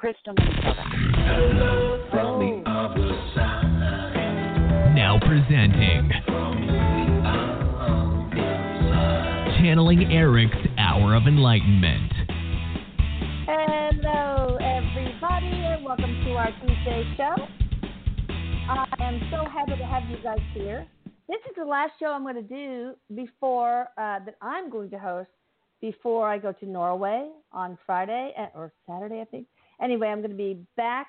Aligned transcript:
Crystal 0.00 0.32
Minnesota. 0.32 0.82
Hello 1.26 2.02
Now 4.94 5.18
presenting 5.20 6.10
Channeling 9.60 10.10
Erik's 10.10 10.56
Hour 10.78 11.14
of 11.14 11.24
Enlightenment. 11.26 12.10
Hello, 13.44 14.56
everybody, 14.56 15.64
and 15.66 15.84
welcome 15.84 16.24
to 16.24 16.30
our 16.30 16.50
Tuesday 16.62 17.04
show. 17.18 17.34
I 18.70 18.86
am 19.00 19.20
so 19.30 19.44
happy 19.50 19.76
to 19.76 19.84
have 19.84 20.08
you 20.08 20.16
guys 20.22 20.40
here. 20.54 20.86
This 21.28 21.40
is 21.46 21.56
the 21.58 21.66
last 21.66 21.92
show 22.00 22.06
I'm 22.06 22.22
going 22.22 22.36
to 22.36 22.42
do 22.42 22.94
before 23.14 23.82
uh, 23.98 24.20
that 24.24 24.36
I'm 24.40 24.70
going 24.70 24.88
to 24.92 24.98
host 24.98 25.28
before 25.82 26.26
I 26.26 26.38
go 26.38 26.52
to 26.52 26.66
Norway 26.66 27.28
on 27.52 27.76
Friday 27.84 28.32
eh, 28.38 28.46
or 28.54 28.72
Saturday, 28.86 29.20
I 29.20 29.26
think. 29.26 29.46
Anyway, 29.82 30.08
I'm 30.08 30.18
going 30.18 30.30
to 30.30 30.36
be 30.36 30.64
back 30.76 31.08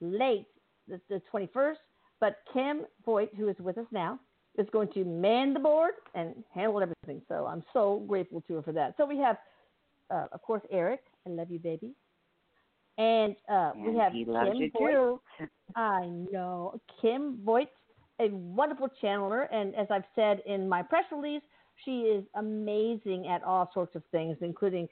late 0.00 0.46
the, 0.88 1.00
the 1.08 1.20
21st, 1.32 1.76
but 2.20 2.38
Kim 2.52 2.82
Voigt, 3.04 3.30
who 3.36 3.48
is 3.48 3.56
with 3.58 3.78
us 3.78 3.86
now, 3.92 4.18
is 4.58 4.66
going 4.72 4.88
to 4.92 5.04
man 5.04 5.52
the 5.52 5.60
board 5.60 5.94
and 6.14 6.34
handle 6.52 6.80
everything. 6.80 7.22
So 7.28 7.46
I'm 7.46 7.62
so 7.72 8.04
grateful 8.06 8.40
to 8.42 8.54
her 8.54 8.62
for 8.62 8.72
that. 8.72 8.94
So 8.96 9.06
we 9.06 9.18
have, 9.18 9.36
uh, 10.10 10.26
of 10.32 10.42
course, 10.42 10.62
Erik. 10.70 11.00
I 11.26 11.30
love 11.30 11.50
you, 11.50 11.58
baby. 11.58 11.94
And 12.96 13.34
uh, 13.50 13.72
and 13.74 13.86
we 13.86 13.98
have 13.98 14.12
Kim 14.12 14.70
Voigt. 14.78 15.20
I 15.76 16.06
know. 16.30 16.80
Kim 17.02 17.38
Voigt, 17.44 17.68
a 18.20 18.28
wonderful 18.28 18.88
channeler. 19.02 19.46
And 19.52 19.74
as 19.74 19.88
I've 19.90 20.04
said 20.14 20.40
in 20.46 20.68
my 20.68 20.82
press 20.82 21.04
release, 21.10 21.42
she 21.84 22.02
is 22.02 22.24
amazing 22.36 23.26
at 23.26 23.42
all 23.42 23.68
sorts 23.74 23.96
of 23.96 24.02
things, 24.12 24.36
including 24.40 24.86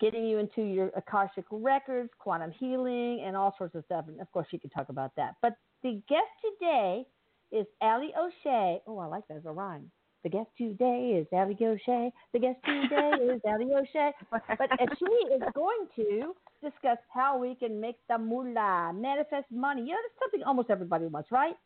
getting 0.00 0.26
you 0.26 0.38
into 0.38 0.62
your 0.62 0.90
Akashic 0.96 1.44
records, 1.50 2.10
quantum 2.18 2.50
healing, 2.50 3.22
and 3.24 3.36
all 3.36 3.54
sorts 3.56 3.74
of 3.74 3.84
stuff. 3.84 4.06
And 4.08 4.20
of 4.20 4.30
course, 4.32 4.46
you 4.50 4.58
can 4.58 4.70
talk 4.70 4.88
about 4.88 5.12
that. 5.16 5.36
But 5.42 5.54
the 5.82 6.02
guest 6.08 6.28
today 6.60 7.06
is 7.52 7.66
Allie 7.82 8.12
O'Shea. 8.18 8.80
Oh, 8.86 8.98
I 8.98 9.06
like 9.06 9.26
that 9.28 9.38
as 9.38 9.46
a 9.46 9.52
rhyme. 9.52 9.90
The 10.22 10.28
guest 10.28 10.50
today 10.58 11.18
is 11.18 11.26
Allie 11.32 11.56
O'Shea. 11.62 12.12
The 12.34 12.38
guest 12.38 12.58
today 12.64 13.10
is 13.34 13.40
Allie 13.48 13.72
O'Shea. 13.72 14.12
But 14.30 14.72
uh, 14.72 14.86
she 14.98 15.34
is 15.34 15.42
going 15.54 15.86
to 15.96 16.34
discuss 16.62 16.98
how 17.08 17.38
we 17.38 17.54
can 17.54 17.80
make 17.80 17.96
the 18.08 18.18
moolah, 18.18 18.92
manifest 18.94 19.46
money. 19.50 19.82
You 19.82 19.88
know, 19.88 19.96
that's 20.02 20.20
something 20.22 20.42
almost 20.46 20.68
everybody 20.68 21.06
wants, 21.06 21.32
right? 21.32 21.56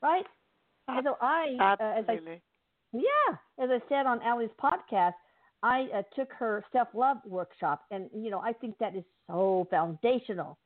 Right? 0.00 0.24
And 0.88 1.04
so 1.04 1.16
I, 1.20 1.56
uh, 1.60 1.98
as 1.98 2.04
I 2.08 2.18
yeah, 2.92 3.36
as 3.58 3.70
I 3.70 3.78
said 3.88 4.06
on 4.06 4.20
Allie's 4.22 4.50
podcast, 4.62 5.14
I 5.62 5.86
uh, 5.94 6.02
took 6.16 6.32
her 6.32 6.64
self 6.72 6.88
love 6.94 7.18
workshop, 7.24 7.82
and 7.90 8.08
you 8.14 8.30
know 8.30 8.40
I 8.40 8.52
think 8.52 8.78
that 8.78 8.96
is 8.96 9.04
so 9.28 9.66
foundational 9.70 10.58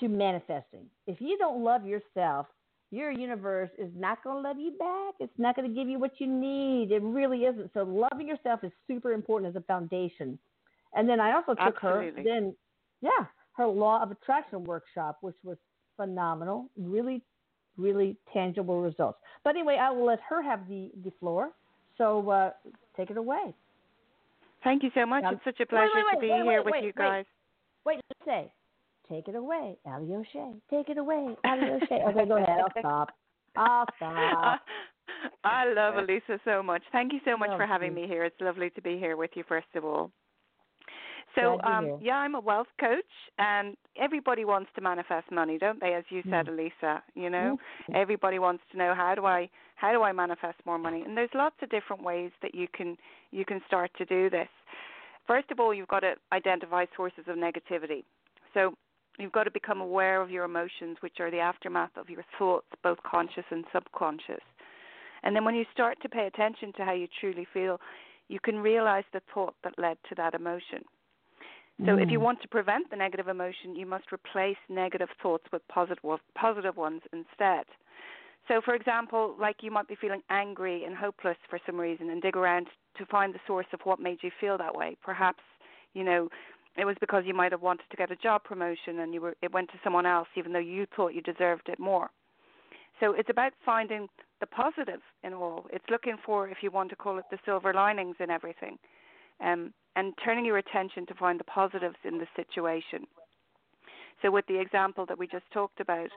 to 0.00 0.08
manifesting. 0.08 0.86
If 1.06 1.20
you 1.20 1.38
don't 1.38 1.62
love 1.62 1.86
yourself, 1.86 2.46
your 2.90 3.10
universe 3.10 3.70
is 3.78 3.90
not 3.96 4.22
going 4.24 4.42
to 4.42 4.48
love 4.48 4.58
you 4.58 4.72
back. 4.78 5.14
It's 5.20 5.38
not 5.38 5.56
going 5.56 5.68
to 5.68 5.74
give 5.74 5.88
you 5.88 5.98
what 5.98 6.12
you 6.18 6.26
need. 6.26 6.90
It 6.90 7.02
really 7.02 7.44
isn't. 7.44 7.70
So 7.74 7.82
loving 7.84 8.26
yourself 8.26 8.64
is 8.64 8.72
super 8.88 9.12
important 9.12 9.54
as 9.54 9.60
a 9.60 9.64
foundation. 9.64 10.38
And 10.94 11.08
then 11.08 11.20
I 11.20 11.32
also 11.34 11.54
took 11.54 11.76
Absolutely. 11.76 12.22
her 12.22 12.28
then, 12.28 12.54
yeah, 13.00 13.26
her 13.52 13.66
law 13.66 14.02
of 14.02 14.10
attraction 14.10 14.64
workshop, 14.64 15.18
which 15.20 15.36
was 15.44 15.56
phenomenal. 15.96 16.70
Really 16.76 17.22
really 17.76 18.16
tangible 18.32 18.80
results. 18.80 19.18
But 19.42 19.50
anyway, 19.50 19.78
I 19.80 19.90
will 19.90 20.06
let 20.06 20.20
her 20.28 20.42
have 20.42 20.68
the, 20.68 20.90
the 21.04 21.10
floor. 21.20 21.50
So 21.98 22.28
uh, 22.30 22.50
take 22.96 23.10
it 23.10 23.16
away. 23.16 23.54
Thank 24.64 24.82
you 24.82 24.90
so 24.94 25.06
much. 25.06 25.22
Now- 25.22 25.32
it's 25.32 25.44
such 25.44 25.60
a 25.60 25.62
wait, 25.62 25.68
pleasure 25.68 25.90
wait, 25.94 26.14
to 26.14 26.20
be 26.20 26.30
wait, 26.30 26.42
here 26.42 26.46
wait, 26.46 26.64
with 26.64 26.72
wait, 26.72 26.84
you 26.84 26.92
guys. 26.92 27.24
Wait, 27.84 28.00
let's 28.08 28.24
say, 28.24 28.52
take 29.08 29.28
it 29.28 29.36
away, 29.36 29.76
Allie 29.86 30.14
O'Shea. 30.14 30.52
Take 30.70 30.88
it 30.88 30.98
away, 30.98 31.36
Allie 31.44 31.70
O'Shea. 31.70 32.02
Okay, 32.08 32.26
go 32.26 32.36
ahead. 32.36 32.58
I'll 32.60 32.80
stop. 32.80 33.10
I'll 33.56 33.86
stop. 33.96 34.60
I 35.44 35.72
love 35.72 35.96
Elisa 35.98 36.40
so 36.44 36.62
much. 36.62 36.82
Thank 36.90 37.12
you 37.12 37.20
so 37.24 37.36
much 37.36 37.50
Oh, 37.52 37.56
for 37.58 37.66
having 37.66 37.92
me 37.94 38.06
here. 38.06 38.24
It's 38.24 38.40
lovely 38.40 38.70
to 38.70 38.80
be 38.82 38.98
here 38.98 39.16
with 39.16 39.30
you, 39.34 39.44
first 39.46 39.68
of 39.74 39.84
all. 39.84 40.10
So, 41.34 41.60
um, 41.64 41.98
yeah, 42.00 42.16
I'm 42.16 42.34
a 42.34 42.40
wealth 42.40 42.68
coach, 42.78 43.04
and 43.38 43.76
everybody 43.96 44.44
wants 44.44 44.70
to 44.76 44.80
manifest 44.80 45.30
money, 45.30 45.58
don't 45.58 45.80
they? 45.80 45.94
As 45.94 46.04
you 46.08 46.22
said, 46.30 46.48
Elisa, 46.48 47.02
you 47.14 47.28
know, 47.30 47.58
Mhm. 47.88 47.96
everybody 47.96 48.38
wants 48.38 48.64
to 48.70 48.76
know 48.76 48.94
how 48.94 49.14
do 49.14 49.26
I 49.26 49.48
how 49.76 49.92
do 49.92 50.02
I 50.02 50.12
manifest 50.12 50.64
more 50.64 50.78
money? 50.78 51.02
And 51.02 51.16
there's 51.16 51.34
lots 51.34 51.60
of 51.60 51.68
different 51.68 52.02
ways 52.02 52.30
that 52.40 52.54
you 52.54 52.68
can 52.68 52.96
you 53.32 53.44
can 53.44 53.60
start 53.66 53.92
to 53.94 54.04
do 54.04 54.30
this. 54.30 54.48
First 55.26 55.50
of 55.50 55.58
all, 55.58 55.74
you've 55.74 55.88
got 55.88 56.00
to 56.00 56.16
identify 56.32 56.86
sources 56.94 57.26
of 57.26 57.36
negativity. 57.36 58.04
So 58.52 58.76
you've 59.18 59.32
got 59.32 59.44
to 59.44 59.50
become 59.50 59.80
aware 59.80 60.20
of 60.20 60.30
your 60.30 60.44
emotions, 60.44 60.98
which 61.00 61.18
are 61.20 61.30
the 61.30 61.40
aftermath 61.40 61.96
of 61.96 62.08
your 62.10 62.24
thoughts, 62.38 62.66
both 62.82 63.02
conscious 63.02 63.44
and 63.50 63.64
subconscious. 63.72 64.42
And 65.22 65.34
then 65.34 65.44
when 65.44 65.54
you 65.54 65.64
start 65.72 66.00
to 66.02 66.08
pay 66.08 66.26
attention 66.26 66.72
to 66.74 66.84
how 66.84 66.92
you 66.92 67.08
truly 67.20 67.46
feel, 67.52 67.80
you 68.28 68.38
can 68.40 68.58
realize 68.58 69.04
the 69.12 69.20
thought 69.32 69.54
that 69.64 69.78
led 69.78 69.96
to 70.08 70.14
that 70.16 70.34
emotion. 70.34 70.84
So 71.86 71.96
if 71.96 72.10
you 72.10 72.18
Mm. 72.18 72.22
want 72.22 72.40
to 72.42 72.48
prevent 72.48 72.90
the 72.90 72.96
negative 72.96 73.28
emotion, 73.28 73.74
you 73.76 73.86
must 73.86 74.12
replace 74.12 74.56
negative 74.68 75.10
thoughts 75.22 75.50
with 75.52 75.66
positive 75.68 76.20
positive 76.34 76.76
ones 76.76 77.02
instead. 77.12 77.66
So 78.48 78.60
for 78.60 78.74
example, 78.74 79.34
like 79.38 79.62
you 79.62 79.70
might 79.70 79.88
be 79.88 79.96
feeling 79.96 80.22
angry 80.30 80.84
and 80.84 80.94
hopeless 80.96 81.38
for 81.48 81.58
some 81.66 81.80
reason 81.80 82.10
and 82.10 82.22
dig 82.22 82.36
around 82.36 82.68
to 82.96 83.06
find 83.06 83.34
the 83.34 83.40
source 83.46 83.66
of 83.72 83.80
what 83.84 83.98
made 83.98 84.22
you 84.22 84.30
feel 84.40 84.56
that 84.58 84.74
way. 84.74 84.96
Perhaps, 85.02 85.42
you 85.94 86.04
know, 86.04 86.28
it 86.76 86.84
was 86.84 86.96
because 87.00 87.24
you 87.26 87.34
might 87.34 87.52
have 87.52 87.62
wanted 87.62 87.88
to 87.90 87.96
get 87.96 88.10
a 88.10 88.16
job 88.16 88.44
promotion 88.44 89.00
and 89.00 89.14
you 89.14 89.20
were 89.20 89.36
it 89.42 89.52
went 89.52 89.70
to 89.72 89.80
someone 89.82 90.06
else 90.06 90.28
even 90.36 90.52
though 90.52 90.58
you 90.58 90.86
thought 90.94 91.14
you 91.14 91.22
deserved 91.22 91.68
it 91.68 91.78
more. 91.78 92.10
So 93.00 93.12
it's 93.12 93.30
about 93.30 93.52
finding 93.64 94.08
the 94.40 94.46
positive 94.46 95.00
in 95.22 95.34
all. 95.34 95.66
It's 95.72 95.84
looking 95.90 96.16
for, 96.24 96.48
if 96.48 96.58
you 96.62 96.70
want 96.70 96.90
to 96.90 96.96
call 96.96 97.18
it, 97.18 97.24
the 97.30 97.38
silver 97.44 97.72
linings 97.74 98.16
in 98.20 98.30
everything, 98.30 98.78
um, 99.40 99.72
and 99.96 100.12
turning 100.24 100.44
your 100.44 100.58
attention 100.58 101.06
to 101.06 101.14
find 101.14 101.38
the 101.38 101.44
positives 101.44 101.96
in 102.04 102.18
the 102.18 102.26
situation. 102.36 103.06
So, 104.22 104.30
with 104.30 104.46
the 104.46 104.60
example 104.60 105.04
that 105.06 105.18
we 105.18 105.26
just 105.26 105.44
talked 105.52 105.80
about, 105.80 106.08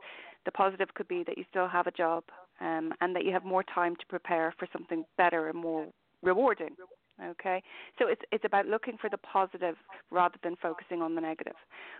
the 0.46 0.52
positive 0.52 0.94
could 0.94 1.08
be 1.08 1.24
that 1.26 1.38
you 1.38 1.44
still 1.50 1.68
have 1.68 1.88
a 1.88 1.92
job 1.92 2.24
um, 2.62 2.94
and 3.02 3.16
that 3.16 3.26
you 3.26 3.32
have 3.34 3.44
more 3.44 3.64
time 3.64 3.96
to 3.96 4.06
prepare 4.08 4.54
for 4.58 4.68
something 4.72 5.04
better 5.18 5.50
and 5.50 5.58
more 5.58 5.88
rewarding. 6.24 6.76
Okay, 7.24 7.64
so 7.98 8.08
it's 8.08 8.22
it's 8.32 8.46
about 8.46 8.68
looking 8.68 8.96
for 9.02 9.10
the 9.10 9.18
positive 9.18 9.76
rather 10.12 10.38
than 10.44 10.56
focusing 10.62 11.02
on 11.02 11.16
the 11.16 11.22
negative. 11.22 11.56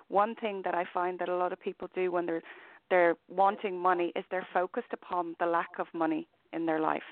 One 0.10 0.36
thing 0.36 0.62
that 0.64 0.76
I 0.76 0.86
find 0.94 1.18
that 1.20 1.28
a 1.30 1.36
lot 1.36 1.52
of 1.52 1.60
people 1.60 1.90
do 1.96 2.12
when 2.12 2.26
they're 2.28 2.44
they're 2.90 3.16
wanting 3.28 3.78
money 3.78 4.14
is 4.16 4.24
they're 4.30 4.48
focused 4.54 4.94
upon 4.94 5.36
the 5.40 5.46
lack 5.48 5.72
of 5.80 5.88
money 5.94 6.28
in 6.54 6.66
their 6.66 6.80
life, 6.80 7.04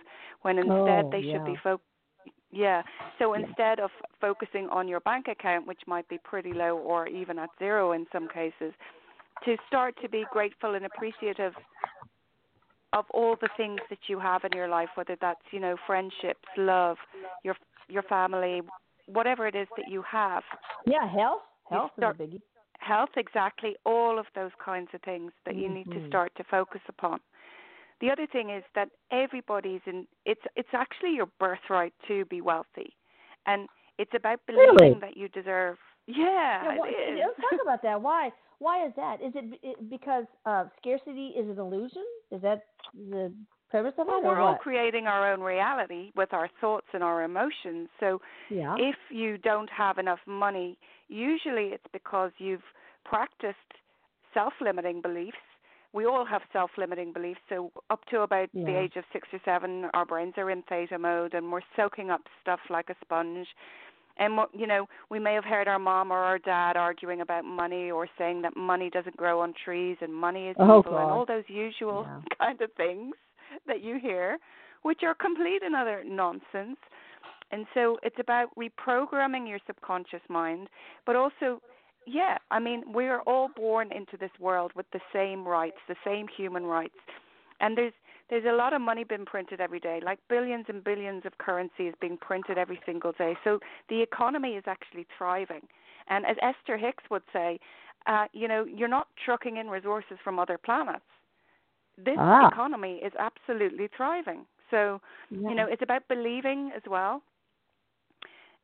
when 0.43 0.57
instead 0.57 1.05
Oh, 1.05 1.09
they 1.11 1.21
should 1.31 1.43
be 1.45 1.57
focused. 1.61 1.89
Yeah. 2.55 2.81
So 3.19 3.33
instead 3.33 3.79
of 3.79 3.91
focusing 4.21 4.69
on 4.69 4.87
your 4.87 5.01
bank 5.01 5.27
account, 5.27 5.67
which 5.67 5.81
might 5.87 6.07
be 6.07 6.17
pretty 6.23 6.53
low 6.53 6.77
or 6.77 7.07
even 7.07 7.37
at 7.37 7.49
zero 7.59 7.91
in 7.91 8.07
some 8.11 8.27
cases, 8.29 8.73
to 9.43 9.57
start 9.67 9.95
to 10.01 10.09
be 10.09 10.23
grateful 10.31 10.75
and 10.75 10.85
appreciative 10.85 11.53
of 12.93 13.05
all 13.13 13.35
the 13.41 13.49
things 13.57 13.81
that 13.89 13.99
you 14.07 14.17
have 14.19 14.43
in 14.45 14.53
your 14.53 14.69
life, 14.69 14.87
whether 14.95 15.17
that's 15.19 15.41
you 15.51 15.59
know 15.59 15.75
friendships, 15.85 16.47
love, 16.57 16.97
your 17.43 17.55
your 17.89 18.03
family, 18.03 18.61
whatever 19.07 19.47
it 19.47 19.55
is 19.55 19.67
that 19.75 19.89
you 19.91 20.01
have, 20.09 20.43
Yeah, 20.85 21.07
health. 21.07 21.41
Health 21.69 21.91
start- 21.97 22.15
is 22.15 22.21
a 22.21 22.23
biggie. 22.23 22.41
health 22.79 23.09
exactly, 23.17 23.75
all 23.85 24.17
of 24.17 24.27
those 24.33 24.51
kinds 24.63 24.89
of 24.93 25.01
things 25.01 25.31
that 25.45 25.55
you 25.55 25.67
need 25.67 25.91
to 25.91 25.99
Mhm. 25.99 26.07
start 26.07 26.33
to 26.35 26.43
focus 26.45 26.81
upon. 26.87 27.19
The 28.01 28.09
other 28.11 28.27
thing 28.27 28.49
is 28.49 28.63
that 28.75 28.89
everybody's 29.11 29.81
in 29.85 30.05
it's 30.25 30.41
it's 30.55 30.69
actually 30.73 31.11
your 31.15 31.27
birthright 31.39 31.93
to 32.07 32.25
be 32.25 32.41
wealthy. 32.41 32.93
And 33.45 33.67
it's 33.97 34.11
about 34.15 34.39
believing 34.47 34.75
Really? 34.75 34.99
that 35.01 35.15
you 35.17 35.29
deserve 35.29 35.77
Yeah, 36.07 36.63
Yeah, 36.63 36.77
why- 36.77 36.89
it 36.89 37.13
is. 37.13 37.19
let's 37.25 37.39
talk 37.49 37.59
about 37.61 37.81
that. 37.83 38.01
Why? 38.09 38.31
Why 38.59 38.85
is 38.85 38.93
that? 38.95 39.21
Is 39.21 39.33
it, 39.35 39.59
it 39.63 39.89
because 39.89 40.25
uh, 40.45 40.65
scarcity 40.77 41.27
is 41.37 41.49
an 41.49 41.59
illusion? 41.59 42.03
Is 42.31 42.41
that 42.41 42.63
the 42.93 43.31
premise 43.69 43.93
of 43.97 44.07
Well, 44.07 44.19
it, 44.19 44.23
we're 44.23 44.39
all 44.39 44.53
what? 44.53 44.61
creating 44.61 45.07
our 45.07 45.31
own 45.33 45.41
reality 45.41 46.11
with 46.15 46.31
our 46.33 46.49
thoughts 46.61 46.87
and 46.93 47.03
our 47.03 47.23
emotions. 47.23 47.89
So 47.99 48.21
yeah. 48.49 48.75
if 48.77 48.95
you 49.09 49.37
don't 49.37 49.69
have 49.69 49.97
enough 49.97 50.19
money, 50.25 50.77
usually 51.09 51.67
it's 51.75 51.83
because 51.91 52.31
you've 52.37 52.63
practiced 53.03 53.57
self 54.33 54.53
limiting 54.61 55.01
beliefs. 55.01 55.37
We 55.95 56.05
all 56.05 56.25
have 56.25 56.41
self 56.51 56.71
limiting 56.77 57.13
beliefs. 57.13 57.39
So, 57.47 57.71
up 57.89 58.03
to 58.11 58.21
about 58.21 58.49
the 58.53 58.77
age 58.77 58.97
of 58.97 59.05
six 59.13 59.29
or 59.31 59.39
seven, 59.45 59.85
our 59.93 60.05
brains 60.05 60.33
are 60.35 60.51
in 60.51 60.61
theta 60.63 60.99
mode 60.99 61.33
and 61.33 61.51
we're 61.53 61.61
soaking 61.77 62.11
up 62.11 62.21
stuff 62.41 62.59
like 62.69 62.89
a 62.89 62.95
sponge. 63.01 63.47
And, 64.17 64.39
you 64.53 64.67
know, 64.67 64.87
we 65.09 65.19
may 65.19 65.33
have 65.33 65.45
heard 65.45 65.67
our 65.67 65.79
mom 65.79 66.11
or 66.11 66.17
our 66.17 66.37
dad 66.37 66.77
arguing 66.77 67.21
about 67.21 67.45
money 67.45 67.91
or 67.91 68.07
saying 68.17 68.41
that 68.43 68.55
money 68.55 68.89
doesn't 68.89 69.17
grow 69.17 69.39
on 69.41 69.53
trees 69.63 69.97
and 70.01 70.13
money 70.13 70.47
is 70.47 70.55
Oh, 70.59 70.79
evil 70.79 70.97
and 70.97 71.11
all 71.11 71.25
those 71.25 71.43
usual 71.47 72.05
Yeah. 72.07 72.21
kind 72.39 72.61
of 72.61 72.71
things 72.73 73.15
that 73.65 73.81
you 73.81 73.97
hear, 73.97 74.37
which 74.83 75.03
are 75.03 75.15
complete 75.15 75.63
and 75.63 75.75
utter 75.75 76.03
nonsense. 76.05 76.77
And 77.51 77.65
so 77.73 77.99
it's 78.03 78.19
about 78.19 78.49
reprogramming 78.57 79.47
your 79.47 79.59
subconscious 79.65 80.21
mind, 80.29 80.67
but 81.05 81.15
also 81.15 81.61
yeah, 82.05 82.37
I 82.51 82.59
mean, 82.59 82.83
we're 82.87 83.19
all 83.21 83.49
born 83.55 83.91
into 83.91 84.17
this 84.17 84.31
world 84.39 84.71
with 84.75 84.85
the 84.91 84.99
same 85.13 85.47
rights, 85.47 85.77
the 85.87 85.95
same 86.05 86.27
human 86.27 86.63
rights. 86.65 86.95
And 87.59 87.77
there's 87.77 87.93
there's 88.29 88.45
a 88.45 88.53
lot 88.55 88.73
of 88.73 88.81
money 88.81 89.03
being 89.03 89.25
printed 89.25 89.61
every 89.61 89.79
day, 89.79 89.99
like 90.03 90.19
billions 90.29 90.65
and 90.67 90.83
billions 90.83 91.23
of 91.25 91.37
currency 91.37 91.83
is 91.87 91.93
being 92.01 92.17
printed 92.17 92.57
every 92.57 92.79
single 92.85 93.11
day. 93.11 93.35
So 93.43 93.59
the 93.89 94.01
economy 94.01 94.53
is 94.55 94.63
actually 94.67 95.05
thriving. 95.17 95.61
And 96.07 96.25
as 96.25 96.35
Esther 96.41 96.77
Hicks 96.77 97.03
would 97.11 97.21
say, 97.31 97.59
uh, 98.07 98.25
you 98.33 98.47
know, 98.47 98.65
you're 98.65 98.87
not 98.87 99.07
trucking 99.23 99.57
in 99.57 99.69
resources 99.69 100.17
from 100.23 100.39
other 100.39 100.57
planets. 100.57 101.05
This 101.97 102.17
Ah. 102.17 102.47
economy 102.51 102.95
is 103.03 103.13
absolutely 103.19 103.87
thriving. 103.95 104.45
So, 104.71 105.01
Yeah. 105.29 105.49
you 105.49 105.55
know, 105.55 105.67
it's 105.67 105.81
about 105.83 106.07
believing 106.07 106.71
as 106.75 106.81
well. 106.89 107.21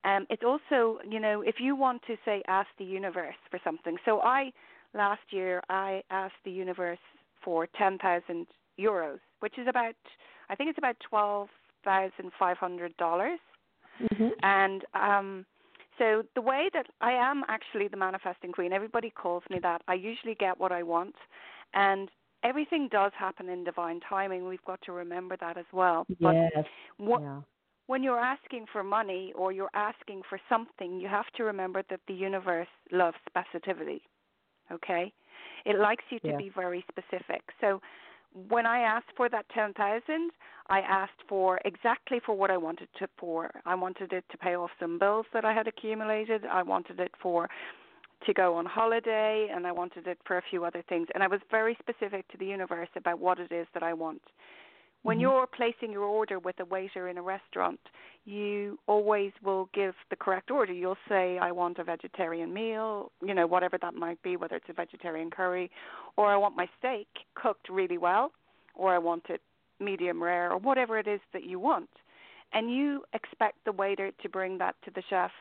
Um, 0.04 0.26
it's 0.30 0.44
also, 0.44 1.00
you 1.08 1.20
know, 1.20 1.42
if 1.42 1.56
you 1.60 1.76
want 1.76 2.02
to 2.08 2.16
say 2.26 2.42
ask 2.48 2.68
the 2.78 2.86
universe 2.86 3.36
for 3.50 3.60
something. 3.64 3.98
So 4.06 4.22
I 4.22 4.52
last 4.94 5.22
year 5.30 5.62
I 5.70 6.02
asked 6.10 6.42
the 6.44 6.52
universe 6.52 7.00
for 7.44 7.68
ten 7.78 7.98
thousand 7.98 8.48
euros, 8.80 9.20
which 9.40 9.58
is 9.58 9.68
about 9.68 9.96
I 10.50 10.56
think 10.56 10.70
it's 10.70 10.80
about 10.80 10.96
twelve 11.08 11.50
thousand 11.84 12.32
five 12.38 12.58
hundred 12.58 12.96
dollars. 12.98 13.40
Mhm. 14.02 14.32
And 14.44 14.86
um 14.94 15.46
so 15.98 16.24
the 16.34 16.42
way 16.42 16.70
that 16.74 16.88
I 17.02 17.12
am 17.12 17.44
actually 17.48 17.88
the 17.88 17.98
manifesting 17.98 18.52
queen, 18.52 18.74
everybody 18.74 19.12
calls 19.12 19.44
me 19.52 19.60
that. 19.60 19.84
I 19.88 19.94
usually 19.94 20.36
get 20.36 20.60
what 20.60 20.72
I 20.72 20.82
want 20.82 21.16
and 21.74 22.10
everything 22.44 22.88
does 22.92 23.12
happen 23.16 23.50
in 23.50 23.64
divine 23.64 24.00
timing. 24.10 24.48
We've 24.48 24.66
got 24.66 24.82
to 24.84 24.92
remember 24.92 25.38
that 25.38 25.58
as 25.58 25.66
well. 25.72 26.08
But 26.20 26.34
Yes. 26.36 26.66
what 26.98 27.22
yeah. 27.22 27.42
When 27.92 28.04
you're 28.04 28.26
asking 28.36 28.66
for 28.72 28.86
money 28.86 29.34
or 29.36 29.52
you're 29.52 29.76
asking 29.92 30.22
for 30.30 30.40
something, 30.48 30.98
you 30.98 31.10
have 31.10 31.30
to 31.36 31.44
remember 31.44 31.84
that 31.90 32.00
the 32.08 32.14
universe 32.14 32.74
loves 32.90 33.18
specificity. 33.30 34.00
Okay? 34.72 35.12
It 35.66 35.78
likes 35.78 36.06
you 36.10 36.18
to 36.22 36.28
Yeah. 36.28 36.38
be 36.38 36.48
very 36.48 36.86
specific. 36.88 37.42
So 37.60 37.82
when 38.48 38.66
I 38.66 38.80
asked 38.80 39.12
for 39.18 39.28
that 39.28 39.50
10,000, 39.50 40.32
I 40.68 40.80
asked 40.80 41.22
for 41.28 41.60
exactly 41.66 42.22
for 42.22 42.34
what 42.34 42.50
I 42.50 42.56
wanted 42.56 42.88
to 42.94 43.10
for. 43.18 43.52
I 43.66 43.76
wanted 43.76 44.14
it 44.14 44.24
to 44.30 44.38
pay 44.38 44.56
off 44.56 44.72
some 44.80 44.98
bills 44.98 45.26
that 45.34 45.44
I 45.44 45.52
had 45.52 45.68
accumulated. 45.68 46.46
I 46.46 46.64
wanted 46.64 46.98
it 47.02 47.14
for 47.22 47.50
to 48.26 48.34
go 48.34 48.56
on 48.56 48.66
holiday 48.66 49.50
and 49.54 49.68
I 49.68 49.74
wanted 49.74 50.08
it 50.08 50.20
for 50.24 50.38
a 50.38 50.44
few 50.50 50.64
other 50.64 50.82
things. 50.88 51.10
And 51.14 51.22
I 51.26 51.28
was 51.28 51.42
very 51.60 51.76
specific 51.84 52.26
to 52.30 52.38
the 52.38 52.46
universe 52.46 52.92
about 52.96 53.20
what 53.20 53.38
it 53.38 53.52
is 53.52 53.68
that 53.74 53.84
I 53.84 53.94
want. 53.94 54.24
When 55.04 55.18
Mhm. 55.18 55.22
you're 55.22 55.48
placing 55.48 55.92
your 55.92 56.04
order 56.04 56.38
with 56.38 56.60
a 56.60 56.66
waiter 56.66 57.08
in 57.08 57.18
a 57.18 57.22
restaurant, 57.22 57.80
you 58.26 58.78
always 58.88 59.32
will 59.42 59.66
give 59.74 59.96
the 60.10 60.16
correct 60.16 60.52
order. 60.52 60.74
You'll 60.74 60.98
say, 61.10 61.40
I 61.40 61.52
want 61.52 61.80
a 61.80 61.84
vegetarian 61.84 62.54
meal, 62.54 63.12
you 63.22 63.34
know, 63.34 63.48
whatever 63.48 63.78
that 63.80 63.96
might 63.96 64.22
be, 64.22 64.38
whether 64.38 64.56
it's 64.56 64.70
a 64.70 64.74
vegetarian 64.74 65.32
curry, 65.32 65.72
or 66.18 66.28
I 66.28 66.38
want 66.38 66.56
my 66.56 66.70
steak 66.78 67.08
cooked 67.34 67.68
really 67.70 67.98
well, 67.98 68.32
or 68.76 68.94
I 68.94 69.00
want 69.00 69.30
it 69.30 69.42
medium 69.80 70.22
rare, 70.22 70.52
or 70.52 70.58
whatever 70.58 71.00
it 71.00 71.08
is 71.08 71.20
that 71.34 71.44
you 71.44 71.60
want. 71.60 71.90
And 72.54 72.72
you 72.72 73.04
expect 73.14 73.64
the 73.66 73.72
waiter 73.72 74.12
to 74.12 74.30
bring 74.30 74.60
that 74.60 74.76
to 74.84 74.92
the 74.92 75.02
chef 75.10 75.32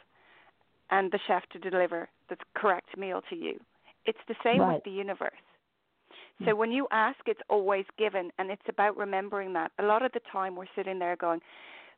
and 0.90 1.12
the 1.12 1.18
chef 1.26 1.46
to 1.50 1.58
deliver 1.58 2.08
the 2.30 2.36
correct 2.54 2.96
meal 2.96 3.20
to 3.28 3.36
you. 3.36 3.60
It's 4.06 4.18
the 4.26 4.36
same 4.42 4.60
Right. 4.60 4.76
with 4.76 4.84
the 4.84 4.90
universe. 4.90 5.32
So 6.44 6.54
when 6.54 6.72
you 6.72 6.86
ask, 6.90 7.18
it's 7.26 7.40
always 7.48 7.84
given, 7.98 8.30
and 8.38 8.50
it's 8.50 8.68
about 8.68 8.96
remembering 8.96 9.52
that. 9.54 9.72
A 9.78 9.82
lot 9.82 10.02
of 10.02 10.12
the 10.12 10.20
time, 10.32 10.56
we're 10.56 10.64
sitting 10.74 10.98
there 10.98 11.16
going, 11.16 11.40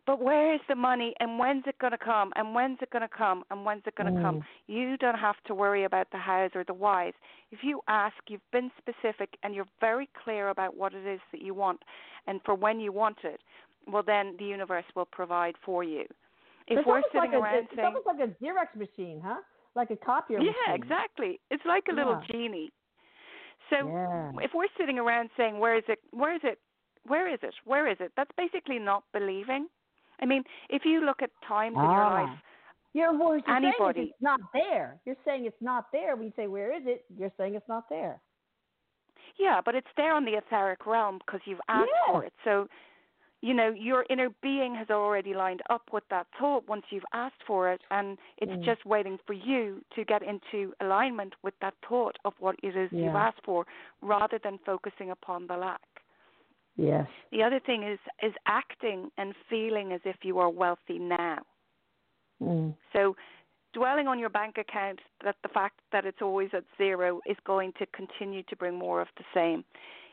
"But 0.05 0.21
where 0.21 0.53
is 0.53 0.61
the 0.69 0.75
money? 0.75 1.15
And 1.21 1.39
when's 1.39 1.65
it 1.67 1.79
going 1.79 1.93
to 1.93 1.99
come? 1.99 2.33
And 2.35 2.55
when's 2.55 2.79
it 2.83 2.91
going 2.91 3.03
to 3.03 3.09
come? 3.09 3.45
And 3.51 3.65
when's 3.65 3.87
it 3.87 3.95
going 3.95 4.13
to 4.15 4.21
come?" 4.21 4.37
Mm. 4.37 4.45
You 4.67 4.97
don't 4.97 5.19
have 5.19 5.37
to 5.45 5.55
worry 5.55 5.85
about 5.85 6.11
the 6.11 6.19
hows 6.19 6.51
or 6.55 6.65
the 6.65 6.75
whys. 6.75 7.15
If 7.51 7.61
you 7.63 7.83
ask, 7.87 8.17
you've 8.29 8.51
been 8.51 8.71
specific, 8.79 9.37
and 9.43 9.55
you're 9.55 9.69
very 9.81 10.09
clear 10.25 10.49
about 10.49 10.77
what 10.77 10.93
it 10.93 11.07
is 11.07 11.21
that 11.31 11.41
you 11.41 11.55
want, 11.55 11.81
and 12.27 12.41
for 12.45 12.55
when 12.55 12.81
you 12.81 12.93
want 12.93 13.19
it. 13.25 13.41
Well, 13.87 14.03
then 14.05 14.37
the 14.39 14.45
universe 14.45 14.85
will 14.95 15.07
provide 15.07 15.57
for 15.65 15.83
you. 15.85 16.07
If 16.69 16.79
it's 16.79 16.87
we're 16.87 17.03
sitting 17.13 17.41
like 17.41 17.53
a, 17.55 17.59
it's 17.59 17.69
saying, 17.75 17.87
almost 17.87 18.07
like 18.07 18.21
a 18.21 18.31
Xerox 18.43 18.77
machine, 18.77 19.21
huh? 19.25 19.41
Like 19.75 19.91
a 19.91 19.97
copier 19.97 20.39
yeah, 20.39 20.47
machine. 20.47 20.63
Yeah, 20.69 20.75
exactly. 20.75 21.41
It's 21.51 21.65
like 21.65 21.89
a 21.91 21.93
little 21.93 22.21
Yeah. 22.21 22.27
genie. 22.31 22.71
So 23.73 23.89
Yeah. 23.89 24.33
if 24.45 24.51
we're 24.55 24.69
sitting 24.79 24.99
around 24.99 25.31
saying, 25.37 25.59
"Where 25.59 25.75
is 25.77 25.85
it? 25.89 25.99
Where 26.13 26.35
is 26.35 26.45
it? 26.45 26.59
Where 27.07 27.27
is 27.35 27.41
it? 27.43 27.55
Where 27.65 27.87
is 27.89 27.99
it?" 28.01 28.13
That's 28.17 28.31
basically 28.37 28.79
not 28.79 29.03
believing. 29.13 29.69
I 30.21 30.27
mean, 30.27 30.45
if 30.69 30.85
you 30.85 31.01
look 31.01 31.23
at 31.23 31.31
times 31.43 31.77
in 31.77 31.91
your 31.91 32.05
Ah. 32.05 32.15
life, 32.23 32.39
You're, 32.95 33.13
well, 33.19 33.35
you're 33.39 33.43
saying 33.47 33.73
it's 33.97 34.21
not 34.21 34.41
there. 34.53 35.01
You're 35.07 35.17
saying 35.25 35.47
it's 35.47 35.63
not 35.63 35.91
there. 35.93 36.15
When 36.15 36.27
you 36.27 36.33
say 36.37 36.47
where 36.47 36.71
is 36.79 36.87
it, 36.87 37.07
you're 37.17 37.33
saying 37.39 37.55
it's 37.55 37.69
not 37.69 37.89
there. 37.89 38.21
yeah, 39.39 39.63
but 39.65 39.75
it's 39.75 39.89
there 39.97 40.13
on 40.15 40.25
the 40.27 40.35
etheric 40.37 40.85
realm 40.87 41.19
because 41.19 41.41
you've 41.47 41.61
asked 41.69 41.91
for 42.07 42.23
it. 42.25 42.35
So, 42.45 42.69
you 43.43 43.53
know, 43.53 43.71
your 43.71 44.07
inner 44.09 44.31
being 44.41 44.75
has 44.77 44.89
already 44.89 45.35
lined 45.35 45.63
up 45.69 45.83
with 45.93 46.05
that 46.11 46.29
thought 46.39 46.67
once 46.69 46.85
you've 46.91 47.05
asked 47.13 47.43
for 47.45 47.71
it, 47.73 47.83
and 47.91 48.17
it's 48.39 48.53
Mm. 48.53 48.63
just 48.63 48.87
waiting 48.87 49.19
for 49.27 49.33
you 49.33 49.85
to 49.97 50.05
get 50.05 50.23
into 50.23 50.73
alignment 50.81 51.35
with 51.43 51.59
that 51.59 51.75
thought 51.87 52.17
of 52.25 52.35
what 52.39 52.57
it 52.63 52.77
is 52.77 52.91
you've 52.93 53.17
asked 53.17 53.43
for, 53.45 53.67
rather 54.01 54.39
than 54.39 54.59
focusing 54.59 55.11
upon 55.11 55.49
the 55.49 55.57
lack. 55.57 55.83
Yes. 56.77 57.09
The 57.31 57.43
other 57.43 57.59
thing 57.59 57.83
is 57.83 57.99
is 58.23 58.33
acting 58.47 59.11
and 59.19 59.35
feeling 59.51 59.93
as 59.93 60.01
if 60.05 60.25
you 60.25 60.39
are 60.39 60.49
wealthy 60.49 60.99
now. 61.01 61.39
Mm. 62.41 62.75
So 62.93 63.17
dwelling 63.73 64.07
on 64.07 64.19
your 64.19 64.31
bank 64.31 64.57
account 64.57 65.01
that 65.25 65.37
the 65.43 65.49
fact 65.49 65.81
that 65.91 66.05
it's 66.07 66.23
always 66.23 66.51
at 66.55 66.65
zero 66.79 67.21
is 67.27 67.37
going 67.45 67.73
to 67.75 67.87
continue 67.87 68.43
to 68.45 68.57
bring 68.57 68.77
more 68.77 69.01
of 69.01 69.09
the 69.17 69.25
same. 69.35 69.65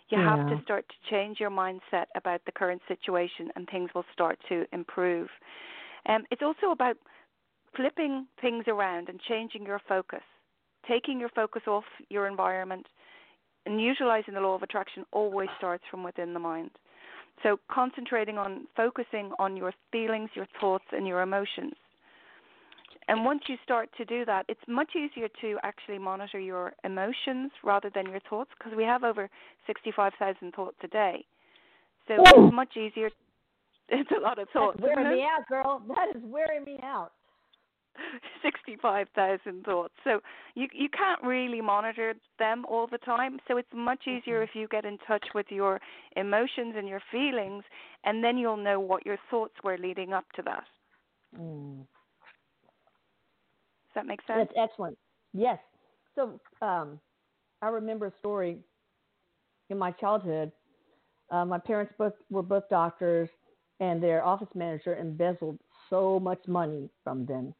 You 0.09 0.17
have 0.17 0.47
to 0.49 0.59
start 0.63 0.85
to 0.89 1.09
change 1.09 1.39
your 1.39 1.51
mindset 1.51 2.05
about 2.15 2.41
the 2.45 2.51
current 2.51 2.81
situation 2.87 3.49
and 3.55 3.67
things 3.69 3.91
will 3.93 4.05
start 4.11 4.39
to 4.49 4.65
improve. 4.73 5.27
Um, 6.07 6.23
it's 6.31 6.41
also 6.41 6.71
about 6.71 6.97
flipping 7.75 8.25
things 8.41 8.65
around 8.67 9.09
and 9.09 9.19
changing 9.27 9.65
your 9.65 9.79
focus. 9.87 10.23
Taking 10.87 11.19
your 11.19 11.29
focus 11.29 11.63
off 11.67 11.83
your 12.09 12.27
environment 12.27 12.87
and 13.65 13.79
utilizing 13.79 14.33
the 14.33 14.41
law 14.41 14.55
of 14.55 14.63
attraction 14.63 15.05
always 15.11 15.49
starts 15.57 15.83
from 15.91 16.03
within 16.03 16.33
the 16.33 16.39
mind. 16.39 16.71
So 17.43 17.59
concentrating 17.71 18.37
on 18.37 18.67
focusing 18.75 19.31
on 19.37 19.55
your 19.55 19.73
feelings, 19.91 20.29
your 20.33 20.47
thoughts, 20.59 20.85
and 20.91 21.05
your 21.05 21.21
emotions. 21.21 21.73
And 23.09 23.25
once 23.25 23.41
you 23.47 23.55
start 23.63 23.89
to 23.97 24.05
do 24.05 24.23
that, 24.25 24.45
it's 24.47 24.61
much 24.67 24.91
easier 24.95 25.27
to 25.41 25.57
actually 25.63 25.97
monitor 25.97 26.39
your 26.39 26.73
emotions 26.83 27.51
rather 27.63 27.89
than 27.93 28.07
your 28.07 28.19
thoughts 28.29 28.51
because 28.55 28.77
we 28.77 28.83
have 28.83 29.03
over 29.03 29.27
65,000 29.65 30.53
thoughts 30.53 30.77
a 30.83 30.87
day. 30.87 31.25
So 32.07 32.13
Ooh. 32.13 32.45
it's 32.45 32.55
much 32.55 32.77
easier. 32.77 33.09
It's 33.91 34.11
a 34.15 34.21
lot 34.21 34.37
of 34.37 34.47
thoughts. 34.53 34.77
That's 34.79 34.95
wearing 34.95 35.17
me 35.17 35.23
out, 35.23 35.47
girl. 35.49 35.81
That 35.87 36.15
is 36.15 36.21
wearing 36.23 36.63
me 36.63 36.77
out. 36.83 37.09
65,000 38.43 39.63
thoughts. 39.63 39.95
So 40.03 40.19
you 40.53 40.67
you 40.71 40.89
can't 40.89 41.23
really 41.23 41.59
monitor 41.59 42.13
them 42.37 42.65
all 42.69 42.85
the 42.85 42.99
time. 42.99 43.39
So 43.47 43.57
it's 43.57 43.73
much 43.73 44.05
easier 44.05 44.43
if 44.43 44.51
you 44.53 44.67
get 44.67 44.85
in 44.85 44.99
touch 45.07 45.25
with 45.33 45.47
your 45.49 45.81
emotions 46.15 46.75
and 46.77 46.87
your 46.87 47.01
feelings 47.11 47.63
and 48.03 48.23
then 48.23 48.37
you'll 48.37 48.57
know 48.57 48.79
what 48.79 49.07
your 49.07 49.17
thoughts 49.31 49.55
were 49.63 49.79
leading 49.79 50.13
up 50.13 50.25
to 50.35 50.43
that. 50.43 50.65
Mm. 51.35 51.87
Does 53.89 53.95
that 53.95 54.05
make 54.05 54.21
sense? 54.27 54.49
That's 54.55 54.69
excellent. 54.71 54.97
Yes. 55.33 55.59
So 56.15 56.39
um, 56.61 56.99
I 57.61 57.67
remember 57.67 58.07
a 58.07 58.13
story 58.19 58.57
in 59.69 59.77
my 59.77 59.91
childhood. 59.91 60.51
Uh, 61.31 61.45
my 61.45 61.59
parents 61.59 61.93
both 61.97 62.13
were 62.29 62.43
both 62.43 62.67
doctors, 62.69 63.29
and 63.79 64.01
their 64.01 64.23
office 64.25 64.47
manager 64.55 64.95
embezzled 64.95 65.59
so 65.89 66.19
much 66.19 66.39
money 66.47 66.89
from 67.03 67.25
them. 67.25 67.53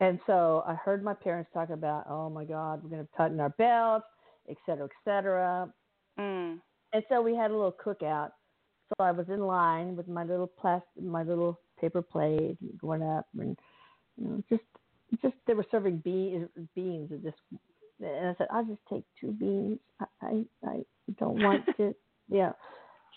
And 0.00 0.18
so 0.26 0.64
I 0.66 0.74
heard 0.74 1.04
my 1.04 1.14
parents 1.14 1.50
talk 1.54 1.70
about, 1.70 2.06
oh 2.08 2.28
my 2.28 2.44
God, 2.44 2.82
we're 2.82 2.90
going 2.90 3.06
to 3.06 3.16
tighten 3.16 3.38
our 3.38 3.50
belts, 3.50 4.06
et 4.48 4.56
cetera, 4.66 4.86
et 4.86 4.90
cetera. 5.04 5.72
Mm. 6.18 6.58
And 6.92 7.02
so 7.08 7.22
we 7.22 7.36
had 7.36 7.50
a 7.50 7.54
little 7.54 7.76
cookout. 7.84 8.30
So 8.88 9.04
I 9.04 9.12
was 9.12 9.26
in 9.28 9.40
line 9.40 9.94
with 9.94 10.08
my 10.08 10.24
little 10.24 10.50
plastic, 10.60 11.02
my 11.02 11.22
little 11.22 11.58
paper 11.80 12.02
plate, 12.02 12.58
going 12.78 13.02
up, 13.02 13.26
and 13.38 13.56
you 14.16 14.28
know, 14.28 14.42
just, 14.50 14.64
just 15.20 15.34
they 15.46 15.54
were 15.54 15.66
serving 15.70 15.98
beans, 15.98 16.48
beans, 16.74 17.10
and 17.10 17.22
just, 17.22 17.36
and 18.00 18.28
I 18.28 18.34
said, 18.38 18.48
I'll 18.52 18.64
just 18.64 18.80
take 18.90 19.04
two 19.20 19.32
beans. 19.32 19.78
I, 20.00 20.06
I, 20.22 20.44
I 20.66 20.82
don't 21.18 21.40
want 21.42 21.64
to, 21.76 21.94
yeah. 22.28 22.52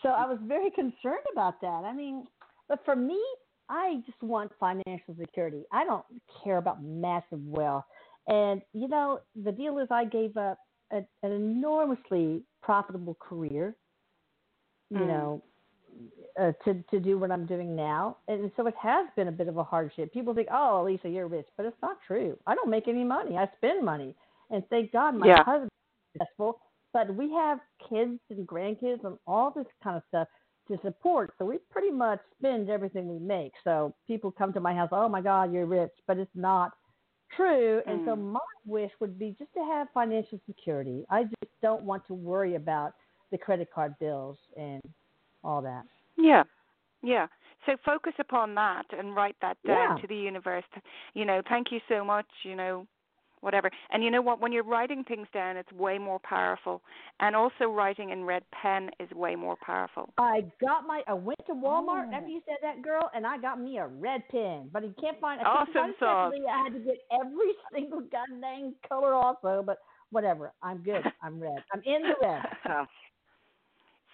So 0.04 0.10
I 0.10 0.26
was 0.26 0.40
very 0.44 0.72
concerned 0.72 1.26
about 1.32 1.62
that. 1.62 1.84
I 1.86 1.94
mean, 1.94 2.26
but 2.68 2.80
for 2.86 2.96
me, 2.96 3.22
I 3.70 4.02
just 4.06 4.22
want 4.22 4.52
financial 4.60 5.16
security. 5.20 5.64
I 5.72 5.86
don't 5.86 6.06
care 6.44 6.58
about 6.58 6.84
massive 6.84 7.44
wealth. 7.46 7.86
And 8.28 8.62
you 8.74 8.88
know, 8.88 9.22
the 9.44 9.52
deal 9.52 9.80
is, 9.80 9.88
I 9.92 10.06
gave 10.06 10.36
up 10.38 10.60
a, 10.92 10.98
an 11.24 11.32
enormously 11.32 12.44
profitable 12.62 13.16
career. 13.20 13.76
You 14.90 15.06
Mm. 15.06 15.08
know, 15.08 15.44
uh, 16.40 16.52
to 16.66 16.84
to 16.92 17.00
do 17.00 17.18
what 17.18 17.32
I'm 17.32 17.46
doing 17.46 17.76
now, 17.76 18.18
and 18.28 18.52
so 18.58 18.68
it 18.68 18.76
has 18.82 19.08
been 19.16 19.28
a 19.28 19.32
bit 19.32 19.48
of 19.48 19.58
a 19.58 19.64
hardship. 19.64 20.14
People 20.14 20.34
think, 20.34 20.50
"Oh, 20.52 20.84
Lisa, 20.86 21.10
you're 21.10 21.28
rich," 21.28 21.48
but 21.58 21.66
it's 21.66 21.82
not 21.82 21.98
true. 22.06 22.38
I 22.48 22.56
don't 22.56 22.70
make 22.70 22.88
any 22.88 23.04
money. 23.04 23.38
I 23.38 23.50
spend 23.58 23.84
money, 23.86 24.16
And 24.52 24.68
thank 24.70 24.92
God 24.92 25.16
my 25.16 25.28
Yeah. 25.28 25.44
husband 25.44 25.72
is 26.14 26.20
successful. 26.22 26.60
But 26.94 27.14
we 27.14 27.32
have 27.34 27.60
kids 27.90 28.20
and 28.30 28.48
grandkids 28.48 29.04
and 29.04 29.18
all 29.28 29.52
this 29.52 29.66
kind 29.84 29.98
of 29.98 30.04
stuff 30.08 30.28
to 30.70 30.80
support. 30.82 31.34
So 31.38 31.46
we 31.46 31.58
pretty 31.70 31.92
much 31.92 32.20
spend 32.40 32.70
everything 32.70 33.08
we 33.08 33.20
make. 33.20 33.54
So 33.64 33.94
people 34.08 34.32
come 34.32 34.54
to 34.54 34.60
my 34.62 34.74
house, 34.74 34.90
oh 34.92 35.10
my 35.10 35.22
God, 35.22 35.54
you're 35.54 35.66
rich, 35.66 35.92
but 36.08 36.18
it's 36.18 36.36
not 36.36 36.72
true. 37.36 37.82
And 37.88 38.02
so 38.06 38.16
Mm. 38.16 38.32
my 38.34 38.40
wish 38.66 38.92
would 39.00 39.20
be 39.20 39.36
just 39.38 39.54
to 39.54 39.64
have 39.64 39.90
financial 39.94 40.40
security. 40.46 41.06
I 41.10 41.24
just 41.24 41.52
don't 41.62 41.84
want 41.84 42.06
to 42.08 42.14
worry 42.14 42.56
about 42.56 42.94
the 43.32 43.38
credit 43.38 43.70
card 43.74 43.96
bills 44.00 44.38
and 44.58 44.82
all 45.44 45.62
that. 45.62 45.84
Yeah. 46.18 46.44
Yeah. 47.04 47.28
So 47.66 47.74
focus 47.84 48.14
upon 48.20 48.54
that 48.56 48.86
and 48.98 49.16
write 49.16 49.36
that 49.42 49.58
down 49.66 49.96
Yeah. 49.96 50.02
to 50.02 50.08
the 50.08 50.16
universe. 50.16 50.66
You 51.14 51.26
know, 51.26 51.42
thank 51.50 51.72
you 51.72 51.80
so 51.88 52.04
much, 52.06 52.28
you 52.44 52.56
know, 52.56 52.86
whatever. 53.42 53.70
And 53.92 54.04
you 54.04 54.12
know 54.12 54.22
what? 54.22 54.40
When 54.40 54.52
you're 54.52 54.64
writing 54.64 55.04
things 55.04 55.28
down, 55.34 55.58
it's 55.58 55.72
way 55.72 55.98
more 55.98 56.20
powerful. 56.20 56.82
And 57.20 57.36
also 57.36 57.66
writing 57.70 58.10
in 58.12 58.24
red 58.24 58.44
pen 58.52 58.90
is 59.00 59.10
way 59.12 59.36
more 59.36 59.56
powerful. 59.56 60.10
I 60.18 60.42
got 60.62 60.86
my. 60.88 61.02
I 61.08 61.14
went 61.14 61.40
to 61.48 61.54
Walmart 61.54 62.10
Oh. 62.12 62.16
after 62.16 62.28
you 62.30 62.42
said 62.46 62.58
that, 62.62 62.82
girl, 62.82 63.10
and 63.16 63.26
I 63.26 63.38
got 63.38 63.60
me 63.60 63.78
a 63.78 63.88
red 63.88 64.28
pen. 64.30 64.70
But 64.72 64.84
you 64.84 64.94
can't 65.00 65.20
find. 65.20 65.42
I 65.42 65.46
Awesome 65.46 65.96
sauce. 66.00 66.34
I 66.50 66.64
had 66.64 66.74
to 66.74 66.80
get 66.80 66.98
every 67.12 67.54
single 67.74 68.02
goddamn 68.02 68.76
color 68.88 69.14
also. 69.14 69.64
But 69.66 69.80
whatever, 70.12 70.52
I'm 70.62 70.80
good. 70.84 71.04
I'm 71.22 71.40
red. 71.40 71.64
I'm 71.74 71.82
in 71.86 72.02
the 72.04 72.16
red. 72.22 72.44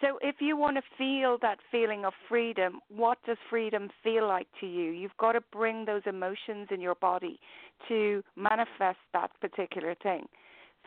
So 0.01 0.17
if 0.21 0.35
you 0.39 0.57
want 0.57 0.77
to 0.77 0.83
feel 0.97 1.37
that 1.41 1.59
feeling 1.71 2.05
of 2.05 2.13
freedom, 2.27 2.79
what 2.89 3.19
does 3.25 3.37
freedom 3.49 3.89
feel 4.03 4.27
like 4.27 4.47
to 4.59 4.65
you? 4.65 4.91
You've 4.91 5.15
got 5.19 5.33
to 5.33 5.41
bring 5.51 5.85
those 5.85 6.01
emotions 6.05 6.67
in 6.71 6.81
your 6.81 6.95
body 6.95 7.39
to 7.87 8.23
manifest 8.35 8.97
that 9.13 9.29
particular 9.39 9.95
thing. 9.95 10.27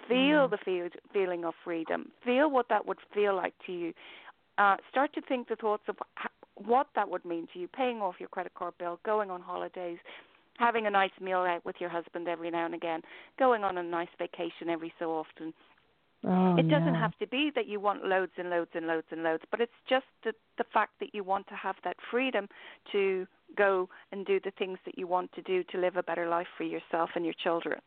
Feel 0.09 0.49
Mm. 0.49 0.51
the 0.51 0.59
feel, 0.59 0.89
feeling 1.13 1.45
of 1.45 1.55
freedom. 1.63 2.11
Feel 2.25 2.51
what 2.51 2.69
that 2.69 2.85
would 2.87 3.01
feel 3.13 3.35
like 3.35 3.55
to 3.67 3.73
you. 3.73 3.95
Uh, 4.59 4.77
start 4.91 5.13
to 5.15 5.21
think 5.23 5.49
the 5.49 5.57
thoughts 5.57 5.89
of 5.89 5.97
h- 6.19 6.31
what 6.57 6.89
that 6.95 7.09
would 7.09 7.25
mean 7.25 7.47
to 7.53 7.59
you. 7.59 7.69
Paying 7.69 8.03
off 8.03 8.19
your 8.19 8.29
credit 8.29 8.55
card 8.55 8.75
bill, 8.79 8.99
going 9.05 9.31
on 9.31 9.41
holidays, 9.41 9.99
having 10.59 10.87
a 10.87 10.91
nice 10.91 11.11
meal 11.21 11.39
out 11.41 11.65
with 11.65 11.81
your 11.81 11.91
husband 11.91 12.29
every 12.29 12.51
now 12.51 12.65
and 12.67 12.75
again, 12.75 13.03
going 13.39 13.65
on 13.65 13.79
a 13.79 13.83
nice 13.83 14.09
vacation 14.19 14.69
every 14.69 14.93
so 14.99 15.13
often 15.13 15.55
Oh, 16.27 16.57
it 16.57 16.69
doesn't 16.69 16.95
no. 16.95 16.99
have 16.99 17.17
to 17.19 17.27
be 17.27 17.51
that 17.55 17.67
you 17.67 17.81
want 17.81 18.05
loads 18.05 18.33
and 18.39 18.49
loads 18.49 18.71
and 18.75 18.87
loads 18.87 19.07
and 19.11 19.23
loads, 19.23 19.43
but 19.51 19.61
it's 19.61 19.73
just 19.89 20.07
the, 20.25 20.33
the 20.57 20.65
fact 20.73 20.93
that 21.01 21.15
you 21.15 21.23
want 21.23 21.47
to 21.49 21.55
have 21.55 21.77
that 21.85 21.97
freedom 22.11 22.49
to 22.93 23.27
go 23.57 23.89
and 24.11 24.25
do 24.25 24.41
the 24.43 24.53
things 24.53 24.79
that 24.87 24.97
you 24.97 25.07
want 25.07 25.31
to 25.33 25.43
do 25.43 25.63
to 25.65 25.79
live 25.79 25.97
a 25.97 26.03
better 26.03 26.29
life 26.29 26.47
for 26.57 26.65
yourself 26.65 27.11
and 27.15 27.25
your 27.25 27.35
children. 27.43 27.79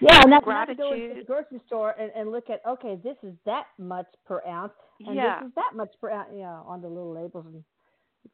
Yeah, 0.00 0.20
and 0.22 0.32
that's 0.32 0.46
not 0.46 0.64
to 0.66 0.74
go 0.74 0.92
into 0.92 1.14
the 1.16 1.24
grocery 1.24 1.60
store 1.66 1.94
and, 1.98 2.10
and 2.16 2.32
look 2.32 2.50
at 2.50 2.60
okay, 2.66 2.98
this 3.04 3.16
is 3.22 3.34
that 3.44 3.66
much 3.78 4.06
per 4.26 4.42
ounce, 4.48 4.72
and 5.06 5.14
yeah, 5.14 5.40
this 5.40 5.48
is 5.48 5.54
that 5.54 5.76
much 5.76 5.90
per 6.00 6.10
ounce. 6.10 6.30
Yeah, 6.34 6.60
on 6.66 6.80
the 6.82 6.88
little 6.88 7.12
labels 7.12 7.44
in 7.46 7.52
the 7.52 7.62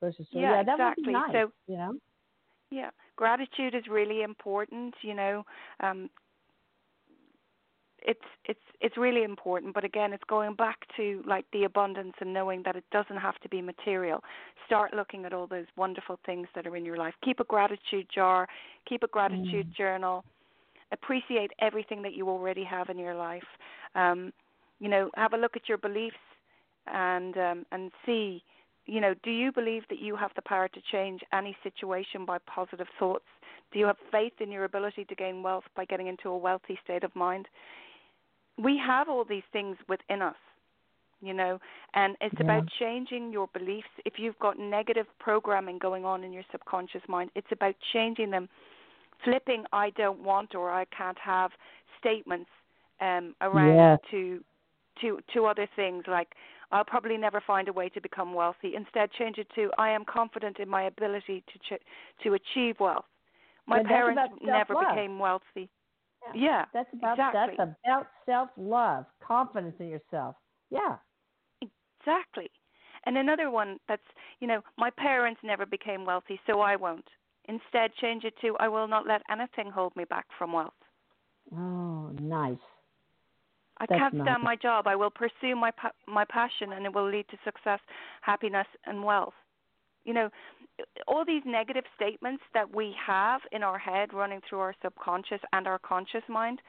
grocery 0.01 0.27
store. 0.31 0.41
Yeah, 0.41 0.63
that 0.63 0.73
exactly. 0.73 1.03
would 1.03 1.07
be 1.07 1.13
nice. 1.13 1.33
So- 1.33 1.53
you 1.67 1.77
know. 1.77 1.95
yeah. 2.71 2.91
Gratitude 3.17 3.75
is 3.75 3.83
really 3.91 4.23
important. 4.23 4.95
You 5.03 5.15
know, 5.15 5.45
um, 5.81 6.09
it's 8.03 8.21
it's 8.45 8.61
it's 8.81 8.97
really 8.97 9.25
important. 9.25 9.75
But 9.75 9.85
again, 9.85 10.13
it's 10.13 10.25
going 10.29 10.55
back 10.55 10.79
to 10.97 11.23
like 11.27 11.45
the 11.53 11.65
abundance 11.65 12.15
and 12.21 12.33
knowing 12.33 12.63
that 12.65 12.77
it 12.77 12.85
doesn't 12.93 13.17
have 13.17 13.39
to 13.41 13.49
be 13.49 13.61
material. 13.61 14.23
Start 14.67 14.95
looking 14.95 15.25
at 15.25 15.33
all 15.33 15.47
those 15.47 15.67
wonderful 15.77 16.19
things 16.25 16.47
that 16.55 16.67
are 16.67 16.77
in 16.77 16.85
your 16.85 16.97
life. 16.97 17.15
Keep 17.25 17.41
a 17.41 17.45
gratitude 17.45 18.07
jar. 18.15 18.47
Keep 18.89 19.03
a 19.03 19.09
gratitude 19.09 19.67
journal. 19.77 20.25
Appreciate 20.93 21.51
everything 21.61 22.03
that 22.03 22.15
you 22.15 22.29
already 22.29 22.65
have 22.65 22.89
in 22.89 22.99
your 22.99 23.15
life. 23.15 23.45
Um, 23.95 24.33
you 24.81 24.89
know, 24.89 25.11
have 25.17 25.33
a 25.33 25.37
look 25.37 25.57
at 25.57 25.69
your 25.69 25.79
beliefs 25.79 26.17
and 26.87 27.37
um, 27.37 27.67
and 27.73 27.91
see. 28.07 28.43
You 28.87 29.03
know, 29.03 29.15
do 29.23 29.31
you 29.31 29.53
believe 29.53 29.83
that 29.91 29.99
you 29.99 30.17
have 30.17 30.31
the 30.35 30.41
power 30.43 30.67
to 30.69 30.81
change 30.91 31.21
any 31.33 31.55
situation 31.63 32.25
by 32.25 32.39
positive 32.47 32.87
thoughts? 32.99 33.27
Do 33.71 33.79
you 33.79 33.87
have 33.87 33.97
faith 34.11 34.33
in 34.41 34.51
your 34.51 34.65
ability 34.65 35.05
to 35.05 35.15
gain 35.15 35.43
wealth 35.43 35.65
by 35.77 35.85
getting 35.85 36.07
into 36.07 36.31
a 36.31 36.39
wealthy 36.39 36.79
state 36.85 37.05
of 37.05 37.15
mind? 37.15 37.49
We 38.59 38.77
have 38.79 39.09
all 39.09 39.25
these 39.25 39.45
things 39.53 39.77
within 39.89 40.21
us, 40.23 40.37
you 41.21 41.33
know, 41.33 41.61
and 41.95 42.17
it's 42.21 42.35
Yeah. 42.35 42.43
about 42.43 42.67
changing 42.79 43.33
your 43.33 43.47
beliefs. 43.49 43.89
If 44.05 44.19
you've 44.19 44.39
got 44.41 44.59
negative 44.59 45.07
programming 45.19 45.79
going 45.79 46.05
on 46.05 46.25
in 46.25 46.33
your 46.33 46.45
subconscious 46.51 47.03
mind, 47.09 47.31
it's 47.35 47.53
about 47.53 47.75
changing 47.93 48.31
them, 48.31 48.49
flipping 49.25 49.65
I 49.73 49.91
don't 49.91 50.21
want 50.23 50.55
or 50.55 50.71
I 50.71 50.85
can't 50.87 51.19
have 51.19 51.53
statements 51.99 52.51
um, 53.01 53.35
around 53.41 53.77
Yes. 53.77 54.01
to 54.11 54.45
to 55.01 55.21
to 55.33 55.47
other 55.47 55.69
things 55.77 56.05
like 56.09 56.35
I'll 56.73 56.85
probably 56.85 57.17
never 57.17 57.41
find 57.41 57.69
a 57.69 57.73
way 57.73 57.89
to 57.91 58.01
become 58.01 58.35
wealthy. 58.35 58.75
Instead, 58.75 59.11
change 59.13 59.39
it 59.39 59.49
to 59.55 59.71
I 59.79 59.91
am 59.91 60.05
confident 60.05 60.59
in 60.59 60.69
my 60.69 60.83
ability 60.85 61.43
to 61.53 61.59
ch- 61.59 61.83
to 62.25 62.35
achieve 62.35 62.81
wealth. 62.81 63.07
My 63.67 63.79
And 63.79 63.87
parents 63.89 64.23
never 64.43 64.75
became 64.75 65.19
wealthy. 65.19 65.69
Yeah. 66.35 66.65
That's 66.73 66.89
about 66.95 67.19
exactly. 67.19 67.55
that's 67.59 67.71
about 67.85 68.07
self 68.27 68.51
love, 68.57 69.05
confidence 69.23 69.77
in 69.81 69.89
yourself. 69.89 70.37
Yeah. 70.71 70.97
Exactly. 72.01 72.51
And 73.07 73.17
another 73.17 73.51
one 73.51 73.79
that's, 73.89 74.03
you 74.41 74.47
know, 74.47 74.61
my 74.77 74.91
parents 74.91 75.41
never 75.43 75.67
became 75.67 76.05
wealthy, 76.05 76.41
so 76.47 76.61
I 76.61 76.77
won't. 76.77 77.07
Instead, 77.49 77.95
change 78.01 78.25
it 78.25 78.35
to 78.43 78.57
I 78.61 78.69
will 78.69 78.89
not 78.89 79.07
let 79.07 79.23
anything 79.31 79.71
hold 79.71 79.95
me 79.97 80.05
back 80.05 80.27
from 80.37 80.53
wealth. 80.53 80.73
Oh, 81.55 82.11
nice. 82.21 82.59
I 83.81 83.87
That's 83.87 83.99
can't 83.99 84.15
nice. 84.15 84.27
stand 84.27 84.43
my 84.43 84.57
job. 84.57 84.87
I 84.87 84.97
will 84.97 85.11
pursue 85.11 85.55
my 85.57 85.71
pa- 85.71 85.93
my 86.07 86.25
passion, 86.25 86.73
and 86.73 86.85
it 86.85 86.93
will 86.93 87.09
lead 87.09 87.27
to 87.29 87.39
success, 87.45 87.81
happiness, 88.21 88.67
and 88.85 89.03
wealth. 89.05 89.35
You 90.05 90.15
know, 90.15 90.31
all 91.07 91.25
these 91.25 91.43
negative 91.45 91.85
statements 91.97 92.43
that 92.55 92.75
we 92.75 92.95
have 93.05 93.41
in 93.53 93.63
our 93.63 93.79
head, 93.79 94.13
running 94.13 94.41
through 94.49 94.61
our 94.61 94.75
subconscious 94.83 95.41
and 95.53 95.67
our 95.67 95.79
conscious 95.79 96.23
mind, 96.29 96.61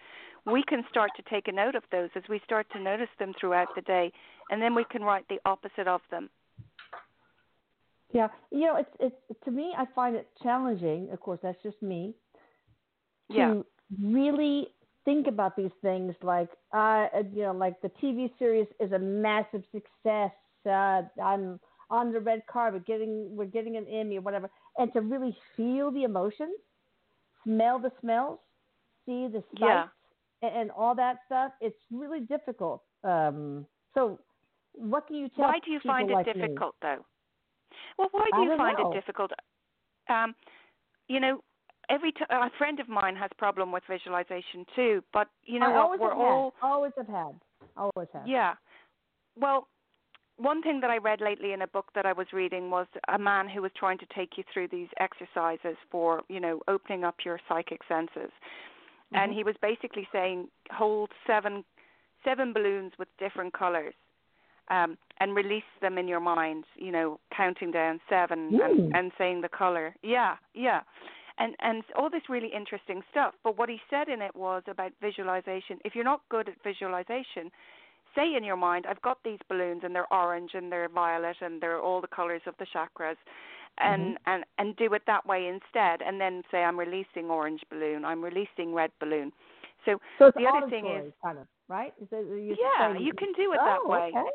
we 0.46 0.64
can 0.64 0.84
start 0.90 1.12
to 1.16 1.24
take 1.30 1.48
a 1.48 1.52
note 1.52 1.76
of 1.76 1.84
those 1.92 2.10
as 2.16 2.24
we 2.30 2.40
start 2.46 2.66
to 2.72 2.80
notice 2.80 3.10
them 3.20 3.34
throughout 3.40 3.68
the 3.76 3.82
day, 3.82 4.12
and 4.50 4.62
then 4.62 4.74
we 4.74 4.86
can 4.86 5.04
write 5.04 5.28
the 5.30 5.40
opposite 5.46 5.88
of 5.88 6.02
them. 6.10 6.30
Yeah. 8.12 8.30
You 8.52 8.62
know, 8.68 8.76
it's 8.78 8.90
it's 9.00 9.40
to 9.46 9.52
me 9.52 9.74
I 9.78 9.86
find 9.94 10.16
it 10.16 10.28
challenging, 10.42 11.10
of 11.12 11.20
course 11.20 11.40
that's 11.44 11.62
just 11.62 11.82
me, 11.82 12.16
Yeah. 13.30 13.50
to 13.54 13.66
Yeah. 13.90 14.10
really 14.12 14.70
think 15.06 15.28
about 15.28 15.56
these 15.56 15.72
things 15.82 16.16
like 16.24 16.50
uh 16.74 17.08
you 17.34 17.44
know, 17.44 17.52
like 17.54 17.80
the 17.82 17.90
TV 18.02 18.32
series 18.40 18.68
is 18.80 18.92
a 18.92 19.00
massive 19.00 19.64
success. 19.72 20.32
Uh 20.66 21.04
I'm 21.22 21.60
on 21.90 22.12
the 22.12 22.20
red 22.20 22.42
carpet 22.52 22.86
getting 22.86 23.36
we're 23.36 23.46
getting 23.46 23.78
an 23.78 23.88
Emmy 23.88 24.18
or 24.18 24.22
whatever. 24.22 24.50
And 24.78 24.92
to 24.94 25.02
really 25.02 25.36
feel 25.58 25.92
the 25.92 26.04
emotions, 26.04 26.56
smell 27.44 27.80
the 27.80 27.92
smells, 28.02 28.40
see 29.06 29.28
the 29.28 29.44
sights 29.52 29.62
Yeah. 29.62 29.86
and, 30.42 30.56
and 30.56 30.72
all 30.72 30.96
that 30.96 31.18
stuff, 31.26 31.52
it's 31.62 31.78
really 31.92 32.22
difficult. 32.22 32.84
Um 33.04 33.66
so 33.94 34.20
what 34.74 35.08
can 35.08 35.16
you 35.18 35.30
tell 35.30 35.46
Why 35.46 35.60
do 35.66 35.72
you 35.72 35.80
find 35.86 36.10
it 36.10 36.14
like 36.14 36.28
me? 36.28 36.34
difficult, 36.34 36.76
though? 36.82 37.04
Well, 37.98 38.10
why 38.12 38.30
do 38.34 38.42
you 38.44 38.56
find 38.56 38.78
know. 38.78 38.92
it 38.92 38.94
difficult? 38.94 39.32
Um, 40.10 40.36
you 41.08 41.20
know, 41.20 41.44
every 41.90 42.12
t- 42.12 42.24
a 42.30 42.50
friend 42.58 42.80
of 42.80 42.88
mine 42.88 43.16
has 43.16 43.30
problem 43.38 43.72
with 43.72 43.84
visualization 43.90 44.66
too. 44.76 45.04
But 45.12 45.28
you 45.44 45.60
know 45.60 45.72
I 45.72 45.76
always 45.78 46.00
We're 46.00 46.10
have 46.10 46.18
all 46.20 46.54
had. 46.62 46.68
Always 46.68 46.92
have 46.98 47.08
had. 47.08 47.34
Always 47.76 48.08
have. 48.14 48.28
yeah. 48.28 48.54
Well, 49.36 49.68
one 50.40 50.62
thing 50.62 50.80
that 50.80 50.90
I 50.90 50.98
read 50.98 51.20
lately 51.22 51.52
in 51.52 51.62
a 51.62 51.68
book 51.68 51.88
that 51.96 52.06
I 52.06 52.14
was 52.14 52.28
reading 52.32 52.72
was 52.72 52.88
a 53.08 53.20
man 53.20 53.50
who 53.50 53.62
was 53.62 53.72
trying 53.78 53.98
to 54.00 54.06
take 54.16 54.38
you 54.38 54.44
through 54.52 54.70
these 54.70 54.88
exercises 55.00 55.78
for, 55.92 56.22
you 56.30 56.40
know, 56.40 56.62
opening 56.68 57.04
up 57.04 57.16
your 57.26 57.40
psychic 57.48 57.82
senses. 57.88 58.32
And 59.12 59.32
Mhm. 59.32 59.36
he 59.36 59.44
was 59.44 59.58
basically 59.58 60.08
saying 60.12 60.50
hold 60.72 61.12
seven 61.28 61.66
seven 62.24 62.54
balloons 62.54 62.98
with 62.98 63.08
different 63.18 63.54
colors. 63.54 63.94
Um, 64.70 64.98
and 65.20 65.36
release 65.36 65.64
them 65.82 65.98
in 65.98 66.08
your 66.08 66.20
mind, 66.20 66.64
you 66.76 66.92
know, 66.92 67.20
counting 67.32 67.72
down 67.72 68.00
seven 68.08 68.52
Mm. 68.52 68.62
and, 68.66 68.96
and 68.96 69.12
saying 69.18 69.42
the 69.42 69.50
color. 69.50 69.96
Yeah, 70.04 70.38
yeah. 70.54 70.82
And 71.40 71.56
and 71.60 71.84
all 71.96 72.10
this 72.10 72.30
really 72.30 72.50
interesting 72.50 73.04
stuff. 73.10 73.34
But 73.44 73.58
what 73.58 73.68
he 73.70 73.82
said 73.90 74.10
in 74.10 74.22
it 74.22 74.36
was 74.36 74.64
about 74.68 74.92
visualization. 75.02 75.82
If 75.84 75.96
you're 75.96 76.12
not 76.14 76.22
good 76.30 76.48
at 76.50 76.62
visualization, 76.62 77.52
say 78.16 78.36
in 78.36 78.44
your 78.44 78.58
mind, 78.58 78.86
I've 78.90 79.02
got 79.02 79.18
these 79.24 79.40
balloons 79.50 79.82
and 79.84 79.94
they're 79.96 80.12
orange 80.14 80.52
and 80.54 80.72
they're 80.72 80.90
violet 80.90 81.38
and 81.42 81.62
they're 81.62 81.80
all 81.82 82.02
the 82.02 82.08
colors 82.08 82.42
of 82.46 82.56
the 82.60 82.66
chakras, 82.66 83.16
and 83.80 84.02
Mm-hmm. 84.18 84.32
and 84.32 84.44
and 84.58 84.76
do 84.78 84.94
it 84.94 85.04
that 85.08 85.26
way 85.26 85.48
instead. 85.48 86.02
And 86.02 86.20
then 86.20 86.44
say 86.52 86.64
I'm 86.64 86.78
releasing 86.80 87.30
orange 87.30 87.62
balloon, 87.70 88.04
I'm 88.06 88.24
releasing 88.24 88.74
red 88.74 88.92
balloon. 89.00 89.32
So 89.86 90.00
So 90.18 90.32
the 90.36 90.46
other 90.46 90.70
thing 90.70 90.86
is- 90.88 91.14
kind 91.24 91.38
of 91.38 91.48
right. 91.68 91.94
Is 92.02 92.08
you 92.12 92.56
yeah, 92.60 92.92
saying- 92.94 93.06
you 93.06 93.14
can 93.14 93.32
do 93.34 93.54
it 93.54 93.60
oh, 93.62 93.66
that 93.66 93.88
way. 93.90 94.12
Okay. 94.16 94.30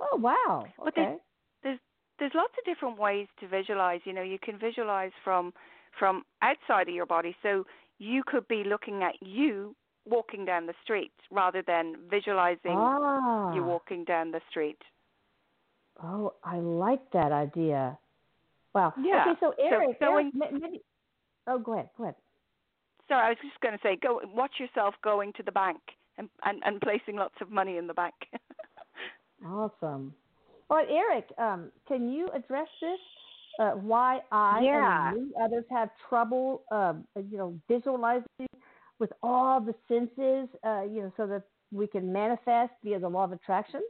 Oh 0.00 0.16
wow. 0.16 0.66
But 0.78 0.88
Okay. 0.88 1.16
there's 1.62 1.78
there's 2.18 2.34
lots 2.34 2.52
of 2.58 2.64
different 2.64 2.98
ways 2.98 3.28
to 3.40 3.48
visualize. 3.48 4.00
You 4.04 4.12
know, 4.12 4.22
you 4.22 4.38
can 4.38 4.58
visualize 4.58 5.12
from 5.24 5.52
from 5.98 6.24
outside 6.42 6.88
of 6.88 6.94
your 6.94 7.06
body. 7.06 7.34
So 7.42 7.64
you 7.98 8.22
could 8.26 8.46
be 8.48 8.62
looking 8.64 9.02
at 9.02 9.14
you 9.22 9.74
walking 10.06 10.44
down 10.44 10.66
the 10.66 10.74
street 10.82 11.12
rather 11.30 11.62
than 11.66 11.96
visualizing 12.10 12.76
ah. 12.76 13.54
you 13.54 13.62
walking 13.62 14.04
down 14.04 14.30
the 14.30 14.40
street. 14.50 14.78
Oh, 16.02 16.34
I 16.44 16.58
like 16.58 17.10
that 17.12 17.32
idea. 17.32 17.98
Wow. 18.74 18.94
Yeah. 19.02 19.24
Okay, 19.28 19.40
so 19.40 19.52
Erik, 19.62 19.96
so 20.00 20.12
Erik 20.12 20.34
maybe, 20.34 20.80
oh, 21.46 21.58
go 21.58 21.74
ahead. 21.74 21.90
Go 21.98 22.04
ahead. 22.04 22.14
Sorry, 23.08 23.26
I 23.26 23.28
was 23.30 23.38
just 23.42 23.60
going 23.60 23.74
to 23.74 23.80
say, 23.82 23.98
go 24.00 24.20
watch 24.32 24.52
yourself 24.58 24.94
going 25.02 25.32
to 25.34 25.42
the 25.42 25.52
bank 25.52 25.80
and 26.16 26.28
and, 26.44 26.62
and 26.64 26.80
placing 26.80 27.16
lots 27.16 27.34
of 27.40 27.50
money 27.50 27.76
in 27.76 27.86
the 27.86 27.94
bank. 27.94 28.14
awesome. 29.46 30.14
All 30.70 30.76
right, 30.76 30.88
Erik, 30.88 31.26
um, 31.36 31.72
can 31.88 32.10
you 32.12 32.28
address 32.28 32.68
this? 32.80 33.00
Uh, 33.58 33.72
why 33.72 34.20
I 34.30 34.60
yeah. 34.62 35.08
and 35.08 35.16
many 35.16 35.30
others 35.44 35.64
have 35.70 35.90
trouble, 36.08 36.62
um, 36.70 37.04
you 37.16 37.36
know, 37.36 37.54
visualizing 37.68 38.46
with 39.00 39.12
all 39.22 39.60
the 39.60 39.74
senses, 39.88 40.48
uh, 40.64 40.82
you 40.82 41.02
know, 41.02 41.12
so 41.16 41.26
that 41.26 41.42
we 41.72 41.86
can 41.86 42.12
manifest 42.12 42.72
via 42.84 43.00
the 43.00 43.08
law 43.08 43.24
of 43.24 43.32
attraction? 43.32 43.80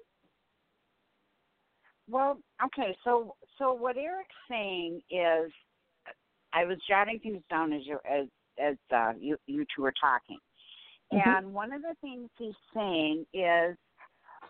Well, 2.08 2.38
okay, 2.64 2.96
so 3.04 3.34
so 3.58 3.72
what 3.72 3.96
Erik's 3.96 4.30
saying 4.48 5.02
is, 5.10 5.52
I 6.52 6.64
was 6.64 6.78
jotting 6.88 7.20
things 7.20 7.42
down 7.50 7.72
as 7.72 7.82
you 7.84 7.98
as 8.08 8.26
as 8.58 8.76
uh, 8.94 9.12
you 9.20 9.36
you 9.46 9.66
two 9.76 9.82
were 9.82 9.94
talking, 10.00 10.38
Mm-hmm. 11.12 11.28
and 11.28 11.52
one 11.52 11.72
of 11.72 11.82
the 11.82 11.94
things 12.00 12.28
he's 12.38 12.54
saying 12.72 13.26
is, 13.34 13.76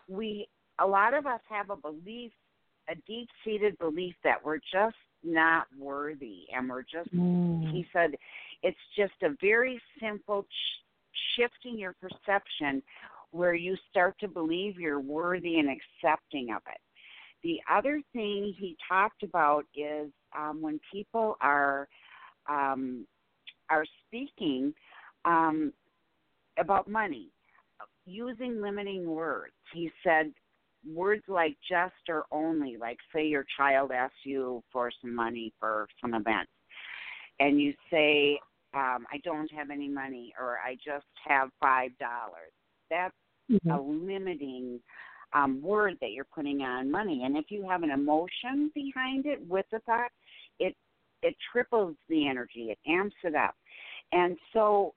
we 0.09 0.47
a 0.79 0.87
lot 0.87 1.15
of 1.15 1.27
us 1.27 1.41
have 1.49 1.71
a 1.71 1.77
belief, 1.77 2.33
a 2.89 2.95
deep 3.07 3.29
seated 3.45 3.79
belief 3.79 4.15
that 4.25 4.45
we're 4.45 4.59
just 4.73 4.97
not 5.25 5.67
worthy, 5.79 6.45
and 6.55 6.69
we're 6.69 6.83
just. 6.83 7.15
Mm. 7.15 7.71
He 7.73 7.87
said, 7.93 8.13
it's 8.63 8.79
just 8.97 9.15
a 9.23 9.35
very 9.41 9.81
simple 10.01 10.43
ch- 10.45 11.37
shifting 11.37 11.79
your 11.79 11.95
perception, 12.01 12.83
where 13.33 13.55
you 13.55 13.77
start 13.89 14.17
to 14.21 14.29
believe 14.29 14.79
you're 14.79 15.01
worthy 15.01 15.59
and 15.59 15.69
accepting 15.69 16.51
of 16.51 16.63
it. 16.69 16.81
The 17.43 17.61
other 17.73 18.03
thing 18.13 18.55
he 18.59 18.77
talked 18.89 19.23
about 19.23 19.65
is 19.75 20.11
um, 20.37 20.61
when 20.61 20.81
people 20.93 21.37
are 21.41 21.89
um, 22.49 23.07
are 23.71 23.85
speaking 24.07 24.75
um, 25.25 25.73
about 26.59 26.89
money, 26.89 27.29
using 28.05 28.61
limiting 28.61 29.07
words. 29.07 29.55
He 29.73 29.91
said 30.03 30.33
words 30.95 31.23
like 31.29 31.57
just 31.69 31.95
or 32.09 32.25
only, 32.33 32.77
like 32.79 32.99
say 33.15 33.27
your 33.27 33.45
child 33.57 33.93
asks 33.93 34.17
you 34.25 34.63
for 34.73 34.91
some 35.01 35.15
money 35.15 35.53
for 35.61 35.87
some 36.01 36.15
event, 36.15 36.49
and 37.39 37.61
you 37.61 37.73
say, 37.91 38.39
um, 38.75 39.07
"I 39.11 39.19
don't 39.25 39.51
have 39.53 39.71
any 39.71 39.89
money," 39.89 40.33
or 40.39 40.59
"I 40.59 40.77
just 40.77 41.07
have 41.27 41.51
five 41.61 41.97
dollars." 41.99 42.53
That's 42.89 43.15
Mhm. 43.51 43.77
a 43.77 43.81
limiting 43.81 44.83
um, 45.33 45.63
word 45.63 45.97
that 46.01 46.11
you're 46.11 46.25
putting 46.25 46.63
on 46.63 46.91
money. 46.91 47.25
And 47.25 47.37
if 47.37 47.51
you 47.51 47.63
have 47.69 47.83
an 47.83 47.91
emotion 47.91 48.71
behind 48.75 49.27
it 49.27 49.41
with 49.49 49.67
the 49.71 49.79
thought, 49.81 50.11
it 50.59 50.77
it 51.23 51.37
triples 51.53 51.97
the 52.09 52.27
energy, 52.27 52.71
it 52.71 52.79
amps 52.87 53.17
it 53.23 53.35
up. 53.35 53.55
And 54.13 54.39
so 54.53 54.95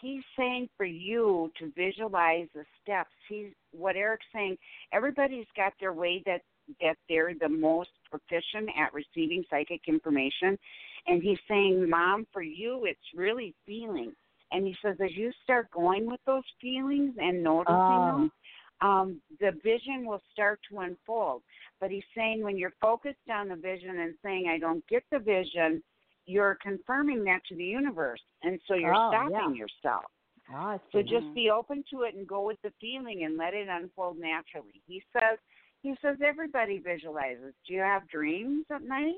he's 0.00 0.22
saying 0.36 0.68
for 0.76 0.84
you 0.84 1.50
to 1.58 1.72
visualize 1.76 2.48
the 2.54 2.64
steps. 2.82 3.10
He's 3.28 3.52
what 3.72 3.96
Erik's 3.96 4.26
saying. 4.32 4.56
Everybody's 4.92 5.46
got 5.56 5.72
their 5.80 5.92
way 5.92 6.22
that 6.26 6.42
that 6.80 6.96
they're 7.08 7.34
the 7.34 7.48
most 7.48 7.90
proficient 8.10 8.70
at 8.78 8.94
receiving 8.94 9.44
psychic 9.50 9.82
information. 9.86 10.58
And 11.06 11.22
he's 11.22 11.38
saying, 11.48 11.88
Mom, 11.88 12.26
for 12.32 12.42
you, 12.42 12.84
it's 12.84 13.00
really 13.14 13.54
feelings. 13.66 14.14
And 14.52 14.66
he 14.66 14.74
says, 14.82 14.96
as 15.02 15.10
you 15.16 15.32
start 15.42 15.70
going 15.70 16.06
with 16.06 16.20
those 16.26 16.44
feelings 16.60 17.14
and 17.18 17.42
noticing 17.42 17.74
Ah. 17.76 18.12
them, 18.12 18.32
um, 18.80 19.20
the 19.40 19.52
vision 19.62 20.06
will 20.06 20.20
start 20.32 20.60
to 20.70 20.80
unfold. 20.80 21.42
But 21.80 21.90
he's 21.90 22.04
saying 22.16 22.42
when 22.42 22.56
you're 22.56 22.74
focused 22.80 23.28
on 23.30 23.48
the 23.48 23.56
vision 23.56 23.98
and 24.00 24.14
saying, 24.22 24.48
I 24.48 24.58
don't 24.58 24.86
get 24.88 25.02
the 25.10 25.18
vision, 25.18 25.82
you're 26.26 26.58
confirming 26.62 27.24
that 27.24 27.44
to 27.48 27.54
the 27.56 27.64
universe. 27.64 28.20
And 28.42 28.60
so 28.66 28.74
you're 28.74 28.94
Oh, 28.94 29.08
stopping 29.08 29.30
yeah. 29.30 29.54
yourself. 29.54 30.04
Ah, 30.52 30.78
So 30.92 31.02
just 31.02 31.34
be 31.34 31.50
open 31.50 31.84
to 31.90 32.02
it 32.02 32.14
and 32.14 32.26
go 32.26 32.46
with 32.46 32.60
the 32.62 32.72
feeling 32.80 33.24
and 33.24 33.36
let 33.36 33.54
it 33.54 33.68
unfold 33.68 34.18
naturally. 34.18 34.82
He 34.86 35.02
says 35.12 35.38
he 35.82 35.94
says 36.00 36.16
everybody 36.24 36.78
visualizes. 36.78 37.52
Do 37.66 37.74
you 37.74 37.80
have 37.80 38.08
dreams 38.08 38.64
at 38.70 38.82
night? 38.82 39.16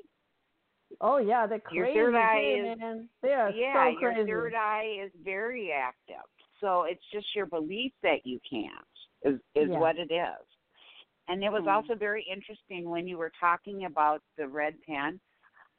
Oh 1.01 1.18
yeah, 1.18 1.46
they're 1.46 1.62
Your 1.72 1.87
third 1.87 2.14
eye 2.14 2.40
is-. 2.40 3.07
They 3.22 3.33
are 3.33 3.51
yeah, 3.53 3.90
so 3.92 4.01
your 4.01 4.12
crazy. 4.12 4.31
third 4.31 4.55
eye 4.55 4.99
is 5.05 5.11
very 5.22 5.72
active. 5.72 6.25
So 6.61 6.85
it's 6.85 7.05
just 7.12 7.27
your 7.35 7.46
belief 7.46 7.92
that 8.03 8.25
you 8.25 8.40
can't 8.49 8.72
is 9.25 9.40
is 9.55 9.70
Yeah. 9.70 9.79
what 9.79 9.99
it 9.99 10.12
is. 10.12 10.46
And 11.29 11.42
it 11.42 11.51
was 11.51 11.64
Mhm. 11.64 11.68
also 11.68 11.94
very 11.94 12.22
interesting 12.22 12.88
when 12.88 13.09
you 13.09 13.18
were 13.18 13.33
talking 13.38 13.85
about 13.85 14.22
the 14.37 14.46
red 14.46 14.81
pen. 14.83 15.20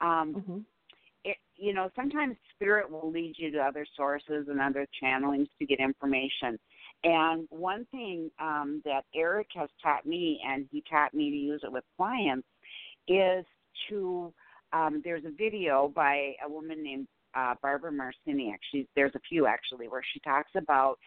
Um, 0.02 0.34
hmm 0.34 0.60
it, 1.24 1.38
you 1.56 1.74
know, 1.74 1.89
sometimes 1.96 2.38
spirit 2.56 2.89
will 2.89 3.12
lead 3.12 3.36
you 3.38 3.52
to 3.52 3.60
other 3.60 3.86
sources 3.96 4.48
and 4.50 4.62
other 4.62 4.88
channelings 5.02 5.50
to 5.60 5.65
get 5.65 5.80
information. 5.80 6.58
And 7.04 7.48
one 7.50 7.86
thing 7.91 8.32
um, 8.39 8.82
that 8.86 9.04
Erik 9.13 9.48
has 9.56 9.70
taught 9.82 10.06
me, 10.06 10.39
and 10.46 10.67
he 10.72 10.84
taught 10.89 11.13
me 11.13 11.30
to 11.30 11.36
use 11.36 11.62
it 11.63 11.72
with 11.72 11.84
clients, 11.98 12.48
is 13.08 13.46
to 13.89 14.34
um, 14.74 15.02
there's 15.04 15.26
a 15.26 15.32
video 15.32 15.92
by 15.96 16.34
a 16.46 16.50
woman 16.50 16.84
named 16.84 17.08
uh, 17.36 17.56
Barbara 17.62 17.92
Marciniak. 17.92 18.58
She's 18.72 18.86
there's 18.96 19.16
a 19.16 19.20
few 19.30 19.46
actually 19.48 19.88
where 19.88 20.04
she 20.14 20.20
talks 20.22 20.52
about 20.56 20.98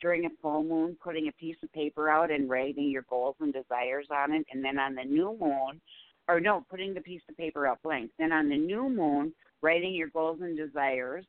during 0.00 0.24
a 0.26 0.30
full 0.40 0.62
moon 0.62 0.96
putting 1.02 1.28
a 1.28 1.32
piece 1.32 1.56
of 1.62 1.72
paper 1.72 2.08
out 2.08 2.30
and 2.30 2.48
writing 2.48 2.90
your 2.90 3.04
goals 3.10 3.36
and 3.40 3.52
desires 3.52 4.06
on 4.10 4.32
it, 4.32 4.46
and 4.52 4.64
then 4.64 4.78
on 4.78 4.94
the 4.94 5.04
new 5.04 5.36
moon, 5.38 5.80
or 6.28 6.40
no, 6.40 6.64
putting 6.70 6.94
the 6.94 7.00
piece 7.00 7.22
of 7.28 7.36
paper 7.36 7.66
out 7.66 7.82
blank. 7.82 8.10
Then 8.18 8.32
on 8.32 8.48
the 8.48 8.56
new 8.56 8.88
moon, 8.88 9.34
writing 9.62 9.94
your 9.94 10.08
goals 10.08 10.38
and 10.40 10.56
desires 10.56 11.24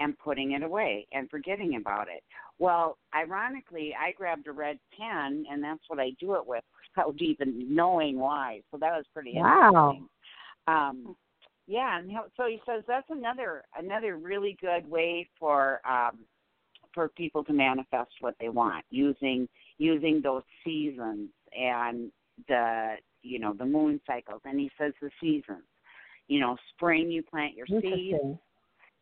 and 0.00 0.18
putting 0.18 0.52
it 0.52 0.62
away 0.62 1.06
and 1.12 1.30
forgetting 1.30 1.76
about 1.76 2.08
it. 2.08 2.22
Well, 2.58 2.98
ironically, 3.14 3.94
I 3.98 4.12
grabbed 4.12 4.46
a 4.48 4.52
red 4.52 4.78
pen 4.98 5.44
and 5.50 5.62
that's 5.62 5.82
what 5.88 6.00
I 6.00 6.10
do 6.18 6.34
it 6.34 6.46
with 6.46 6.64
without 6.94 7.14
even 7.20 7.74
knowing 7.74 8.18
why. 8.18 8.60
So 8.70 8.78
that 8.78 8.96
was 8.96 9.06
pretty 9.14 9.34
Wow. 9.36 9.68
interesting. 9.68 10.08
Um, 10.66 11.16
yeah, 11.66 11.98
and 11.98 12.10
so 12.36 12.46
he 12.46 12.60
says 12.66 12.82
that's 12.86 13.08
another 13.10 13.62
another 13.78 14.16
really 14.16 14.56
good 14.60 14.88
way 14.88 15.28
for 15.38 15.80
um, 15.88 16.18
for 16.92 17.08
people 17.08 17.44
to 17.44 17.52
manifest 17.52 18.10
what 18.20 18.34
they 18.40 18.48
want 18.48 18.84
using 18.90 19.48
using 19.78 20.20
those 20.22 20.42
seasons 20.64 21.30
and 21.58 22.10
the 22.48 22.94
you 23.22 23.38
know 23.38 23.54
the 23.54 23.64
moon 23.64 24.00
cycles. 24.06 24.40
And 24.44 24.58
he 24.58 24.70
says 24.78 24.92
the 25.00 25.10
seasons. 25.20 25.64
You 26.28 26.40
know, 26.40 26.56
spring 26.74 27.10
you 27.10 27.22
plant 27.22 27.54
your 27.54 27.66
seeds, 27.66 28.38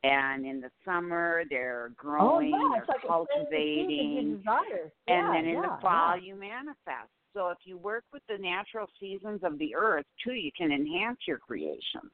and 0.03 0.47
in 0.47 0.61
the 0.61 0.71
summer 0.85 1.45
they're 1.51 1.91
Oh 1.91 1.95
growing, 1.97 2.51
yeah, 2.51 2.81
they're 2.87 2.87
like 2.89 3.07
cultivating, 3.07 4.39
desires. 4.39 4.91
and 5.07 5.27
yeah, 5.27 5.33
then 5.33 5.45
in 5.45 5.55
yeah, 5.55 5.63
the 5.63 5.79
fall 5.81 6.17
yeah. 6.17 6.23
you 6.23 6.35
manifest. 6.35 7.11
So 7.35 7.49
if 7.49 7.59
you 7.65 7.79
work 7.79 8.05
with 8.13 8.23
the 8.29 8.39
natural 8.39 8.87
seasons 8.99 9.41
of 9.43 9.59
the 9.59 9.75
earth 9.75 10.07
too, 10.25 10.33
you 10.33 10.51
can 10.57 10.73
enhance 10.73 11.19
your 11.27 11.39
creation. 11.39 12.11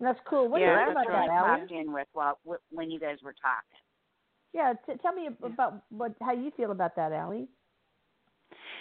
That's 0.00 0.18
cool. 0.28 0.48
What 0.48 0.60
Yeah, 0.60 0.76
that's 0.76 0.90
about 0.90 1.06
what 1.06 1.14
that, 1.14 1.30
I 1.30 1.36
Allie? 1.36 1.60
popped 1.60 1.72
in 1.72 1.92
with 1.92 2.08
while 2.12 2.38
when 2.70 2.90
you 2.90 2.98
guys 2.98 3.18
were 3.22 3.34
talking. 3.40 3.78
Yeah, 4.52 4.74
t- 4.86 4.98
tell 5.00 5.14
me 5.14 5.28
about 5.42 5.82
what 5.90 6.14
how 6.20 6.32
you 6.32 6.50
feel 6.56 6.72
about 6.72 6.96
that, 6.96 7.12
Allie. 7.12 7.48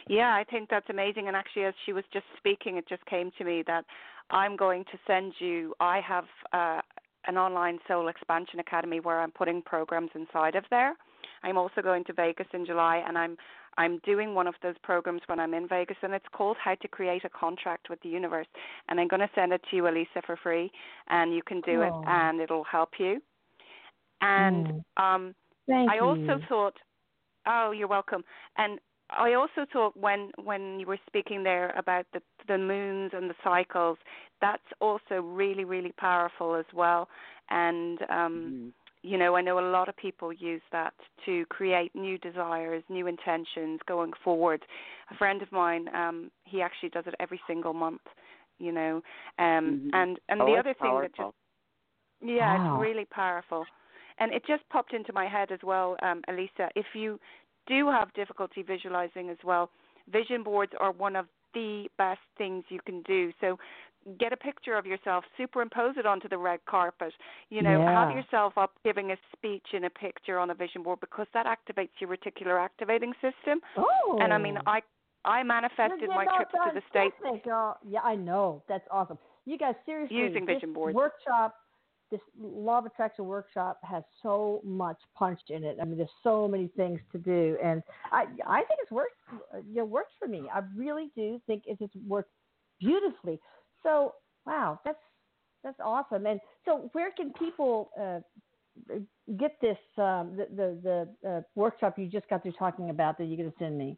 Yeah, 0.08 0.34
I 0.34 0.44
think 0.50 0.70
that's 0.70 0.90
amazing. 0.90 1.28
And 1.28 1.36
actually, 1.36 1.66
as 1.66 1.74
she 1.86 1.94
was 1.94 2.04
just 2.12 2.26
speaking, 2.38 2.78
it 2.78 2.88
just 2.90 3.06
came 3.06 3.32
to 3.38 3.44
me 3.44 3.64
that 3.68 3.86
I'm 4.32 4.58
going 4.58 4.84
to 4.86 4.98
send 5.06 5.34
you. 5.40 5.74
I 5.80 6.02
have 6.02 6.26
uh, 6.54 6.82
an 7.28 7.38
online 7.38 7.78
Soul 7.88 8.08
Expansion 8.08 8.60
Academy 8.60 9.00
where 9.00 9.20
I'm 9.22 9.32
putting 9.32 9.62
programs 9.62 10.10
inside 10.16 10.56
of 10.56 10.64
there. 10.70 10.96
I'm 11.44 11.58
also 11.58 11.82
going 11.82 12.04
to 12.06 12.14
Vegas 12.14 12.48
in 12.54 12.66
July, 12.66 13.04
and 13.08 13.18
I'm 13.18 13.38
I'm 13.78 14.00
doing 14.00 14.34
one 14.36 14.48
of 14.48 14.56
those 14.62 14.76
programs 14.84 15.22
when 15.28 15.40
I'm 15.40 15.54
in 15.54 15.68
Vegas, 15.68 15.98
and 16.04 16.14
it's 16.14 16.26
called 16.34 16.58
How 16.64 16.76
to 16.76 16.88
Create 16.88 17.24
a 17.26 17.30
Contract 17.30 17.90
with 17.90 18.02
the 18.02 18.10
Universe. 18.10 18.48
And 18.90 19.00
I'm 19.00 19.08
going 19.08 19.22
to 19.22 19.30
send 19.34 19.54
it 19.54 19.62
to 19.70 19.76
you, 19.76 19.88
Elisa, 19.88 20.22
for 20.26 20.36
free, 20.38 20.72
and 21.08 21.34
you 21.34 21.42
can 21.44 21.62
do 21.62 21.82
Cool. 21.82 21.84
it, 21.84 21.96
and 22.06 22.40
it'll 22.42 22.66
help 22.66 22.90
you. 23.00 23.22
And 24.22 24.68
um, 24.98 25.34
Thank 25.68 25.90
I 25.90 26.00
you. 26.00 26.08
also 26.08 26.40
thought, 26.48 26.76
oh, 27.48 27.72
you're 27.72 27.88
welcome. 27.88 28.24
And 28.58 28.80
I 29.10 29.34
also 29.34 29.66
thought 29.72 29.96
when 29.98 30.32
when 30.44 30.80
you 30.80 30.86
were 30.88 31.00
speaking 31.08 31.44
there 31.44 31.72
about 31.78 32.06
the 32.14 32.22
the 32.48 32.58
moons 32.58 33.12
and 33.14 33.30
the 33.30 33.36
cycles, 33.44 33.98
that's 34.42 34.62
also 34.80 35.22
really 35.22 35.66
really 35.66 35.94
powerful 35.98 36.56
as 36.56 36.66
well. 36.74 37.08
And 37.50 38.00
um, 38.10 38.54
Mhm. 38.54 38.74
You 39.04 39.18
know, 39.18 39.36
I 39.36 39.42
know 39.42 39.60
a 39.60 39.72
lot 39.72 39.90
of 39.90 39.96
people 39.98 40.32
use 40.32 40.62
that 40.72 40.94
to 41.26 41.46
create 41.48 41.94
new 41.96 42.18
desires, 42.20 42.84
new 42.90 43.08
intentions 43.08 43.80
going 43.88 44.12
forward. 44.24 44.64
A 45.12 45.16
friend 45.16 45.42
of 45.42 45.52
mine, 45.52 45.88
um, 45.96 46.32
he 46.46 46.62
actually 46.62 46.90
does 46.90 47.06
it 47.08 47.16
every 47.20 47.40
single 47.48 47.74
month. 47.74 48.02
You 48.60 48.72
know, 48.72 49.02
um, 49.40 49.82
Mhm. 49.86 49.90
and 49.94 50.20
and 50.30 50.40
Oh, 50.42 50.46
the 50.46 50.58
other 50.58 50.74
thing 50.82 51.00
that 51.02 51.16
just 51.16 51.30
yeah, 52.22 52.56
Wow. 52.56 52.56
it's 52.56 52.82
really 52.82 53.06
powerful. 53.06 53.66
And 54.20 54.34
it 54.34 54.46
just 54.46 54.68
popped 54.70 54.94
into 54.94 55.14
my 55.14 55.28
head 55.28 55.52
as 55.52 55.60
well, 55.64 55.96
um, 56.04 56.22
Elisa. 56.28 56.70
If 56.76 56.86
you 56.94 57.20
do 57.68 57.90
have 57.90 58.14
difficulty 58.14 58.62
visualizing 58.62 59.30
as 59.30 59.38
well, 59.44 59.70
vision 60.12 60.44
boards 60.44 60.74
are 60.80 60.92
one 60.92 61.16
of 61.16 61.26
the 61.54 61.88
best 61.98 62.20
things 62.38 62.64
you 62.70 62.80
can 62.86 63.02
do. 63.04 63.32
So 63.42 63.58
get 64.20 64.34
a 64.34 64.38
picture 64.38 64.76
of 64.78 64.86
yourself, 64.86 65.24
superimpose 65.38 65.96
it 65.98 66.06
onto 66.06 66.28
the 66.28 66.38
red 66.38 66.60
carpet. 66.66 67.14
You 67.50 67.62
know, 67.62 67.80
Yeah. 67.80 68.08
have 68.08 68.16
yourself 68.16 68.58
up 68.58 68.72
giving 68.84 69.12
a 69.12 69.18
speech 69.36 69.74
in 69.74 69.84
a 69.86 69.90
picture 69.90 70.40
on 70.40 70.50
a 70.50 70.54
vision 70.56 70.84
board 70.84 71.00
because 71.00 71.28
that 71.34 71.46
activates 71.46 71.92
your 72.00 72.10
reticular 72.10 72.60
activating 72.60 73.14
system. 73.22 73.62
Oh. 73.78 74.18
And 74.22 74.34
I 74.34 74.38
mean, 74.38 74.58
oh. 74.58 74.62
I 74.66 74.82
I 75.24 75.44
manifested 75.44 76.10
my 76.10 76.26
trips 76.36 76.52
to 76.52 76.72
the 76.74 76.82
states 76.90 77.16
girl. 77.44 77.78
Oh, 77.78 77.88
yeah, 77.88 78.02
I 78.02 78.16
know. 78.16 78.64
That's 78.68 78.88
awesome. 78.90 79.20
You 79.46 79.58
guys, 79.58 79.76
seriously, 79.86 80.18
Using 80.18 80.46
this 80.46 80.56
vision 80.56 80.74
boards. 80.74 80.96
workshop, 80.96 81.56
this 82.10 82.22
law 82.40 82.80
of 82.80 82.88
attraction 82.88 83.26
workshop 83.26 83.80
has 83.84 84.04
so 84.24 84.62
much 84.64 84.98
punch 85.16 85.40
in 85.50 85.64
it. 85.64 85.78
I 85.80 85.86
mean, 85.86 85.98
there's 85.98 86.10
so 86.24 86.48
many 86.48 86.68
things 86.76 87.00
to 87.12 87.20
do, 87.20 87.56
and 87.62 87.84
I 88.12 88.26
I 88.48 88.64
think 88.64 88.80
it's 88.82 88.92
worked. 88.92 89.16
It 89.76 89.88
works 89.88 90.14
for 90.18 90.28
me. 90.28 90.50
I 90.54 90.62
really 90.76 91.12
do 91.16 91.40
think 91.46 91.64
it 91.68 91.78
just 91.78 91.96
worked 92.08 92.32
beautifully. 92.80 93.40
So 93.84 94.16
wow, 94.46 94.80
that's 94.86 95.00
that's 95.64 95.80
awesome. 95.84 96.26
And 96.26 96.40
so, 96.66 96.90
where 96.94 97.12
can 97.12 97.32
people 97.34 97.92
uh, 98.00 98.20
get 99.38 99.56
this 99.62 99.78
um, 99.98 100.36
the 100.36 100.48
the, 100.56 101.08
the 101.24 101.30
uh, 101.30 101.42
workshop 101.56 101.98
you 101.98 102.08
just 102.08 102.28
got 102.30 102.44
through 102.44 102.54
talking 102.54 102.90
about 102.90 103.18
that 103.18 103.26
you're 103.26 103.38
going 103.38 103.52
to 103.52 103.58
send 103.60 103.78
me? 103.78 103.98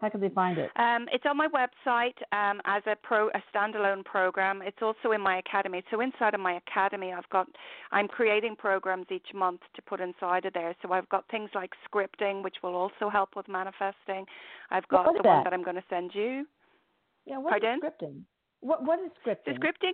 How 0.00 0.08
can 0.08 0.20
they 0.20 0.28
find 0.28 0.58
it? 0.58 0.70
Um, 0.76 1.08
it's 1.12 1.24
on 1.28 1.36
my 1.36 1.48
website 1.48 2.14
um, 2.30 2.60
as 2.66 2.84
a 2.86 2.94
pro 3.02 3.28
a 3.30 3.42
standalone 3.52 4.04
program. 4.04 4.62
It's 4.64 4.78
also 4.80 5.10
in 5.12 5.20
my 5.20 5.38
academy. 5.38 5.82
So 5.90 6.00
inside 6.00 6.34
of 6.34 6.40
my 6.40 6.60
academy, 6.68 7.12
I've 7.12 7.28
got 7.30 7.48
I'm 7.90 8.06
creating 8.06 8.54
programs 8.56 9.06
each 9.10 9.34
month 9.34 9.60
to 9.74 9.82
put 9.82 10.00
inside 10.00 10.44
of 10.44 10.52
there. 10.52 10.76
So 10.82 10.92
I've 10.92 11.08
got 11.08 11.24
things 11.30 11.50
like 11.54 11.72
scripting, 11.90 12.44
which 12.44 12.56
will 12.62 12.76
also 12.76 13.08
help 13.10 13.30
with 13.34 13.48
manifesting. 13.48 14.24
I've 14.70 14.86
got 14.86 15.06
the 15.06 15.22
one 15.22 15.38
that? 15.38 15.44
that 15.44 15.52
I'm 15.52 15.64
going 15.64 15.76
to 15.76 15.84
send 15.90 16.12
you. 16.14 16.46
Yeah, 17.26 17.38
what 17.38 17.56
is 17.56 17.62
Pardon? 17.62 17.80
scripting? 17.80 18.20
What 18.60 18.84
what 18.84 18.98
is 19.00 19.10
scripting? 19.24 19.58
scripting 19.58 19.92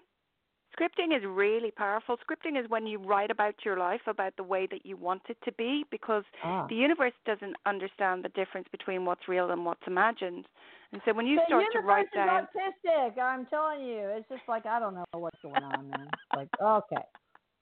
scripting 0.79 1.17
is 1.17 1.23
really 1.25 1.71
powerful. 1.71 2.17
Scripting 2.17 2.59
is 2.63 2.69
when 2.69 2.87
you 2.87 2.99
write 2.99 3.31
about 3.31 3.55
your 3.65 3.77
life 3.79 4.01
about 4.07 4.37
the 4.37 4.43
way 4.43 4.67
that 4.71 4.85
you 4.85 4.97
want 4.97 5.23
it 5.29 5.37
to 5.45 5.53
be 5.53 5.85
because 5.91 6.25
Ah. 6.43 6.67
the 6.69 6.75
universe 6.75 7.13
doesn't 7.25 7.57
understand 7.67 8.25
the 8.25 8.29
difference 8.31 8.67
between 8.73 9.05
what's 9.05 9.29
real 9.29 9.51
and 9.51 9.65
what's 9.65 9.87
imagined. 9.87 10.47
And 10.93 11.01
so 11.05 11.13
when 11.13 11.27
you 11.27 11.37
the 11.37 11.47
start 11.47 11.65
to 11.73 11.81
write 11.81 12.07
is 12.07 12.13
down 12.15 12.49
autistic. 12.57 13.19
I'm 13.19 13.47
telling 13.47 13.83
you, 13.85 14.09
it's 14.17 14.29
just 14.29 14.43
like 14.49 14.67
I 14.67 14.79
don't 14.79 14.95
know 14.95 15.05
what's 15.13 15.41
going 15.43 15.63
on, 15.63 15.91
man. 15.91 16.09
like 16.37 16.49
okay, 16.61 17.03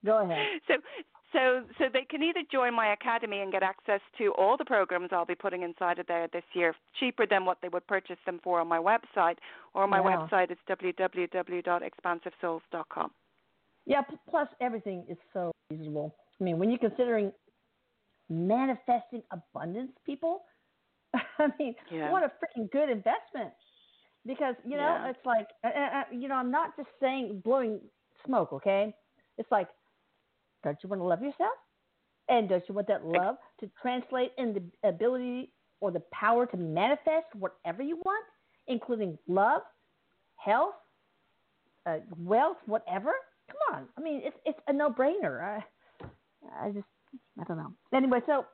go 0.05 0.25
ahead. 0.25 0.47
so 0.69 0.75
so 1.33 1.63
so 1.79 1.85
they 1.93 2.05
can 2.05 2.23
either 2.23 2.41
join 2.51 2.75
my 2.75 2.93
academy 2.93 3.41
and 3.41 3.51
get 3.53 3.63
access 3.63 4.01
to 4.19 4.33
all 4.35 4.57
the 4.57 4.65
programs 4.65 5.09
I'll 5.13 5.25
be 5.25 5.35
putting 5.35 5.63
inside 5.63 5.99
of 5.99 6.07
there 6.07 6.29
this 6.33 6.45
year, 6.55 6.75
cheaper 7.01 7.27
than 7.27 7.45
what 7.45 7.59
they 7.63 7.69
would 7.69 7.87
purchase 7.87 8.19
them 8.27 8.41
for 8.45 8.61
on 8.61 8.69
my 8.69 8.79
website, 8.79 9.37
or 9.75 9.87
my 9.87 10.01
Wow. 10.01 10.29
website 10.31 10.51
is 10.51 10.59
www.expansivesouls.com. 10.69 13.11
Yeah. 13.87 14.03
p- 14.03 14.17
Plus, 14.29 14.49
everything 14.61 15.05
is 15.09 15.17
so 15.33 15.51
reasonable. 15.71 16.15
I 16.41 16.45
mean, 16.45 16.59
when 16.59 16.71
you're 16.71 16.79
considering 16.79 17.33
manifesting 18.29 19.23
abundance, 19.31 19.93
people, 20.07 20.43
I 21.15 21.49
mean, 21.59 21.75
Yeah. 21.91 22.11
what 22.11 22.23
a 22.23 22.31
freaking 22.41 22.71
good 22.71 22.89
investment. 22.91 23.53
Because 24.25 24.55
you 24.65 24.77
know, 24.77 24.99
Yeah. 25.03 25.09
it's 25.11 25.27
like, 25.27 25.49
uh, 25.65 25.69
uh, 25.69 25.99
uh, 25.99 26.05
you 26.13 26.29
know, 26.29 26.37
I'm 26.37 26.51
not 26.51 26.77
just 26.77 26.89
saying 27.01 27.41
blowing 27.45 27.81
smoke. 28.25 28.53
Okay, 28.53 28.95
it's 29.39 29.51
like, 29.51 29.69
don't 30.63 30.79
you 30.83 30.89
want 30.89 31.01
to 31.01 31.05
love 31.07 31.23
yourself? 31.23 31.53
And 32.29 32.49
don't 32.49 32.63
you 32.69 32.75
want 32.75 32.87
that 32.89 33.05
love 33.05 33.37
to 33.61 33.71
translate 33.81 34.33
in 34.39 34.55
the 34.55 34.89
ability 34.89 35.53
or 35.81 35.91
the 35.91 36.03
power 36.13 36.47
to 36.47 36.57
manifest 36.57 37.27
whatever 37.35 37.83
you 37.83 37.97
want, 38.05 38.25
including 38.69 39.19
love, 39.27 39.63
health, 40.37 40.75
uh, 41.87 41.99
wealth, 42.17 42.59
whatever? 42.67 43.13
Come 43.49 43.77
on. 43.77 43.89
I 43.99 44.01
mean, 44.01 44.23
it's 44.25 44.37
it's 44.47 44.59
a 44.69 44.73
no-brainer. 44.73 45.43
I, 45.43 45.65
I 46.61 46.71
just, 46.71 46.87
I 47.41 47.45
don't 47.45 47.59
know. 47.59 47.73
Anyway, 47.93 48.21
so 48.25 48.47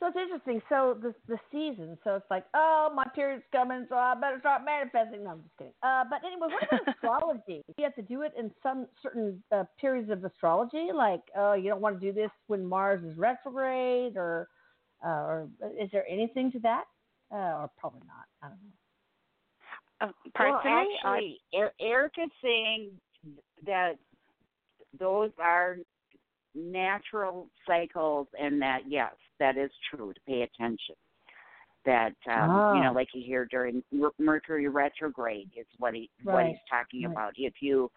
so 0.00 0.06
it's 0.06 0.16
interesting. 0.16 0.62
So 0.68 0.96
the 1.00 1.14
the 1.26 1.38
season. 1.50 1.98
So 2.04 2.14
it's 2.16 2.30
like, 2.30 2.44
oh, 2.54 2.90
my 2.94 3.04
period's 3.14 3.44
coming, 3.52 3.86
so 3.88 3.96
I 3.96 4.14
better 4.14 4.38
start 4.40 4.62
manifesting. 4.64 5.24
No, 5.24 5.30
I'm 5.30 5.42
just 5.42 5.56
kidding. 5.58 5.72
Uh, 5.82 6.04
but 6.08 6.20
anyway, 6.24 6.48
what 6.52 6.62
about 6.68 6.94
astrology? 6.94 7.62
Do 7.66 7.74
you 7.78 7.84
have 7.84 7.94
to 7.96 8.02
do 8.02 8.22
it 8.22 8.32
in 8.38 8.50
some 8.62 8.86
certain 9.02 9.42
uh, 9.50 9.64
periods 9.80 10.10
of 10.10 10.24
astrology? 10.24 10.88
Like, 10.94 11.22
uh, 11.36 11.54
you 11.54 11.68
don't 11.68 11.80
want 11.80 12.00
to 12.00 12.06
do 12.06 12.12
this 12.12 12.30
when 12.46 12.64
Mars 12.64 13.02
is 13.04 13.16
retrograde, 13.18 14.16
or 14.16 14.48
uh, 15.04 15.08
or 15.08 15.48
is 15.80 15.90
there 15.92 16.06
anything 16.08 16.52
to 16.52 16.58
that? 16.60 16.84
Uh, 17.32 17.36
or 17.62 17.70
probably 17.78 18.02
not. 18.06 18.26
I 18.42 18.48
don't 18.48 18.58
know. 18.62 18.68
Uh, 20.00 20.12
Well, 20.38 20.60
personally, 20.60 20.94
I- 21.04 21.16
actually, 21.16 21.40
Erik 21.80 22.12
is 22.22 22.30
saying 22.42 22.90
that 23.66 23.94
those 24.98 25.32
are 25.38 25.78
natural 26.54 27.48
cycles, 27.66 28.28
and 28.40 28.62
that 28.62 28.82
yes, 28.88 29.12
that 29.38 29.56
is 29.56 29.70
true. 29.90 30.12
To 30.12 30.20
pay 30.26 30.42
attention. 30.42 30.94
That 31.84 32.14
um, 32.26 32.50
you 32.50 32.80
Ah. 32.80 32.82
know, 32.84 32.92
like 32.92 33.08
you 33.14 33.22
hear 33.24 33.46
during 33.46 33.82
Mercury 34.18 34.68
retrograde 34.68 35.50
is 35.56 35.66
what 35.78 35.94
he 35.94 36.10
what 36.22 36.46
he's 36.46 36.56
talking 36.68 37.04
right. 37.04 37.12
about. 37.12 37.32
If 37.36 37.62
you 37.62 37.90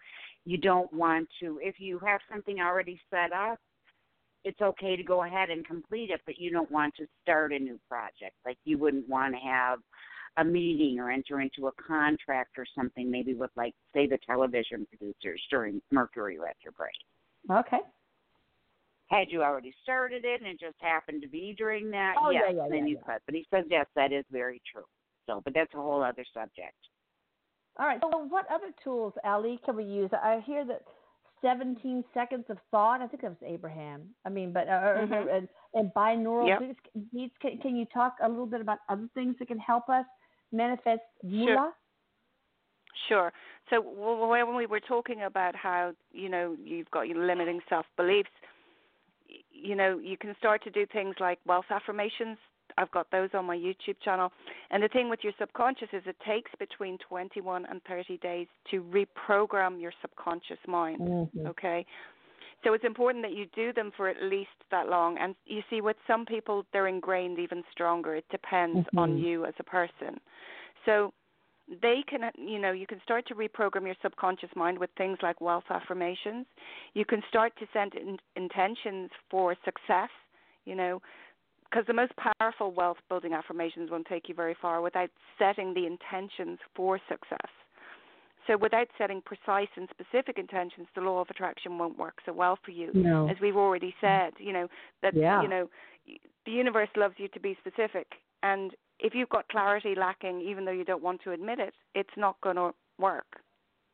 you 0.45 0.57
don't 0.57 0.91
want 0.93 1.27
to, 1.41 1.59
if 1.61 1.79
you 1.79 1.99
have 1.99 2.21
something 2.31 2.61
already 2.61 2.99
set 3.09 3.31
up, 3.33 3.59
it's 4.43 4.61
okay 4.61 4.95
to 4.95 5.03
go 5.03 5.23
ahead 5.23 5.49
and 5.49 5.65
complete 5.67 6.09
it, 6.09 6.21
but 6.25 6.37
you 6.39 6.51
don't 6.51 6.71
want 6.71 6.95
to 6.95 7.05
start 7.21 7.53
a 7.53 7.59
new 7.59 7.79
project. 7.87 8.35
Like 8.45 8.57
you 8.63 8.77
wouldn't 8.77 9.07
want 9.07 9.33
to 9.35 9.39
have 9.39 9.79
a 10.37 10.43
meeting 10.43 10.99
or 10.99 11.11
enter 11.11 11.41
into 11.41 11.67
a 11.67 11.71
contract 11.73 12.57
or 12.57 12.65
something, 12.75 13.11
maybe 13.11 13.33
with 13.33 13.51
like 13.55 13.73
say 13.93 14.07
the 14.07 14.17
television 14.25 14.87
producers 14.87 15.41
during 15.49 15.81
Mercury 15.91 16.39
retrograde. 16.39 16.91
Okay. 17.51 17.79
Had 19.11 19.27
you 19.29 19.43
already 19.43 19.73
started 19.83 20.23
it 20.23 20.41
and 20.41 20.49
it 20.49 20.59
just 20.59 20.77
happened 20.79 21.21
to 21.21 21.27
be 21.27 21.53
during 21.57 21.91
that, 21.91 22.15
Oh, 22.21 22.31
yes, 22.31 22.45
yeah, 22.47 22.63
yeah, 22.63 22.69
then 22.69 22.87
yeah, 22.87 22.91
you 22.93 22.95
yeah. 22.95 23.13
could. 23.13 23.21
But 23.25 23.35
he 23.35 23.45
says 23.53 23.65
yes, 23.69 23.85
that 23.95 24.13
is 24.13 24.23
very 24.31 24.61
true. 24.71 24.85
So, 25.27 25.41
but 25.43 25.53
that's 25.53 25.73
a 25.73 25.77
whole 25.77 26.01
other 26.01 26.25
subject. 26.33 26.75
All 27.77 27.85
right. 27.85 27.99
So, 28.01 28.25
what 28.29 28.45
other 28.49 28.71
tools, 28.83 29.13
Allie, 29.23 29.59
can 29.65 29.75
we 29.75 29.83
use? 29.83 30.09
I 30.13 30.41
hear 30.45 30.65
that 30.65 30.83
17 31.41 32.03
seconds 32.13 32.45
of 32.49 32.57
thought. 32.69 33.01
I 33.01 33.07
think 33.07 33.21
that 33.23 33.29
was 33.29 33.37
Abraham. 33.45 34.09
I 34.25 34.29
mean, 34.29 34.53
but 34.53 34.67
uh, 34.69 34.93
Mhm. 34.95 35.35
and, 35.35 35.49
and 35.73 35.93
binaural 35.93 36.47
Yep. 36.47 36.77
beats. 37.11 37.35
Can, 37.41 37.57
can 37.59 37.75
you 37.75 37.85
talk 37.85 38.17
a 38.21 38.29
little 38.29 38.45
bit 38.45 38.61
about 38.61 38.79
other 38.89 39.09
things 39.13 39.35
that 39.39 39.47
can 39.47 39.59
help 39.59 39.89
us 39.89 40.05
manifest 40.51 41.01
moolah? 41.23 41.73
Sure. 43.07 43.31
sure. 43.31 43.33
So 43.69 43.81
when 43.81 44.55
we 44.55 44.65
were 44.65 44.79
talking 44.79 45.23
about 45.23 45.55
how 45.55 45.93
you 46.11 46.29
know 46.29 46.55
you've 46.63 46.91
got 46.91 47.07
your 47.07 47.25
limiting 47.25 47.61
self 47.69 47.85
beliefs, 47.97 48.29
you 49.51 49.75
know 49.75 49.99
you 49.99 50.17
can 50.17 50.35
start 50.37 50.63
to 50.63 50.69
do 50.69 50.85
things 50.85 51.15
like 51.19 51.39
wealth 51.45 51.65
affirmations. 51.69 52.37
I've 52.77 52.91
got 52.91 53.11
those 53.11 53.29
on 53.33 53.45
my 53.45 53.55
YouTube 53.55 53.97
channel. 54.03 54.31
And 54.69 54.81
the 54.81 54.87
thing 54.87 55.09
with 55.09 55.19
your 55.23 55.33
subconscious 55.37 55.89
is 55.91 56.03
it 56.05 56.15
takes 56.25 56.51
between 56.57 56.97
21 56.99 57.65
and 57.69 57.81
30 57.83 58.17
days 58.17 58.47
to 58.71 58.81
reprogram 58.83 59.81
your 59.81 59.91
subconscious 60.01 60.59
mind. 60.67 61.01
Mhm. 61.01 61.47
Okay. 61.47 61.85
So 62.63 62.73
it's 62.73 62.85
important 62.85 63.23
that 63.23 63.33
you 63.33 63.47
do 63.47 63.73
them 63.73 63.91
for 63.97 64.07
at 64.07 64.21
least 64.21 64.51
that 64.69 64.87
long. 64.87 65.17
And 65.17 65.35
you 65.45 65.63
see, 65.69 65.81
with 65.81 65.97
some 66.05 66.25
people, 66.25 66.65
they're 66.71 66.87
ingrained 66.87 67.39
even 67.39 67.63
stronger. 67.71 68.15
It 68.15 68.29
depends 68.29 68.87
on 68.95 69.17
Mhm. 69.17 69.21
you 69.21 69.45
as 69.45 69.55
a 69.59 69.63
person. 69.63 70.19
So 70.85 71.13
they 71.81 72.03
can, 72.07 72.29
you 72.37 72.59
know, 72.59 72.71
you 72.71 72.85
can 72.85 72.99
start 73.03 73.27
to 73.27 73.35
reprogram 73.35 73.85
your 73.85 73.95
subconscious 74.01 74.49
mind 74.55 74.77
with 74.77 74.89
things 74.97 75.17
like 75.21 75.39
wealth 75.39 75.63
affirmations. 75.69 76.45
You 76.93 77.05
can 77.05 77.21
start 77.29 77.53
to 77.59 77.65
send 77.71 77.95
in, 77.95 78.17
intentions 78.35 79.09
for 79.29 79.55
success, 79.63 80.09
you 80.65 80.75
know, 80.75 81.01
because 81.69 81.85
the 81.87 81.93
most 81.93 82.11
powerful 82.39 82.71
wealth 82.71 82.97
building 83.07 83.33
affirmations 83.33 83.89
won't 83.89 84.07
take 84.07 84.27
you 84.27 84.35
very 84.35 84.55
far 84.61 84.81
without 84.81 85.09
setting 85.39 85.73
the 85.73 85.85
intentions 85.85 86.59
for 86.75 86.99
success. 87.07 87.49
So 88.47 88.57
without 88.57 88.87
setting 88.97 89.21
precise 89.21 89.69
and 89.77 89.87
specific 89.91 90.37
intentions, 90.37 90.87
the 90.95 91.01
law 91.01 91.21
of 91.21 91.29
attraction 91.29 91.77
won't 91.77 91.97
work 91.97 92.15
so 92.25 92.33
well 92.33 92.57
for 92.65 92.71
you. 92.71 92.91
No. 92.93 93.29
As 93.29 93.37
we've 93.39 93.55
already 93.55 93.95
said, 94.01 94.33
you 94.39 94.51
know, 94.51 94.67
that 95.01 95.13
Yeah. 95.13 95.41
you 95.41 95.47
know, 95.47 95.69
the 96.45 96.51
universe 96.51 96.89
loves 96.97 97.15
you 97.17 97.27
to 97.29 97.39
be 97.39 97.55
specific 97.55 98.07
and 98.43 98.75
if 99.01 99.13
you've 99.15 99.29
got 99.29 99.47
clarity 99.49 99.95
lacking 99.97 100.41
even 100.41 100.65
though 100.65 100.71
you 100.71 100.85
don't 100.85 101.03
want 101.03 101.21
to 101.23 101.31
admit 101.31 101.59
it, 101.59 101.73
it's 101.95 102.15
not 102.15 102.39
going 102.41 102.55
to 102.55 102.71
work. 102.97 103.41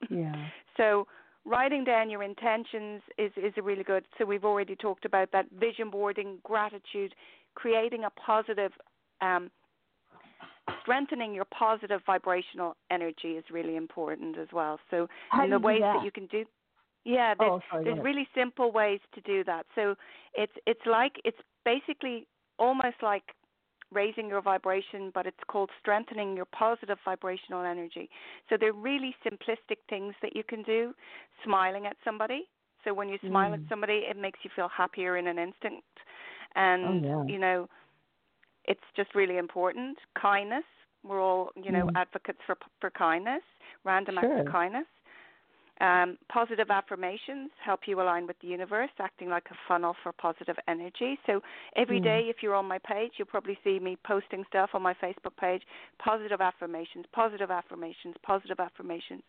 Yeah. 0.09 0.35
So 0.77 1.07
writing 1.43 1.83
down 1.83 2.07
your 2.07 2.21
intentions 2.21 3.01
is 3.17 3.31
is 3.35 3.53
a 3.57 3.63
really 3.63 3.83
good. 3.83 4.05
So 4.19 4.25
we've 4.25 4.45
already 4.45 4.75
talked 4.75 5.05
about 5.05 5.31
that 5.31 5.47
vision 5.59 5.89
boarding, 5.89 6.37
gratitude, 6.43 7.15
creating 7.55 8.03
a 8.03 8.11
positive, 8.11 8.71
um, 9.21 9.49
strengthening 10.81 11.33
your 11.33 11.45
positive 11.45 12.01
vibrational 12.05 12.75
energy 12.91 13.29
is 13.29 13.45
really 13.49 13.75
important 13.75 14.37
as 14.37 14.49
well. 14.53 14.79
So 14.91 15.07
and 15.31 15.51
the 15.51 15.57
ways 15.57 15.81
that? 15.81 16.03
you 16.05 16.11
can 16.11 16.27
do, 16.27 16.45
Yeah, 17.05 17.33
there's, 17.33 17.53
Oh, 17.53 17.61
sorry, 17.71 17.85
there's 17.85 18.03
really 18.03 18.27
simple 18.35 18.71
ways 18.71 18.99
to 19.15 19.21
do 19.21 19.43
that. 19.45 19.65
So 19.73 19.95
it's 20.35 20.53
it's 20.67 20.85
like 20.85 21.13
it's 21.25 21.39
basically 21.65 22.27
almost 22.59 22.97
like 23.01 23.23
raising 23.91 24.27
your 24.27 24.41
vibration, 24.41 25.11
but 25.13 25.25
it's 25.25 25.37
called 25.47 25.69
strengthening 25.79 26.35
your 26.35 26.45
positive 26.45 26.97
vibrational 27.05 27.63
energy. 27.63 28.09
So 28.49 28.57
they're 28.59 28.73
really 28.73 29.15
simplistic 29.25 29.77
things 29.89 30.13
that 30.21 30.35
you 30.35 30.43
can 30.43 30.63
do. 30.63 30.93
Smiling 31.43 31.85
at 31.85 31.95
somebody. 32.03 32.47
So 32.83 32.93
when 32.93 33.09
you 33.09 33.17
smile 33.27 33.53
at 33.53 33.59
Mm. 33.59 33.69
somebody, 33.69 34.05
it 34.09 34.17
makes 34.17 34.39
you 34.43 34.49
feel 34.55 34.69
happier 34.69 35.17
in 35.17 35.27
an 35.27 35.39
instant. 35.39 35.83
And 36.55 37.03
Oh, 37.03 37.27
yeah. 37.27 37.33
you 37.33 37.39
know, 37.39 37.67
it's 38.65 38.79
just 38.95 39.15
really 39.15 39.37
important. 39.37 39.97
Kindness. 40.19 40.63
We're 41.03 41.21
all 41.21 41.51
you 41.55 41.71
know 41.71 41.85
Mm. 41.85 41.95
advocates 41.95 42.39
for 42.45 42.57
for 42.81 42.89
kindness. 42.89 43.43
Random 43.83 44.17
acts 44.17 44.39
of 44.39 44.45
kindness. 44.51 44.85
Um, 45.79 46.17
positive 46.29 46.71
affirmations 46.71 47.51
help 47.63 47.81
you 47.85 48.01
align 48.01 48.25
with 48.25 48.39
the 48.41 48.47
universe, 48.47 48.89
acting 48.99 49.29
like 49.29 49.45
a 49.51 49.55
funnel 49.67 49.95
for 50.01 50.11
positive 50.11 50.57
energy. 50.67 51.19
So 51.27 51.43
every 51.75 51.99
Mm. 51.99 52.03
day, 52.03 52.29
if 52.29 52.41
you're 52.41 52.55
on 52.55 52.65
my 52.65 52.79
page, 52.79 53.13
you'll 53.17 53.27
probably 53.27 53.59
see 53.63 53.79
me 53.79 53.95
posting 53.97 54.43
stuff 54.45 54.73
on 54.73 54.81
my 54.81 54.95
Facebook 54.95 55.35
page 55.37 55.61
positive 55.99 56.41
affirmations, 56.41 57.05
positive 57.11 57.51
affirmations, 57.51 58.15
positive 58.23 58.59
affirmations. 58.59 59.23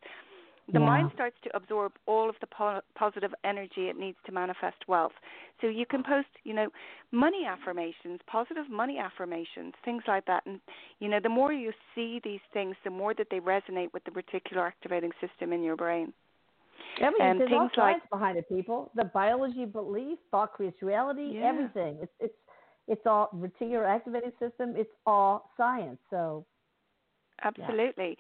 The 0.71 0.81
Yeah. 0.81 0.87
mind 0.87 1.11
starts 1.15 1.37
to 1.45 1.57
absorb 1.57 1.93
all 2.05 2.29
of 2.29 2.39
the 2.41 2.47
po- 2.47 2.83
positive 2.95 3.35
energy 3.43 3.89
it 3.89 3.97
needs 3.97 4.19
to 4.25 4.33
manifest 4.33 4.87
wealth. 4.87 5.15
So 5.61 5.67
you 5.67 5.87
can 5.87 6.03
post, 6.03 6.29
you 6.45 6.53
know, 6.53 6.71
money 7.11 7.47
affirmations, 7.47 8.21
positive 8.27 8.69
money 8.69 8.99
affirmations, 8.99 9.75
things 9.83 10.03
like 10.07 10.27
that. 10.27 10.45
And, 10.45 10.61
you 10.99 11.09
know, 11.09 11.21
the 11.21 11.31
more 11.31 11.53
you 11.55 11.73
see 11.95 12.21
these 12.21 12.43
things, 12.53 12.77
the 12.85 12.91
more 12.91 13.15
that 13.15 13.29
they 13.31 13.41
resonate 13.41 13.93
with 13.95 14.05
the 14.05 14.11
reticular 14.11 14.67
activating 14.67 15.13
system 15.21 15.53
in 15.55 15.63
your 15.63 15.77
brain. 15.77 16.13
Mean, 17.01 17.13
And 17.21 17.41
there's 17.41 17.53
all 17.53 17.61
things 17.69 17.77
like- 17.77 17.95
science 17.97 18.05
behind 18.11 18.39
it, 18.39 18.49
people. 18.49 18.91
The 18.95 19.05
biology 19.05 19.65
belief, 19.65 20.19
thought 20.31 20.53
creates 20.53 20.83
reality, 20.83 21.39
Yeah. 21.39 21.47
everything. 21.49 21.99
It's 22.03 22.13
it's 22.21 22.35
it's 22.87 23.07
all 23.07 23.29
reticular 23.35 23.87
activating 23.87 24.33
system. 24.39 24.75
It's 24.77 24.93
all 25.07 25.51
science. 25.57 26.01
So 26.11 26.45
Absolutely. 27.43 28.17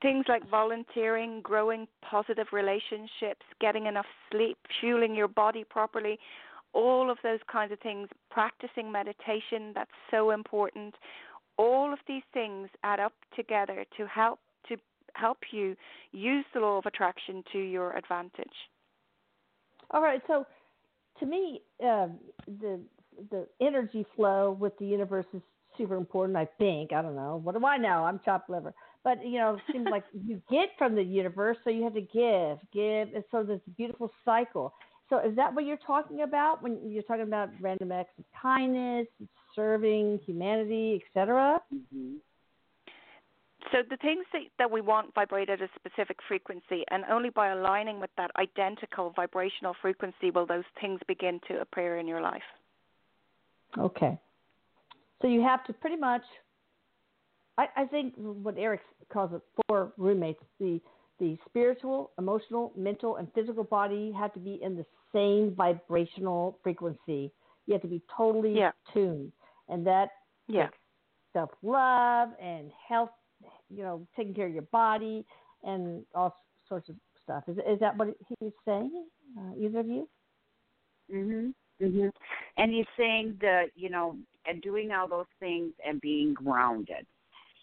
Things 0.00 0.26
like 0.28 0.44
volunteering, 0.48 1.40
growing 1.42 1.88
positive 2.02 2.46
relationships, 2.52 3.44
getting 3.60 3.86
enough 3.86 4.06
sleep, 4.30 4.56
fueling 4.80 5.14
your 5.14 5.28
body 5.28 5.64
properly, 5.64 6.18
all 6.72 7.10
of 7.10 7.18
those 7.22 7.40
kinds 7.50 7.72
of 7.72 7.80
things, 7.80 8.08
practicing 8.30 8.90
meditation, 8.92 9.72
that's 9.74 9.90
so 10.10 10.30
important. 10.30 10.94
All 11.56 11.92
of 11.92 11.98
these 12.06 12.22
things 12.32 12.68
add 12.84 13.00
up 13.00 13.12
together 13.34 13.84
to 13.96 14.06
help 14.06 14.38
help 15.18 15.38
you 15.52 15.76
use 16.12 16.44
the 16.54 16.60
law 16.60 16.78
of 16.78 16.86
attraction 16.86 17.42
to 17.52 17.58
your 17.58 17.96
advantage. 17.96 18.56
all 19.90 20.02
right. 20.02 20.22
So 20.26 20.44
to 21.20 21.26
me, 21.26 21.62
um, 21.82 22.18
the 22.60 22.80
the 23.30 23.46
energy 23.60 24.06
flow 24.16 24.52
with 24.52 24.78
the 24.78 24.86
universe 24.86 25.26
is 25.34 25.42
super 25.76 25.96
important. 25.96 26.36
I 26.36 26.48
think. 26.58 26.92
I 26.92 27.02
don't 27.02 27.16
know. 27.16 27.40
What 27.42 27.58
do 27.58 27.66
I 27.66 27.76
know? 27.76 28.04
I'm 28.04 28.20
chopped 28.24 28.50
liver. 28.50 28.74
But 29.04 29.24
you 29.26 29.38
know, 29.38 29.54
it 29.54 29.62
seems 29.72 29.86
like 29.90 30.04
you 30.26 30.42
get 30.50 30.70
from 30.78 30.94
the 30.94 31.02
universe, 31.02 31.56
so 31.64 31.70
you 31.70 31.84
have 31.84 31.94
to 31.94 32.00
give, 32.00 32.58
give, 32.72 33.14
and 33.14 33.24
so 33.30 33.42
this 33.42 33.60
beautiful 33.76 34.10
cycle. 34.24 34.72
So 35.10 35.18
is 35.20 35.34
that 35.36 35.54
what 35.54 35.64
you're 35.64 35.78
talking 35.86 36.22
about 36.22 36.62
when 36.62 36.78
you're 36.90 37.02
talking 37.04 37.22
about 37.22 37.48
random 37.60 37.92
acts 37.92 38.18
of 38.18 38.24
kindness, 38.40 39.06
serving 39.56 40.20
humanity, 40.26 41.02
etc.? 41.16 41.60
hmm 41.72 42.16
So 43.72 43.78
the 43.88 43.96
things 43.98 44.24
that, 44.32 44.42
that 44.58 44.70
we 44.70 44.80
want 44.80 45.14
vibrate 45.14 45.50
at 45.50 45.60
a 45.60 45.68
specific 45.74 46.18
frequency, 46.26 46.84
and 46.90 47.04
only 47.10 47.30
by 47.30 47.48
aligning 47.48 48.00
with 48.00 48.10
that 48.16 48.30
identical 48.36 49.10
vibrational 49.10 49.74
frequency 49.82 50.30
will 50.30 50.46
those 50.46 50.64
things 50.80 51.00
begin 51.08 51.40
to 51.48 51.60
appear 51.60 51.98
in 51.98 52.06
your 52.06 52.20
life. 52.20 52.42
Okay. 53.76 54.18
So 55.20 55.28
you 55.28 55.42
have 55.42 55.64
to 55.64 55.72
pretty 55.72 55.96
much. 55.96 56.22
I, 57.58 57.66
I 57.76 57.84
think 57.86 58.14
what 58.16 58.56
Erik 58.56 58.80
calls 59.12 59.32
it 59.34 59.42
four 59.66 59.92
roommates: 59.96 60.42
the 60.60 60.80
the 61.18 61.36
spiritual, 61.48 62.12
emotional, 62.18 62.72
mental, 62.76 63.16
and 63.16 63.26
physical 63.34 63.64
body 63.64 64.12
have 64.16 64.32
to 64.34 64.38
be 64.38 64.60
in 64.62 64.76
the 64.76 64.86
same 65.12 65.52
vibrational 65.54 66.58
frequency. 66.62 67.32
You 67.66 67.72
have 67.72 67.82
to 67.82 67.88
be 67.88 68.00
totally 68.16 68.54
Yeah. 68.54 68.70
tuned, 68.94 69.32
and 69.68 69.84
that 69.86 70.10
Yeah. 70.46 70.68
self 71.32 71.50
love 71.62 72.30
and 72.40 72.70
health. 72.88 73.10
You 73.70 73.82
know, 73.82 74.06
taking 74.16 74.34
care 74.34 74.46
of 74.46 74.52
your 74.52 74.62
body 74.62 75.24
and 75.62 76.04
all 76.14 76.36
sorts 76.68 76.88
of 76.88 76.96
stuff. 77.22 77.44
Is 77.48 77.58
is 77.58 77.80
that 77.80 77.96
what 77.96 78.08
he's 78.40 78.52
saying? 78.64 79.06
Uh, 79.38 79.54
either 79.58 79.80
of 79.80 79.86
you? 79.86 80.08
Mhm. 81.10 81.54
Mhm. 81.80 82.10
And 82.56 82.72
he's 82.72 82.86
saying 82.96 83.38
that 83.40 83.70
you 83.74 83.90
know, 83.90 84.16
and 84.46 84.62
doing 84.62 84.92
all 84.92 85.08
those 85.08 85.26
things 85.38 85.74
and 85.84 86.00
being 86.00 86.34
grounded. 86.34 87.06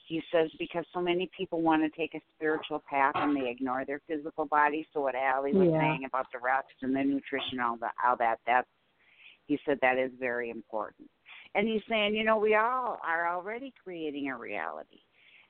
He 0.08 0.22
says 0.32 0.52
because 0.60 0.86
so 0.94 1.02
many 1.02 1.28
people 1.36 1.62
want 1.62 1.82
to 1.82 1.90
take 1.98 2.14
a 2.14 2.22
spiritual 2.36 2.84
path 2.88 3.14
and 3.16 3.36
they 3.36 3.50
ignore 3.50 3.86
their 3.86 4.02
physical 4.08 4.46
body. 4.46 4.88
So 4.94 5.02
what 5.02 5.16
Allie 5.16 5.54
was 5.54 5.68
Yeah. 5.70 5.80
saying 5.80 6.06
about 6.06 6.32
the 6.32 6.38
rest 6.38 6.68
and 6.84 6.96
the 6.96 7.04
nutrition, 7.04 7.60
all 7.60 7.78
that, 7.78 7.96
all 8.04 8.16
that, 8.18 8.40
that's 8.46 8.70
he 9.48 9.58
said 9.66 9.80
that 9.82 9.98
is 9.98 10.12
very 10.20 10.52
important. 10.52 11.10
And 11.56 11.68
he's 11.68 11.84
saying, 11.88 12.16
you 12.16 12.24
know, 12.24 12.38
we 12.38 12.56
all 12.56 13.00
are 13.04 13.28
already 13.28 13.72
creating 13.84 14.30
a 14.30 14.38
reality, 14.38 15.02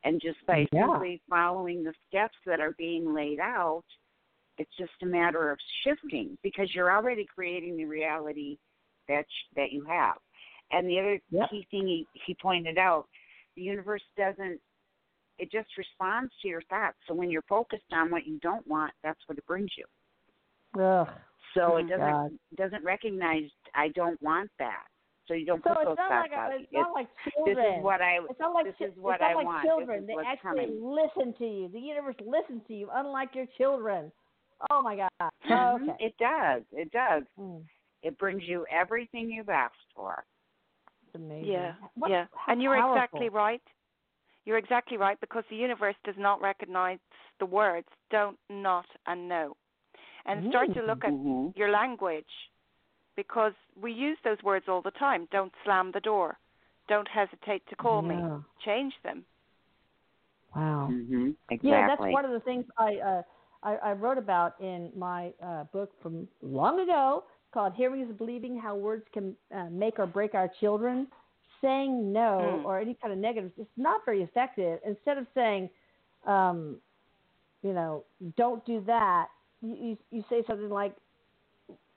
and 0.06 0.22
just 0.22 0.38
by 0.46 0.66
Yeah. 0.72 0.88
simply 0.88 1.22
following 1.30 1.84
the 1.84 1.94
steps 2.08 2.38
that 2.46 2.62
are 2.62 2.74
being 2.78 3.14
laid 3.14 3.40
out, 3.40 3.84
it's 4.58 4.76
just 4.78 4.94
a 5.02 5.06
matter 5.06 5.52
of 5.52 5.60
shifting 5.84 6.38
because 6.44 6.74
you're 6.74 6.96
already 6.96 7.26
creating 7.26 7.76
the 7.76 7.86
reality 7.86 8.58
that 9.08 9.26
sh- 9.28 9.54
that 9.56 9.72
you 9.72 9.84
have. 9.86 10.18
And 10.72 10.88
the 10.88 11.00
other 11.00 11.22
Yep. 11.32 11.50
key 11.50 11.68
thing 11.70 11.88
he, 11.88 12.08
he 12.26 12.34
pointed 12.36 12.78
out, 12.78 13.08
the 13.56 13.64
universe 13.64 14.04
doesn't 14.16 14.62
it 15.38 15.52
just 15.52 15.68
responds 15.78 16.32
to 16.42 16.48
your 16.48 16.62
thoughts. 16.64 16.98
So 17.08 17.14
when 17.14 17.30
you're 17.30 17.42
focused 17.42 17.92
on 17.92 18.10
what 18.10 18.26
you 18.26 18.40
don't 18.40 18.66
want, 18.68 18.94
that's 19.04 19.20
what 19.28 19.38
it 19.38 19.46
brings 19.46 19.72
you. 19.78 19.86
Ugh. 20.82 21.10
So 21.54 21.78
it 21.78 21.84
Mhm. 21.84 21.90
doesn't 21.90 22.12
God. 22.12 22.40
doesn't 22.56 22.84
recognize 22.86 23.50
I 23.74 23.90
don't 23.90 24.22
want 24.22 24.50
that. 24.60 24.88
So 25.28 25.34
you 25.34 25.46
don't 25.46 25.64
So 25.64 25.70
put 25.74 25.78
it's 25.82 25.88
those 25.90 25.98
not 25.98 26.10
thoughts 26.10 26.30
like 26.32 26.38
out. 26.40 26.52
it's 26.54 26.64
It's- 26.64 26.82
not 26.84 26.94
like 26.94 27.08
this 27.26 27.34
children. 27.34 27.74
is 27.80 27.84
what 27.84 28.02
I 28.02 28.20
It's 28.30 28.40
not 28.40 28.54
like 28.54 28.66
this 28.66 28.76
is 28.90 28.98
what 28.98 29.14
it's 29.16 29.22
not 29.22 29.32
I 29.32 29.34
like 29.34 29.46
want. 29.46 29.62
This 29.64 29.70
children. 29.70 30.00
is 30.02 30.08
they 30.08 30.14
actually 30.26 30.66
coming. 30.66 30.96
listen 30.96 31.34
to 31.40 31.46
you. 31.46 31.68
The 31.70 31.80
universe 31.80 32.16
listens 32.22 32.62
to 32.68 32.74
you, 32.76 32.90
unlike 32.94 33.34
your 33.34 33.48
children. 33.58 34.12
Oh 34.70 34.82
my 34.82 34.96
God. 34.96 35.32
Oh, 35.50 35.80
okay. 35.82 35.96
It 36.06 36.18
does. 36.18 36.64
It 36.72 36.92
does. 36.92 37.24
Mm, 37.40 37.64
It 38.04 38.18
brings 38.20 38.44
you 38.48 38.66
everything 38.70 39.30
you've 39.32 39.50
asked 39.50 39.92
for. 39.96 40.24
it's 41.08 41.16
amazing. 41.16 41.52
Yeah, 41.52 41.74
What- 41.96 42.12
yeah, 42.12 42.26
how 42.36 42.54
and 42.54 42.62
you're 42.62 42.76
powerful. 42.76 42.96
exactly 42.96 43.30
right. 43.30 43.62
You're 44.46 44.58
exactly 44.60 44.98
right 44.98 45.20
because 45.22 45.44
the 45.50 45.56
universe 45.56 45.96
does 46.04 46.18
not 46.18 46.40
recognize 46.40 47.00
the 47.40 47.48
words 47.48 47.88
don't, 48.12 48.38
not, 48.50 48.86
and 49.08 49.28
no. 49.28 49.58
And 50.26 50.50
start 50.50 50.72
to 50.76 50.84
look 50.84 51.04
at 51.04 51.12
Mhm. 51.12 51.56
your 51.58 51.70
language 51.70 52.30
because 53.16 53.54
we 53.82 53.92
use 53.92 54.18
those 54.24 54.42
words 54.44 54.66
all 54.68 54.82
the 54.82 54.92
time. 54.92 55.28
Don't 55.32 55.54
slam 55.64 55.92
the 55.94 56.00
door. 56.00 56.38
Don't 56.88 57.08
hesitate 57.08 57.64
to 57.70 57.76
call 57.76 58.02
me. 58.02 58.16
Change 58.64 58.94
them. 59.04 59.26
Wow. 60.56 60.88
Mhm. 60.92 61.36
Exactly. 61.50 61.70
Yeah, 61.70 61.88
that's 61.88 62.02
one 62.02 62.26
of 62.26 62.32
the 62.32 62.40
things 62.42 62.66
I 62.78 62.96
uh, 62.98 63.22
I, 63.64 63.76
I 63.78 63.92
wrote 63.94 64.18
about 64.18 64.60
in 64.62 64.92
my 64.96 65.34
uh, 65.44 65.64
book 65.66 65.92
from 66.02 66.28
long 66.42 66.80
ago 66.80 67.26
called 67.54 67.74
"Hearing 67.74 68.02
is 68.02 68.16
Believing: 68.18 68.58
How 68.58 68.76
Words 68.76 69.06
Can 69.14 69.36
uh, 69.54 69.66
Make 69.72 70.00
or 70.00 70.06
Break 70.08 70.34
Our 70.36 70.50
Children." 70.60 71.08
Saying 71.62 72.12
no 72.12 72.60
Mm. 72.62 72.66
or 72.66 72.80
any 72.80 72.94
kind 72.96 73.12
of 73.14 73.18
negative 73.18 73.52
is 73.58 73.66
not 73.78 74.02
very 74.06 74.22
effective. 74.22 74.80
Instead 74.86 75.18
of 75.18 75.26
saying, 75.34 75.70
um, 76.28 76.80
you 77.64 77.74
know, 77.74 78.04
don't 78.38 78.64
do 78.66 78.82
that, 78.86 79.30
you 79.62 79.74
you, 79.76 79.98
you 80.12 80.24
say 80.30 80.44
something 80.46 80.70
like, 80.70 80.96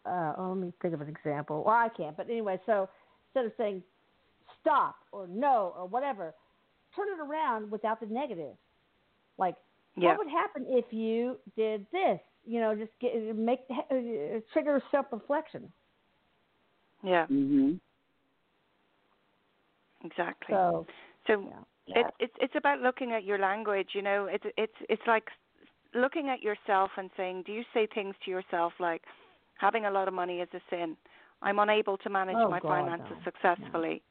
uh, 0.06 0.32
oh, 0.38 0.48
let 0.50 0.58
me 0.58 0.72
think 0.80 0.94
of 0.94 1.00
an 1.00 1.08
example. 1.08 1.64
Well, 1.64 1.74
I 1.74 1.88
can't, 1.96 2.16
but 2.16 2.28
anyway, 2.28 2.60
so 2.66 2.88
instead 3.28 3.46
of 3.46 3.52
saying 3.58 3.82
stop 4.60 4.96
or 5.12 5.26
no 5.28 5.74
or 5.78 5.86
whatever, 5.86 6.34
turn 6.96 7.06
it 7.08 7.20
around 7.20 7.70
without 7.70 8.00
the 8.00 8.06
negative. 8.06 8.56
Like, 9.38 9.56
Yeah. 9.96 10.08
what 10.10 10.18
would 10.18 10.28
happen 10.28 10.66
if 10.68 10.92
you 10.92 11.38
did 11.56 11.86
this? 11.92 12.20
You 12.44 12.60
know, 12.60 12.74
just 12.74 12.92
get 13.00 13.36
make 13.36 13.60
uh, 13.70 14.40
trigger 14.52 14.82
self 14.90 15.06
reflection. 15.12 15.70
Yeah. 17.02 17.26
Mm-hmm. 17.26 17.74
Exactly. 20.04 20.54
So 20.54 20.86
So 21.26 21.52
yeah. 21.86 22.00
it's 22.00 22.10
it's 22.20 22.34
it's 22.40 22.54
about 22.56 22.80
looking 22.80 23.12
at 23.12 23.24
your 23.24 23.38
language. 23.38 23.88
You 23.92 24.02
know, 24.02 24.26
it's 24.30 24.44
it's 24.56 24.72
it's 24.88 25.02
like 25.06 25.28
looking 25.94 26.28
at 26.28 26.42
yourself 26.42 26.90
and 26.96 27.10
saying, 27.16 27.44
do 27.46 27.52
you 27.52 27.62
say 27.74 27.86
things 27.94 28.14
to 28.24 28.30
yourself 28.30 28.72
like, 28.78 29.02
having 29.58 29.84
a 29.84 29.90
lot 29.90 30.08
of 30.08 30.14
money 30.14 30.40
is 30.40 30.48
a 30.54 30.60
sin. 30.70 30.96
I'm 31.42 31.58
unable 31.58 31.96
to 31.98 32.10
manage 32.10 32.36
Oh, 32.38 32.48
my 32.48 32.58
God, 32.60 32.68
finances 32.68 33.16
no. 33.18 33.22
successfully. 33.24 34.02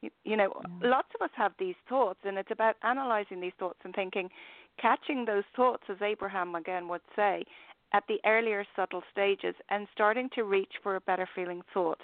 You, 0.00 0.10
you 0.24 0.36
know, 0.36 0.52
Yeah. 0.80 0.88
lots 0.88 1.08
of 1.14 1.20
us 1.22 1.30
have 1.34 1.52
these 1.58 1.74
thoughts, 1.88 2.20
and 2.24 2.38
it's 2.38 2.50
about 2.50 2.76
analyzing 2.82 3.40
these 3.40 3.52
thoughts 3.58 3.80
and 3.84 3.94
thinking, 3.94 4.30
catching 4.78 5.24
those 5.26 5.44
thoughts, 5.54 5.82
as 5.90 6.00
Abraham 6.00 6.54
again 6.54 6.88
would 6.88 7.02
say, 7.14 7.44
at 7.92 8.06
the 8.06 8.20
earlier 8.24 8.64
subtle 8.76 9.02
stages 9.10 9.54
and 9.68 9.86
starting 9.92 10.30
to 10.30 10.44
reach 10.44 10.72
for 10.82 10.96
a 10.96 11.00
better 11.02 11.26
feeling 11.34 11.60
thought 11.74 12.00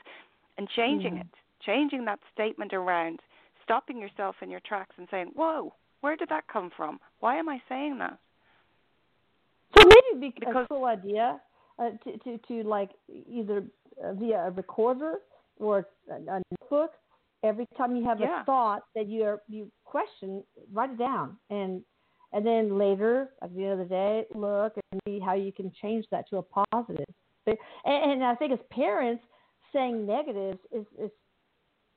and 0.58 0.68
changing 0.68 1.14
Mhm. 1.14 1.20
it, 1.22 1.26
changing 1.60 2.04
that 2.04 2.18
statement 2.32 2.74
around, 2.74 3.22
stopping 3.62 3.98
yourself 3.98 4.42
in 4.42 4.50
your 4.50 4.60
tracks 4.60 4.98
and 4.98 5.08
saying, 5.08 5.28
Whoa, 5.28 5.72
where 6.00 6.16
did 6.16 6.28
that 6.28 6.46
come 6.48 6.70
from? 6.70 7.00
Why 7.20 7.36
am 7.36 7.48
I 7.48 7.62
saying 7.68 7.98
that? 7.98 8.18
So 9.76 9.84
maybe 9.88 10.18
be 10.30 10.36
a 10.36 10.40
Because- 10.40 10.66
cool 10.68 10.84
idea 10.84 11.40
uh, 11.78 11.90
to, 12.04 12.18
to 12.18 12.38
to 12.48 12.62
like 12.68 12.90
either 13.28 13.64
uh, 14.04 14.12
via 14.14 14.46
a 14.46 14.50
recorder 14.50 15.16
or 15.58 15.86
a, 16.10 16.14
a 16.14 16.42
notebook. 16.60 16.92
Every 17.42 17.66
time 17.76 17.94
you 17.94 18.04
have 18.04 18.18
Yeah. 18.18 18.42
a 18.42 18.44
thought 18.44 18.82
that 18.94 19.06
you 19.08 19.22
are, 19.24 19.42
you 19.48 19.70
question, 19.84 20.42
write 20.72 20.90
it 20.90 20.98
down, 20.98 21.36
and 21.50 21.82
and 22.32 22.44
then 22.44 22.76
later 22.78 23.30
at 23.42 23.54
the 23.54 23.62
end 23.64 23.72
of 23.72 23.78
the 23.78 23.84
day, 23.94 24.24
look 24.34 24.74
and 24.90 25.00
see 25.06 25.20
how 25.20 25.34
you 25.34 25.52
can 25.52 25.70
change 25.80 26.04
that 26.10 26.28
to 26.30 26.38
a 26.38 26.42
positive. 26.42 27.06
And, 27.46 27.56
and 27.84 28.24
I 28.24 28.34
think 28.34 28.52
as 28.52 28.58
parents, 28.70 29.22
saying 29.72 30.06
negatives 30.06 30.58
is 30.72 30.86
is 30.98 31.10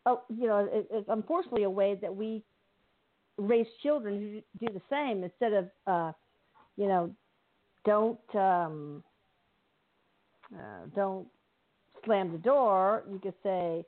oh 0.05 0.21
you 0.29 0.47
know 0.47 0.67
it, 0.71 0.87
it's 0.91 1.07
unfortunately 1.09 1.63
a 1.63 1.69
way 1.69 1.97
that 2.01 2.13
we 2.15 2.43
raise 3.37 3.67
children 3.81 4.43
who 4.59 4.65
do 4.65 4.73
the 4.73 4.81
same 4.89 5.23
instead 5.23 5.53
of 5.53 5.69
uh, 5.87 6.11
you 6.75 6.87
know 6.87 7.09
don't 7.85 8.35
um, 8.35 9.03
uh, 10.55 10.85
don't 10.95 11.27
slam 12.05 12.31
the 12.31 12.37
door. 12.39 13.03
You 13.11 13.19
could 13.19 13.35
say 13.43 13.85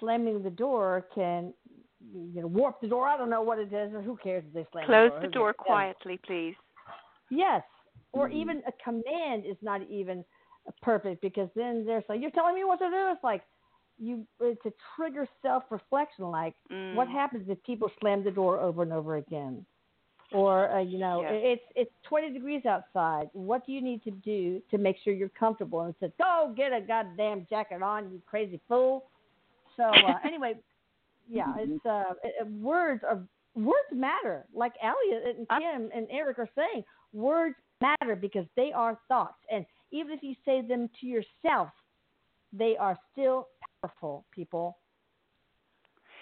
slamming 0.00 0.42
the 0.42 0.50
door 0.50 1.06
can 1.14 1.52
you 2.14 2.40
know 2.42 2.46
warp 2.48 2.80
the 2.80 2.88
door. 2.88 3.06
I 3.08 3.16
don't 3.16 3.30
know 3.30 3.42
what 3.42 3.58
it 3.58 3.72
is, 3.72 3.94
or 3.94 4.02
who 4.02 4.16
cares 4.16 4.44
if 4.46 4.54
they 4.54 4.66
slam 4.72 4.86
Close 4.86 5.12
the 5.20 5.20
door? 5.20 5.28
the 5.28 5.32
door 5.32 5.54
cares? 5.66 5.88
quietly, 5.94 6.18
please. 6.26 6.56
Yes, 7.30 7.62
or 8.12 8.28
Mhm. 8.28 8.32
even 8.34 8.62
a 8.66 8.72
command 8.84 9.44
is 9.46 9.56
not 9.62 9.82
even 9.90 10.24
perfect 10.82 11.22
because 11.22 11.48
then 11.56 11.84
there's 11.84 12.04
like 12.08 12.20
you're 12.20 12.30
telling 12.30 12.54
me 12.54 12.64
what 12.64 12.78
to 12.78 12.86
do. 12.86 13.08
It's 13.12 13.24
like 13.24 13.42
you 13.98 14.26
it's 14.40 14.64
a 14.66 14.72
trigger 14.96 15.26
self 15.42 15.64
reflection. 15.70 16.26
Like 16.26 16.54
Mm. 16.72 16.94
what 16.96 17.08
happens 17.08 17.48
if 17.48 17.62
people 17.64 17.90
slam 18.00 18.24
the 18.24 18.30
door 18.30 18.60
over 18.60 18.82
and 18.82 18.92
over 18.92 19.16
again? 19.16 19.64
Or 20.32 20.70
uh, 20.70 20.80
you 20.80 20.98
know, 20.98 21.22
Yes. 21.22 21.32
it's 21.34 21.62
it's 21.74 21.90
20 22.08 22.32
degrees 22.32 22.66
outside. 22.66 23.30
What 23.32 23.64
do 23.64 23.72
you 23.72 23.80
need 23.80 24.04
to 24.04 24.10
do 24.10 24.60
to 24.70 24.78
make 24.78 24.96
sure 25.02 25.14
you're 25.14 25.30
comfortable? 25.30 25.80
And 25.82 25.94
said, 26.00 26.12
go 26.18 26.52
get 26.56 26.72
a 26.72 26.80
goddamn 26.80 27.46
jacket 27.48 27.82
on, 27.82 28.10
you 28.10 28.20
crazy 28.26 28.60
fool. 28.68 29.04
So 29.76 29.84
uh, 29.84 30.18
anyway, 30.24 30.54
yeah, 31.30 31.46
Mm-hmm. 31.56 31.76
it's 31.76 31.86
uh, 31.86 32.14
it, 32.22 32.46
words 32.46 33.02
are 33.08 33.20
words 33.54 33.88
matter. 33.92 34.44
Like 34.54 34.72
Allie 34.82 35.18
and 35.24 35.48
Kim 35.48 35.90
and 35.94 36.06
Erik 36.10 36.38
are 36.38 36.48
saying, 36.54 36.84
words 37.12 37.56
matter 37.80 38.16
because 38.16 38.44
they 38.56 38.70
are 38.74 38.98
thoughts, 39.08 39.38
and 39.50 39.64
even 39.92 40.12
if 40.12 40.22
you 40.22 40.34
say 40.44 40.60
them 40.60 40.90
to 41.00 41.06
yourself, 41.06 41.70
they 42.52 42.76
are 42.78 42.98
still 43.12 43.48
powerful. 43.82 44.26
People. 44.32 44.78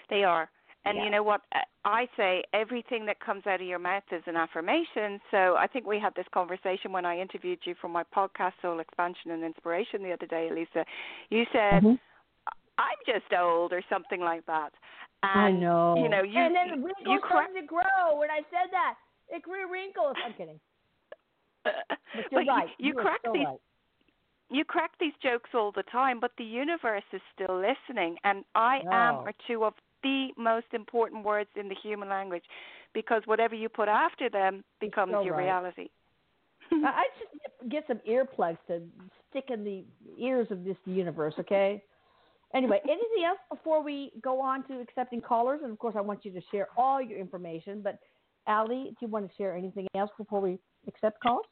They 0.09 0.23
are. 0.23 0.49
And 0.87 0.97
Yeah. 0.97 1.03
you 1.05 1.09
know 1.09 1.23
what? 1.23 1.41
I 1.85 2.07
say 2.15 2.43
everything 2.53 3.05
that 3.07 3.19
comes 3.19 3.45
out 3.47 3.61
of 3.61 3.67
your 3.67 3.79
mouth 3.79 4.03
is 4.11 4.23
an 4.27 4.35
affirmation. 4.35 5.19
So 5.31 5.55
I 5.57 5.67
think 5.67 5.85
we 5.85 5.99
had 5.99 6.13
this 6.15 6.27
conversation 6.29 6.91
when 6.91 7.05
I 7.05 7.19
interviewed 7.19 7.59
you 7.65 7.75
for 7.75 7.87
my 7.89 8.03
podcast, 8.03 8.53
Soul 8.61 8.79
Expansion 8.79 9.31
and 9.31 9.43
Inspiration, 9.43 10.01
the 10.03 10.13
other 10.13 10.25
day, 10.27 10.49
Elisa. 10.49 10.85
You 11.29 11.45
said, 11.51 11.83
Mhm. 11.83 11.99
I'm 12.77 12.97
just 13.05 13.33
old 13.33 13.73
or 13.73 13.81
something 13.89 14.21
like 14.21 14.45
that. 14.45 14.73
I 15.23 15.51
know. 15.51 15.95
You 15.97 16.09
know, 16.09 16.21
you, 16.23 16.39
and 16.39 16.55
then 16.55 16.69
the 16.69 16.77
wrinkles 16.85 17.07
you 17.07 17.19
cra- 17.19 17.51
to 17.53 17.61
grow 17.63 18.15
when 18.17 18.29
I 18.29 18.41
said 18.51 18.69
that. 18.71 18.95
It 19.29 19.41
grew 19.41 19.67
wrinkles. 19.67 20.15
I'm 20.23 20.33
kidding. 20.33 20.59
But 21.63 21.75
you're 22.15 22.23
but 22.31 22.45
you- 22.45 22.51
right. 22.51 22.69
You, 22.77 22.93
crack 22.93 23.21
so 23.25 23.33
these 23.33 23.45
right. 23.45 23.59
you 24.49 24.63
crack 24.63 24.91
these 24.99 25.13
jokes 25.21 25.49
all 25.53 25.71
the 25.73 25.83
time, 25.83 26.19
but 26.21 26.31
the 26.37 26.45
universe 26.45 27.03
is 27.11 27.21
still 27.33 27.59
listening. 27.59 28.17
And 28.23 28.45
I 28.55 28.79
am 28.91 29.15
are 29.27 29.33
two 29.47 29.65
of 29.65 29.73
the 30.03 30.29
most 30.37 30.67
important 30.73 31.25
words 31.25 31.49
in 31.55 31.69
the 31.69 31.75
human 31.81 32.09
language 32.09 32.43
because 32.93 33.21
whatever 33.25 33.55
you 33.55 33.69
put 33.69 33.87
after 33.87 34.29
them 34.29 34.63
becomes 34.79 35.13
so 35.13 35.21
your 35.21 35.35
right. 35.35 35.43
reality. 35.45 35.89
I 36.71 37.03
just 37.19 37.71
get 37.71 37.85
some 37.87 37.99
earplugs 38.09 38.57
to 38.67 38.81
stick 39.29 39.45
in 39.49 39.63
the 39.63 39.85
ears 40.17 40.47
of 40.51 40.63
this 40.63 40.77
universe, 40.85 41.33
okay? 41.39 41.83
Anyway, 42.53 42.79
anything 42.83 43.23
else 43.25 43.39
before 43.51 43.83
we 43.83 44.11
go 44.21 44.41
on 44.41 44.67
to 44.67 44.79
accepting 44.81 45.21
callers? 45.21 45.61
And 45.63 45.71
of 45.71 45.79
course, 45.79 45.95
I 45.97 46.01
want 46.01 46.25
you 46.25 46.31
to 46.31 46.41
share 46.51 46.67
all 46.77 47.01
your 47.01 47.19
information. 47.19 47.81
But 47.83 47.99
Allie, 48.47 48.95
do 48.99 49.05
you 49.05 49.07
want 49.07 49.29
to 49.29 49.35
share 49.35 49.55
anything 49.55 49.87
else 49.95 50.11
before 50.17 50.41
we 50.41 50.59
accept 50.87 51.21
calls? 51.21 51.45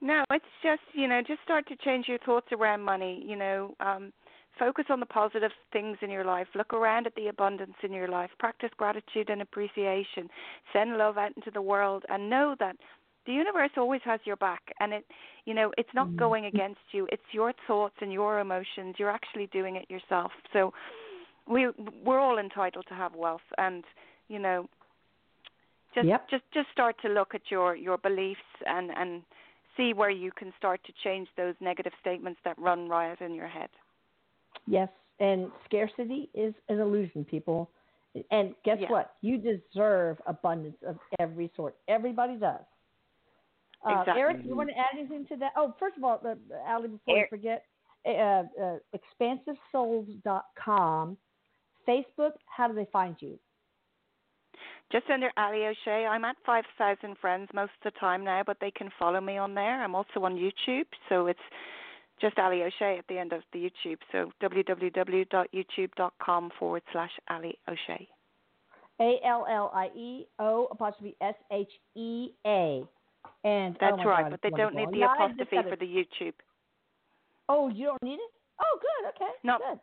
No, 0.00 0.24
it's 0.30 0.44
just 0.62 0.80
you 0.94 1.08
know, 1.08 1.20
just 1.26 1.42
start 1.44 1.68
to 1.68 1.76
change 1.76 2.06
your 2.08 2.18
thoughts 2.18 2.46
around 2.52 2.82
money. 2.82 3.22
You 3.26 3.36
know, 3.36 3.74
um, 3.80 4.12
focus 4.58 4.86
on 4.90 5.00
the 5.00 5.06
positive 5.06 5.52
things 5.72 5.96
in 6.02 6.10
your 6.10 6.24
life. 6.24 6.48
Look 6.54 6.72
around 6.72 7.06
at 7.06 7.14
the 7.14 7.28
abundance 7.28 7.76
in 7.82 7.92
your 7.92 8.08
life. 8.08 8.30
Practice 8.38 8.70
gratitude 8.76 9.30
and 9.30 9.42
appreciation. 9.42 10.28
Send 10.72 10.96
love 10.98 11.18
out 11.18 11.32
into 11.36 11.50
the 11.50 11.62
world, 11.62 12.04
and 12.08 12.28
know 12.28 12.54
that 12.58 12.76
the 13.26 13.32
universe 13.32 13.70
always 13.76 14.00
has 14.04 14.20
your 14.24 14.36
back. 14.36 14.62
And 14.80 14.92
it, 14.92 15.06
you 15.44 15.54
know, 15.54 15.72
it's 15.78 15.94
not 15.94 16.08
Mhm. 16.08 16.16
going 16.16 16.46
against 16.46 16.80
you. 16.92 17.06
It's 17.12 17.22
your 17.32 17.52
thoughts 17.66 17.96
and 18.00 18.12
your 18.12 18.40
emotions. 18.40 18.96
You're 18.98 19.10
actually 19.10 19.46
doing 19.48 19.76
it 19.76 19.90
yourself. 19.90 20.32
So, 20.52 20.72
we 21.46 21.68
we're 22.04 22.20
all 22.20 22.38
entitled 22.38 22.86
to 22.88 22.94
have 22.94 23.14
wealth, 23.14 23.40
and 23.58 23.84
you 24.28 24.38
know, 24.38 24.68
just 25.94 26.08
Yep. 26.08 26.28
just 26.28 26.44
just 26.52 26.70
start 26.70 26.96
to 27.02 27.08
look 27.08 27.34
at 27.34 27.50
your 27.50 27.74
your 27.76 27.98
beliefs 27.98 28.40
and 28.66 28.90
and 28.96 29.22
see 29.76 29.92
where 29.92 30.10
you 30.10 30.30
can 30.32 30.52
start 30.58 30.82
to 30.84 30.92
change 31.04 31.28
those 31.36 31.54
negative 31.60 31.92
statements 32.00 32.40
that 32.44 32.58
run 32.58 32.88
riot 32.88 33.20
in 33.20 33.34
your 33.34 33.48
head. 33.48 33.70
Yes, 34.66 34.90
and 35.18 35.50
scarcity 35.64 36.28
is 36.34 36.54
an 36.68 36.78
illusion, 36.80 37.24
people. 37.24 37.70
And 38.30 38.54
guess 38.64 38.78
Yeah. 38.80 38.90
what? 38.90 39.16
You 39.20 39.38
deserve 39.38 40.20
abundance 40.26 40.82
of 40.82 40.98
every 41.18 41.48
sort. 41.54 41.76
Everybody 41.88 42.36
does. 42.36 42.64
Uh, 43.84 44.00
Exactly. 44.00 44.20
Erik, 44.20 44.44
you 44.44 44.54
want 44.56 44.68
to 44.68 44.76
add 44.76 44.88
anything 44.92 45.24
to 45.26 45.36
that? 45.36 45.52
Oh, 45.56 45.72
first 45.78 45.96
of 45.96 46.04
all, 46.04 46.20
uh, 46.24 46.34
Allie, 46.66 46.88
before 46.88 47.16
Eric- 47.16 47.30
forget, 47.30 47.64
uh, 48.04 48.44
uh, 48.60 48.78
expansivesouls.com, 48.94 51.16
Facebook, 51.86 52.32
how 52.46 52.68
do 52.68 52.74
they 52.74 52.84
find 52.86 53.16
you? 53.20 53.38
Just 54.90 55.08
under 55.08 55.30
Allie 55.36 55.66
O'Shea, 55.66 56.04
I'm 56.06 56.24
at 56.24 56.36
5,000 56.44 57.16
friends 57.18 57.48
most 57.54 57.72
of 57.84 57.92
the 57.92 57.98
time 57.98 58.24
now, 58.24 58.42
but 58.44 58.58
they 58.60 58.72
can 58.72 58.90
follow 58.98 59.20
me 59.20 59.38
on 59.38 59.54
there. 59.54 59.82
I'm 59.82 59.94
also 59.94 60.24
on 60.24 60.36
YouTube, 60.36 60.86
so 61.08 61.26
it's 61.28 61.38
just 62.20 62.38
Allie 62.38 62.62
O'Shea 62.62 62.98
at 62.98 63.06
the 63.08 63.18
end 63.18 63.32
of 63.32 63.42
the 63.52 63.58
YouTube. 63.58 63.98
So 64.12 64.30
www.youtube.com 64.42 66.50
forward 66.58 66.82
slash 66.92 67.10
Allie 67.28 67.58
O'Shea. 67.68 68.08
A 69.00 69.18
L 69.24 69.46
L 69.48 69.70
I 69.74 69.88
E 69.96 70.26
O 70.38 70.68
apostrophe 70.70 71.16
S 71.20 71.34
H 71.50 71.68
E 71.96 72.28
A. 72.46 72.84
And 73.44 73.76
That's 73.80 73.96
oh 73.98 74.04
right, 74.04 74.22
God, 74.24 74.30
but 74.30 74.40
it's 74.42 74.54
they 74.54 74.62
don't 74.62 74.74
need 74.74 74.90
the 74.90 75.00
Now 75.00 75.14
I 75.18 75.28
just 75.28 75.40
apostrophe 75.40 75.56
got 75.56 75.68
for 75.70 75.76
the 75.76 75.86
YouTube. 75.86 76.34
Oh, 77.48 77.68
you 77.68 77.86
don't 77.86 78.02
need 78.02 78.14
it? 78.14 78.30
Oh, 78.60 78.78
good. 78.80 79.08
Okay. 79.08 79.30
No. 79.42 79.58
Good. 79.58 79.80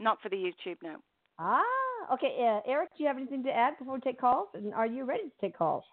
Not 0.00 0.20
for 0.22 0.30
the 0.30 0.36
YouTube, 0.36 0.78
no. 0.82 0.96
Ah, 1.38 1.62
okay. 2.12 2.36
Uh, 2.40 2.60
Erik, 2.68 2.90
do 2.96 3.04
you 3.04 3.08
have 3.08 3.16
anything 3.16 3.44
to 3.44 3.50
add 3.50 3.78
before 3.78 3.94
we 3.94 4.00
take 4.00 4.20
calls? 4.20 4.48
And 4.54 4.74
are 4.74 4.86
you 4.86 5.04
ready 5.04 5.22
to 5.24 5.32
take 5.40 5.56
calls? 5.56 5.84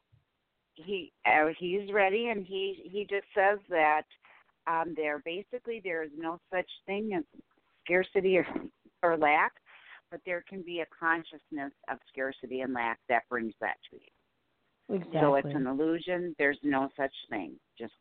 he 0.75 1.11
uh, 1.25 1.47
he's 1.57 1.91
ready 1.93 2.29
and 2.29 2.45
he 2.45 2.89
he 2.91 3.01
just 3.01 3.25
says 3.35 3.59
that 3.69 4.03
um 4.67 4.93
there 4.95 5.21
basically 5.25 5.81
there 5.83 6.03
is 6.03 6.11
no 6.17 6.39
such 6.53 6.69
thing 6.85 7.11
as 7.17 7.23
scarcity 7.83 8.37
or 8.37 8.45
or 9.03 9.17
lack 9.17 9.53
but 10.09 10.19
there 10.25 10.43
can 10.47 10.61
be 10.61 10.81
a 10.81 10.85
consciousness 10.97 11.71
of 11.89 11.97
scarcity 12.11 12.61
and 12.61 12.73
lack 12.73 12.99
that 13.09 13.23
brings 13.29 13.53
that 13.61 13.77
to 13.89 13.97
you 13.97 14.95
Exactly. 14.95 15.19
so 15.19 15.35
it's 15.35 15.55
an 15.55 15.67
illusion 15.67 16.35
there's 16.37 16.59
no 16.63 16.89
such 16.97 17.13
thing 17.29 17.53
just 17.77 17.93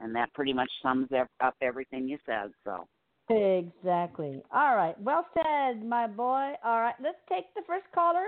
and 0.00 0.14
that 0.14 0.32
pretty 0.34 0.52
much 0.52 0.70
sums 0.82 1.08
up 1.18 1.28
up 1.42 1.54
everything 1.60 2.08
you 2.08 2.18
said 2.26 2.50
so 2.64 2.86
Exactly. 3.30 4.42
All 4.52 4.76
right. 4.76 5.00
Well 5.00 5.26
said, 5.32 5.82
my 5.84 6.06
boy. 6.06 6.52
All 6.62 6.80
right. 6.80 6.94
Let's 7.02 7.16
take 7.28 7.46
the 7.54 7.62
first 7.66 7.86
caller. 7.94 8.26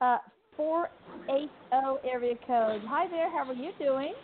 Uh, 0.00 0.18
480 0.56 2.08
area 2.08 2.34
code. 2.46 2.82
Hi 2.86 3.08
there. 3.08 3.30
How 3.30 3.48
are 3.48 3.54
you 3.54 3.72
doing? 3.78 4.14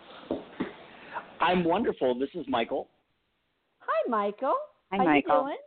I'm 1.39 1.63
wonderful. 1.63 2.17
This 2.17 2.29
is 2.35 2.45
Michael. 2.47 2.89
Hi, 3.79 4.09
Michael. 4.09 4.55
hi 4.91 4.97
How 4.97 5.03
michael 5.03 5.35
you 5.35 5.41
doing? 5.41 5.57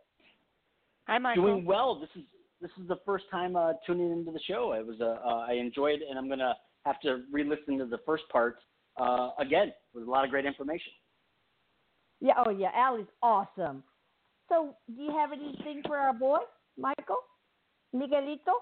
Hi, 1.07 1.17
Michael. 1.17 1.43
Doing 1.43 1.65
well. 1.65 1.99
This 1.99 2.09
is 2.15 2.23
this 2.61 2.71
is 2.81 2.87
the 2.87 2.97
first 3.05 3.25
time 3.29 3.55
uh, 3.55 3.73
tuning 3.85 4.11
into 4.11 4.31
the 4.31 4.39
show. 4.47 4.73
It 4.73 4.85
was 4.85 4.97
uh, 5.01 5.17
uh, 5.27 5.45
I 5.47 5.53
enjoyed, 5.53 5.99
and 6.07 6.17
I'm 6.17 6.29
gonna 6.29 6.55
have 6.85 6.99
to 7.01 7.23
re-listen 7.31 7.77
to 7.79 7.85
the 7.85 7.99
first 8.05 8.23
part 8.31 8.57
uh, 8.97 9.31
again. 9.39 9.67
It 9.67 9.97
was 9.97 10.07
a 10.07 10.09
lot 10.09 10.23
of 10.23 10.31
great 10.31 10.45
information. 10.45 10.91
Yeah. 12.21 12.33
Oh, 12.45 12.49
yeah. 12.49 12.69
Allie's 12.75 13.05
awesome. 13.21 13.83
So, 14.49 14.75
do 14.95 15.01
you 15.01 15.11
have 15.11 15.31
anything 15.31 15.81
for 15.85 15.97
our 15.97 16.13
boy, 16.13 16.37
Michael? 16.77 17.17
Miguelito? 17.95 18.53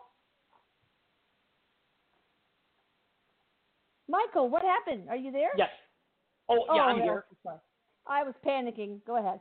Michael, 4.07 4.49
what 4.49 4.63
happened? 4.63 5.09
Are 5.09 5.15
you 5.15 5.31
there? 5.31 5.49
Yes. 5.57 5.69
Oh, 6.49 6.65
yeah, 6.75 6.81
I'm 6.81 6.97
yeah, 6.97 7.03
here. 7.03 7.25
I 8.07 8.23
was 8.23 8.33
panicking. 8.45 8.99
Go 9.05 9.17
ahead. 9.17 9.39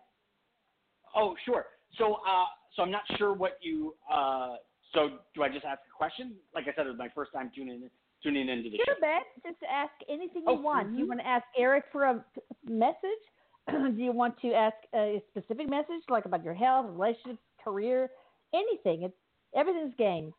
Oh, 1.17 1.35
sure. 1.45 1.67
So, 1.99 2.15
uh, 2.27 2.45
so 2.75 2.83
I'm 2.83 2.91
not 2.91 3.03
sure 3.17 3.33
what 3.35 3.59
you. 3.61 3.95
Uh, 4.13 4.57
so, 4.95 5.19
do 5.35 5.43
I 5.43 5.49
just 5.49 5.65
ask 5.65 5.81
a 5.89 5.97
question? 5.97 6.35
Like 6.55 6.65
I 6.65 6.75
said, 6.77 6.87
it 6.87 6.91
was 6.91 6.99
my 6.99 7.09
first 7.15 7.33
time 7.33 7.51
tuning 7.55 7.83
in, 7.83 7.91
tuning 8.23 8.49
into 8.49 8.71
the 8.71 8.77
show. 8.77 8.85
Sure, 8.87 8.95
show. 8.95 9.01
Bet. 9.01 9.53
Just 9.53 9.63
ask 9.71 9.93
anything 10.09 10.45
Oh, 10.47 10.57
you 10.57 10.63
want. 10.63 10.93
Do 10.93 10.99
you 10.99 11.09
want 11.09 11.21
to 11.21 11.27
ask 11.27 11.45
Erik 11.59 11.85
for 11.91 12.05
a 12.05 12.25
message? 12.65 13.23
Do 13.71 13.95
you 13.97 14.13
want 14.13 14.41
to 14.43 14.53
ask 14.53 14.77
a 14.95 15.23
specific 15.31 15.69
message, 15.69 16.03
like 16.09 16.25
about 16.25 16.45
your 16.45 16.55
health, 16.55 16.87
relationships, 16.89 17.39
career, 17.63 18.11
anything? 18.55 19.03
It's 19.03 19.15
everything's 19.55 19.95
game. 19.99 20.33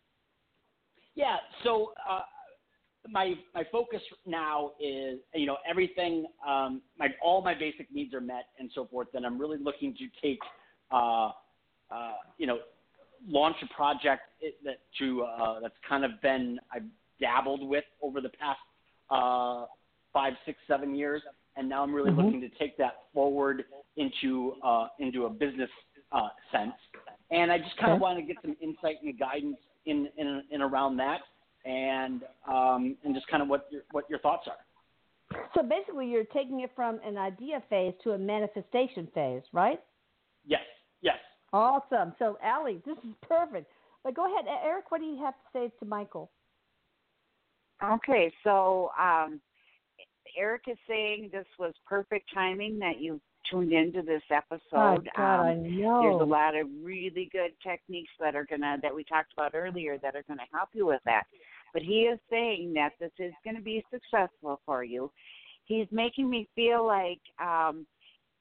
Yeah. 1.15 1.37
So, 1.63 1.93
uh, 2.09 2.21
my 3.09 3.35
my 3.53 3.63
focus 3.71 4.01
now 4.25 4.71
is 4.79 5.19
you 5.33 5.45
know 5.45 5.57
everything. 5.69 6.25
Um, 6.47 6.81
my 6.97 7.09
all 7.23 7.41
my 7.41 7.53
basic 7.53 7.91
needs 7.93 8.13
are 8.13 8.21
met 8.21 8.47
and 8.59 8.69
so 8.73 8.85
forth. 8.85 9.09
And 9.13 9.25
I'm 9.25 9.39
really 9.39 9.57
looking 9.57 9.93
to 9.95 10.07
take, 10.21 10.39
uh, 10.91 11.31
uh, 11.91 12.13
you 12.37 12.47
know, 12.47 12.59
launch 13.27 13.57
a 13.61 13.73
project 13.73 14.23
that 14.63 14.79
to 14.99 15.23
uh, 15.23 15.59
that's 15.59 15.75
kind 15.87 16.05
of 16.05 16.21
been 16.21 16.59
I've 16.73 16.83
dabbled 17.19 17.67
with 17.67 17.85
over 18.01 18.21
the 18.21 18.29
past 18.29 18.59
uh, 19.09 19.65
five, 20.11 20.33
six, 20.45 20.57
seven 20.67 20.95
years, 20.95 21.21
and 21.55 21.67
now 21.67 21.83
I'm 21.83 21.93
really 21.93 22.11
Mhm. 22.11 22.17
looking 22.17 22.41
to 22.41 22.49
take 22.49 22.77
that 22.77 23.05
forward 23.13 23.65
into 23.97 24.55
uh, 24.63 24.87
into 24.99 25.25
a 25.25 25.29
business 25.29 25.69
uh, 26.11 26.29
sense. 26.51 26.73
And 27.31 27.51
I 27.51 27.57
just 27.57 27.75
kind 27.77 27.91
of 27.91 27.97
Okay. 27.97 28.01
want 28.01 28.19
to 28.19 28.25
get 28.25 28.41
some 28.41 28.55
insight 28.61 29.01
and 29.01 29.17
guidance 29.17 29.57
in 29.85 30.09
in, 30.17 30.43
in 30.51 30.61
around 30.61 30.97
that, 30.97 31.21
and 31.65 32.23
um, 32.47 32.95
and 33.03 33.15
just 33.15 33.27
kind 33.27 33.41
of 33.41 33.49
what 33.49 33.67
your 33.71 33.81
what 33.91 34.09
your 34.09 34.19
thoughts 34.19 34.47
are. 34.47 35.39
So 35.55 35.63
basically, 35.63 36.07
you're 36.07 36.25
taking 36.25 36.61
it 36.61 36.71
from 36.75 36.99
an 37.03 37.17
idea 37.17 37.63
phase 37.69 37.93
to 38.03 38.11
a 38.11 38.17
manifestation 38.17 39.07
phase, 39.13 39.41
right? 39.51 39.79
Yes, 40.45 40.61
yes. 41.01 41.15
Awesome. 41.51 42.13
So, 42.19 42.37
Allie, 42.43 42.81
this 42.85 42.97
is 42.97 43.15
perfect. 43.27 43.67
But 44.03 44.15
go 44.15 44.31
ahead, 44.31 44.45
Erik. 44.63 44.91
What 44.91 44.99
do 44.99 45.07
you 45.07 45.23
have 45.23 45.33
to 45.33 45.39
say 45.53 45.71
to 45.79 45.85
Michael? 45.85 46.29
Okay, 47.83 48.31
so 48.43 48.91
um, 48.99 49.41
Erik 50.37 50.63
is 50.67 50.77
saying 50.87 51.29
this 51.31 51.45
was 51.59 51.73
perfect 51.87 52.29
timing 52.33 52.79
that 52.79 52.99
you 52.99 53.19
tuned 53.49 53.73
into 53.73 54.01
this 54.01 54.23
Oh 54.75 54.97
episode. 54.97 55.09
God, 55.15 55.39
um, 55.39 55.47
I 55.47 55.55
know. 55.55 55.99
there's 55.99 56.19
a 56.19 56.23
lot 56.25 56.55
of 56.55 56.67
really 56.81 57.29
good 57.31 57.51
techniques 57.63 58.11
that 58.19 58.35
are 58.35 58.45
gonna 58.45 58.77
that 58.81 58.93
we 58.95 59.03
talked 59.03 59.33
about 59.33 59.55
earlier 59.55 59.97
that 59.99 60.15
are 60.15 60.23
gonna 60.27 60.47
help 60.53 60.69
you 60.73 60.85
with 60.85 61.01
that. 61.05 61.23
But 61.73 61.81
he 61.83 62.01
is 62.03 62.19
saying 62.29 62.73
that 62.75 62.93
this 62.99 63.11
is 63.19 63.33
gonna 63.43 63.61
be 63.61 63.83
successful 63.91 64.61
for 64.65 64.83
you. 64.83 65.11
He's 65.65 65.87
making 65.91 66.29
me 66.29 66.47
feel 66.55 66.85
like 66.85 67.21
um 67.39 67.85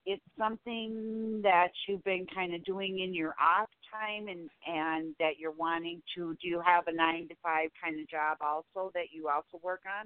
it's 0.05 0.23
something 0.37 1.41
that 1.43 1.71
you've 1.87 2.03
been 2.05 2.27
kind 2.35 2.55
of 2.55 2.65
doing 2.65 3.01
in 3.01 3.15
your 3.15 3.35
off 3.41 3.69
time 3.91 4.29
and 4.29 4.51
and 4.67 5.15
that 5.19 5.39
you're 5.39 5.53
wanting 5.53 6.03
to 6.17 6.35
do 6.43 6.49
you 6.49 6.61
have 6.65 6.87
a 6.89 6.93
nine 6.93 7.29
to 7.29 7.35
five 7.43 7.71
kind 7.83 8.01
of 8.01 8.09
job 8.09 8.39
also 8.41 8.91
that 8.95 9.13
you 9.13 9.29
also 9.29 9.61
work 9.63 9.83
on 9.87 10.05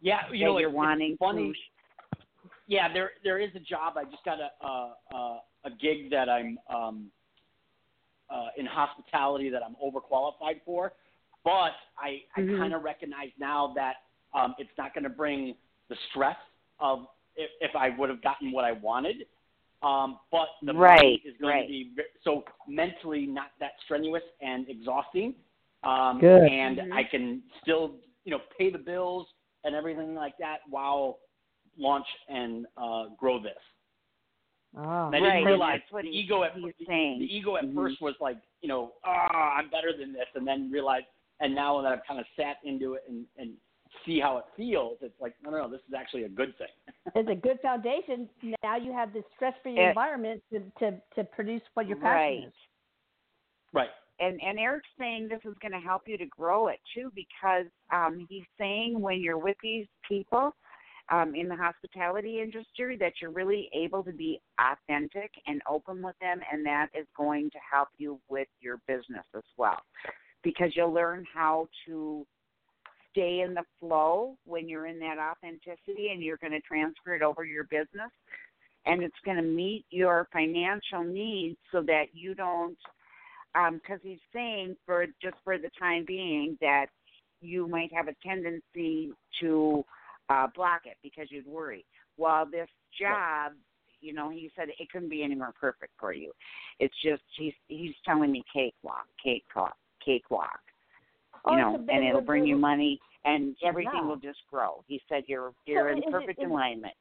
Yeah, 0.00 0.20
you 0.32 0.44
that 0.44 0.44
know, 0.46 0.58
you're 0.58 0.70
it's, 0.70 0.76
wanting 0.76 1.12
it's 1.12 1.18
funny. 1.18 1.52
to 1.52 1.54
Yeah, 2.68 2.92
there 2.92 3.12
there 3.24 3.38
is 3.38 3.50
a 3.56 3.60
job. 3.60 3.94
I 3.96 4.04
just 4.04 4.22
got 4.24 4.38
a 4.38 4.66
a, 4.66 5.40
a, 5.64 5.70
gig 5.80 6.10
that 6.10 6.28
I'm 6.28 6.58
um, 6.72 7.10
uh, 8.30 8.48
in 8.58 8.66
hospitality 8.66 9.48
that 9.48 9.62
I'm 9.64 9.74
overqualified 9.82 10.60
for, 10.66 10.92
but 11.44 11.72
I 11.98 12.22
I 12.36 12.42
Mhm. 12.42 12.58
kind 12.58 12.74
of 12.74 12.82
recognize 12.84 13.30
now 13.38 13.72
that 13.74 13.96
um, 14.34 14.54
it's 14.58 14.76
not 14.76 14.92
going 14.92 15.04
to 15.04 15.10
bring 15.10 15.56
the 15.88 15.96
stress 16.10 16.36
of 16.78 17.08
if, 17.36 17.50
if 17.62 17.74
I 17.74 17.88
would 17.88 18.10
have 18.10 18.20
gotten 18.22 18.52
what 18.52 18.66
I 18.66 18.72
wanted. 18.72 19.26
Um, 19.82 20.18
but 20.30 20.48
the 20.60 20.72
money 20.74 20.82
Right, 20.82 21.22
is 21.24 21.36
going 21.40 21.54
right. 21.54 21.62
to 21.62 21.68
be 21.68 21.92
so 22.22 22.44
mentally 22.66 23.26
not 23.26 23.52
that 23.60 23.72
strenuous 23.84 24.24
and 24.42 24.68
exhausting. 24.68 25.34
Um, 25.84 26.18
Good. 26.20 26.42
And 26.42 26.78
Mhm. 26.78 26.92
I 26.92 27.04
can 27.04 27.42
still 27.62 27.94
you 28.24 28.32
know 28.32 28.40
pay 28.58 28.68
the 28.70 28.78
bills 28.78 29.26
and 29.64 29.74
everything 29.74 30.14
like 30.14 30.36
that 30.36 30.60
while 30.68 31.20
launch 31.78 32.06
and 32.28 32.66
uh, 32.76 33.04
grow 33.18 33.42
this. 33.42 33.52
Oh. 34.76 35.06
And 35.06 35.16
I 35.16 35.20
didn't 35.20 35.44
realize 35.44 35.80
what 35.90 36.02
the 36.04 36.10
he- 36.10 36.18
ego 36.18 36.42
at 36.44 36.54
the, 36.54 36.72
saying. 36.86 37.20
the 37.20 37.34
ego 37.34 37.56
at 37.56 37.64
Mhm. 37.64 37.74
first 37.74 38.00
was 38.02 38.14
like, 38.20 38.36
you 38.60 38.68
know, 38.68 38.92
ah, 39.04 39.54
I'm 39.56 39.70
better 39.70 39.92
than 39.96 40.12
this, 40.12 40.26
and 40.34 40.46
then 40.46 40.70
realize, 40.70 41.02
and 41.40 41.54
now 41.54 41.80
that 41.80 41.90
I've 41.92 42.04
kind 42.06 42.20
of 42.20 42.26
sat 42.36 42.56
into 42.64 42.94
it 42.94 43.04
and 43.08 43.24
and 43.38 43.54
see 44.04 44.20
how 44.20 44.36
it 44.36 44.44
feels, 44.54 44.98
it's 45.00 45.18
like, 45.18 45.34
no, 45.42 45.48
no, 45.50 45.62
no, 45.62 45.70
this 45.70 45.80
is 45.88 45.94
actually 45.96 46.24
a 46.24 46.28
good 46.28 46.56
thing. 46.58 46.68
It's 47.14 47.28
a 47.30 47.34
good 47.34 47.58
foundation. 47.62 48.28
Now 48.62 48.76
you 48.76 48.92
have 48.92 49.14
this 49.14 49.24
stress-free 49.36 49.78
environment 49.78 50.42
to, 50.52 50.60
to 50.80 51.00
to 51.14 51.24
produce 51.24 51.62
what 51.74 51.86
your 51.86 51.96
passion 51.96 52.42
right 52.42 52.46
is. 52.48 52.52
right. 53.72 53.88
and 54.20 54.38
and 54.42 54.58
Erik's 54.58 54.88
saying 54.98 55.28
this 55.28 55.40
is 55.46 55.54
going 55.62 55.72
to 55.72 55.78
help 55.80 56.02
you 56.06 56.18
to 56.18 56.26
grow 56.26 56.68
it 56.68 56.80
too 56.94 57.10
because 57.14 57.66
um 57.90 58.26
he's 58.28 58.44
saying 58.58 59.00
when 59.00 59.20
you're 59.22 59.38
with 59.38 59.56
these 59.62 59.86
people 60.06 60.54
um 61.10 61.34
in 61.34 61.48
the 61.48 61.56
hospitality 61.56 62.40
industry 62.40 62.96
that 62.96 63.14
you're 63.20 63.30
really 63.30 63.68
able 63.74 64.02
to 64.02 64.12
be 64.12 64.40
authentic 64.60 65.30
and 65.46 65.62
open 65.68 66.02
with 66.02 66.16
them 66.20 66.40
and 66.52 66.64
that 66.64 66.88
is 66.98 67.06
going 67.16 67.50
to 67.50 67.58
help 67.70 67.88
you 67.98 68.18
with 68.28 68.48
your 68.60 68.78
business 68.86 69.24
as 69.36 69.44
well. 69.56 69.80
Because 70.42 70.70
you'll 70.74 70.92
learn 70.92 71.24
how 71.32 71.68
to 71.86 72.24
stay 73.10 73.40
in 73.40 73.54
the 73.54 73.64
flow 73.80 74.36
when 74.44 74.68
you're 74.68 74.86
in 74.86 74.98
that 75.00 75.18
authenticity 75.18 76.10
and 76.12 76.22
you're 76.22 76.36
going 76.36 76.52
to 76.52 76.60
transfer 76.60 77.14
it 77.14 77.22
over 77.22 77.44
your 77.44 77.64
business. 77.64 78.10
And 78.86 79.02
it's 79.02 79.16
going 79.24 79.36
to 79.36 79.42
meet 79.42 79.84
your 79.90 80.28
financial 80.32 81.04
needs 81.04 81.56
so 81.72 81.82
that 81.82 82.06
you 82.12 82.34
don't 82.34 82.76
because 83.72 83.98
he's 84.02 84.20
saying 84.32 84.76
for 84.86 85.06
just 85.20 85.34
for 85.42 85.58
the 85.58 85.70
time 85.78 86.04
being 86.06 86.56
that 86.60 86.86
you 87.40 87.66
might 87.66 87.92
have 87.92 88.08
a 88.08 88.14
tendency 88.24 89.10
to 89.40 89.84
uh, 90.28 90.46
block 90.54 90.82
it 90.84 90.96
because 91.02 91.26
you'd 91.30 91.46
worry. 91.46 91.84
While 92.16 92.46
this 92.46 92.68
job, 92.98 93.52
you 94.00 94.12
know, 94.12 94.30
he 94.30 94.50
said 94.56 94.68
it 94.68 94.90
couldn't 94.90 95.08
be 95.08 95.22
any 95.22 95.34
more 95.34 95.52
perfect 95.58 95.92
for 95.98 96.12
you. 96.12 96.32
It's 96.78 96.94
just 97.02 97.22
he's 97.36 97.54
he's 97.68 97.94
telling 98.04 98.32
me 98.32 98.44
cakewalk, 98.52 99.06
cakewalk, 99.22 99.76
cakewalk. 100.04 100.60
Oh, 101.44 101.52
You 101.52 101.58
it's 101.58 101.86
know, 101.88 101.94
and 101.94 102.04
it'll 102.04 102.20
bring 102.20 102.46
you 102.46 102.56
money, 102.56 102.98
and 103.24 103.56
everything 103.64 104.00
Yeah. 104.02 104.06
will 104.06 104.16
just 104.16 104.40
grow. 104.50 104.84
He 104.86 105.00
said 105.08 105.24
you're 105.26 105.52
you're 105.66 105.90
in 105.90 106.02
perfect 106.10 106.38
is 106.38 106.44
it- 106.44 106.50
alignment. 106.50 106.94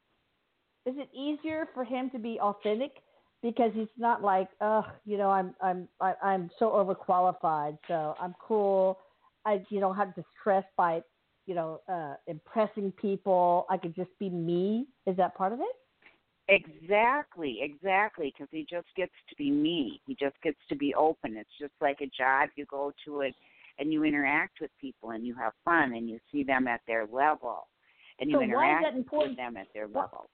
Is 0.86 0.96
it 0.98 1.10
easier 1.14 1.68
for 1.74 1.84
him 1.84 2.10
to 2.12 2.20
be 2.20 2.40
authentic 2.40 3.04
because 3.44 3.72
he's 3.74 3.90
not 3.98 4.24
like, 4.24 4.48
oh, 4.62 4.86
you 5.06 5.18
know, 5.18 5.30
I'm 5.30 5.54
I'm 5.62 5.88
I, 6.00 6.14
I'm 6.24 6.50
so 6.60 6.70
overqualified, 6.70 7.78
so 7.88 8.16
I'm 8.20 8.34
cool. 8.40 8.98
I 9.46 9.64
you 9.70 9.80
know 9.80 9.94
have 9.94 10.16
to 10.16 10.24
stress 10.40 10.64
by, 10.78 11.02
you 11.48 11.56
know, 11.56 11.82
uh, 11.90 12.16
impressing 12.28 12.92
people. 12.92 13.66
I 13.70 13.78
could 13.78 13.96
just 13.96 14.12
be 14.20 14.30
me. 14.30 14.86
Is 15.08 15.18
that 15.18 15.36
part 15.36 15.54
of 15.54 15.60
it? 15.60 15.76
Exactly, 16.50 17.60
exactly, 17.62 18.34
because 18.34 18.48
he 18.52 18.66
just 18.70 18.88
gets 18.96 19.12
to 19.30 19.36
be 19.36 19.50
me. 19.50 20.00
He 20.06 20.16
just 20.16 20.36
gets 20.44 20.60
to 20.70 20.76
be 20.76 20.94
open. 20.94 21.36
It's 21.36 21.50
just 21.60 21.74
like 21.82 21.98
a 22.02 22.10
job. 22.18 22.50
You 22.56 22.66
go 22.70 22.94
to 23.06 23.22
it 23.22 23.34
and 23.80 23.92
you 23.92 24.04
interact 24.04 24.62
with 24.62 24.72
people 24.80 25.12
and 25.12 25.26
you 25.26 25.36
have 25.36 25.54
fun 25.66 25.94
and 25.94 26.10
you 26.10 26.20
see 26.32 26.44
them 26.44 26.68
at 26.68 26.82
their 26.88 27.06
level 27.12 27.68
and 28.20 28.30
you 28.30 28.38
So 28.38 28.40
why 28.40 28.80
is 28.80 28.86
interact 28.94 29.12
with 29.12 29.36
them 29.36 29.58
at 29.58 29.68
their 29.74 29.88
level. 29.88 30.30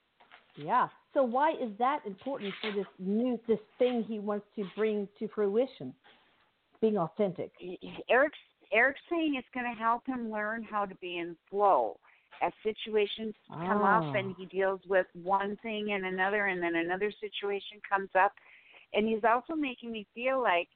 Yeah. 0.55 0.87
So 1.13 1.23
why 1.23 1.51
is 1.51 1.71
that 1.79 2.01
important 2.05 2.53
for 2.61 2.71
this 2.71 2.85
new 2.99 3.39
this 3.47 3.59
thing 3.79 4.03
he 4.07 4.19
wants 4.19 4.45
to 4.55 4.65
bring 4.75 5.07
to 5.19 5.27
fruition? 5.29 5.93
Being 6.81 6.97
authentic. 6.97 7.51
Erik's 8.09 8.37
Erik's 8.73 8.99
saying 9.09 9.35
it's 9.37 9.47
going 9.53 9.71
to 9.71 9.79
help 9.79 10.05
him 10.05 10.31
learn 10.31 10.63
how 10.63 10.85
to 10.85 10.95
be 10.95 11.17
in 11.19 11.35
flow. 11.49 11.97
As 12.41 12.51
situations 12.63 13.35
come 13.49 13.81
Ah. 13.83 14.09
up 14.09 14.15
and 14.15 14.35
he 14.35 14.45
deals 14.47 14.81
with 14.87 15.05
one 15.13 15.55
thing 15.57 15.91
and 15.93 16.05
another, 16.05 16.47
and 16.47 16.61
then 16.61 16.75
another 16.75 17.11
situation 17.11 17.79
comes 17.87 18.09
up, 18.15 18.33
and 18.93 19.07
he's 19.07 19.23
also 19.23 19.53
making 19.55 19.91
me 19.91 20.05
feel 20.13 20.41
like 20.41 20.67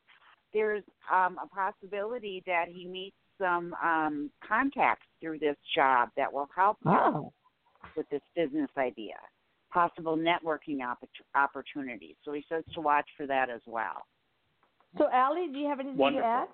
there's 0.54 0.84
um, 1.12 1.38
a 1.44 1.48
possibility 1.48 2.42
that 2.46 2.68
he 2.70 2.86
meets 2.86 3.18
some 3.38 3.74
um, 3.84 4.32
contacts 4.48 5.06
through 5.20 5.40
this 5.40 5.58
job 5.76 6.10
that 6.16 6.32
will 6.32 6.50
help 6.56 6.78
him 6.86 6.92
Oh. 6.94 7.34
with 7.96 8.08
this 8.10 8.22
business 8.36 8.70
idea, 8.78 9.16
possible 9.72 10.16
networking 10.16 10.78
oppor- 10.80 11.08
opportunities. 11.36 12.16
So 12.24 12.32
he 12.34 12.44
says 12.48 12.64
to 12.76 12.82
watch 12.82 13.10
for 13.18 13.26
that 13.28 13.50
as 13.50 13.62
well. 13.66 14.06
So 14.98 15.10
Allie, 15.12 15.48
do 15.52 15.60
you 15.60 15.68
have 15.68 15.80
anything 15.80 15.98
Wonderful. 15.98 16.30
to 16.30 16.36
add? 16.44 16.48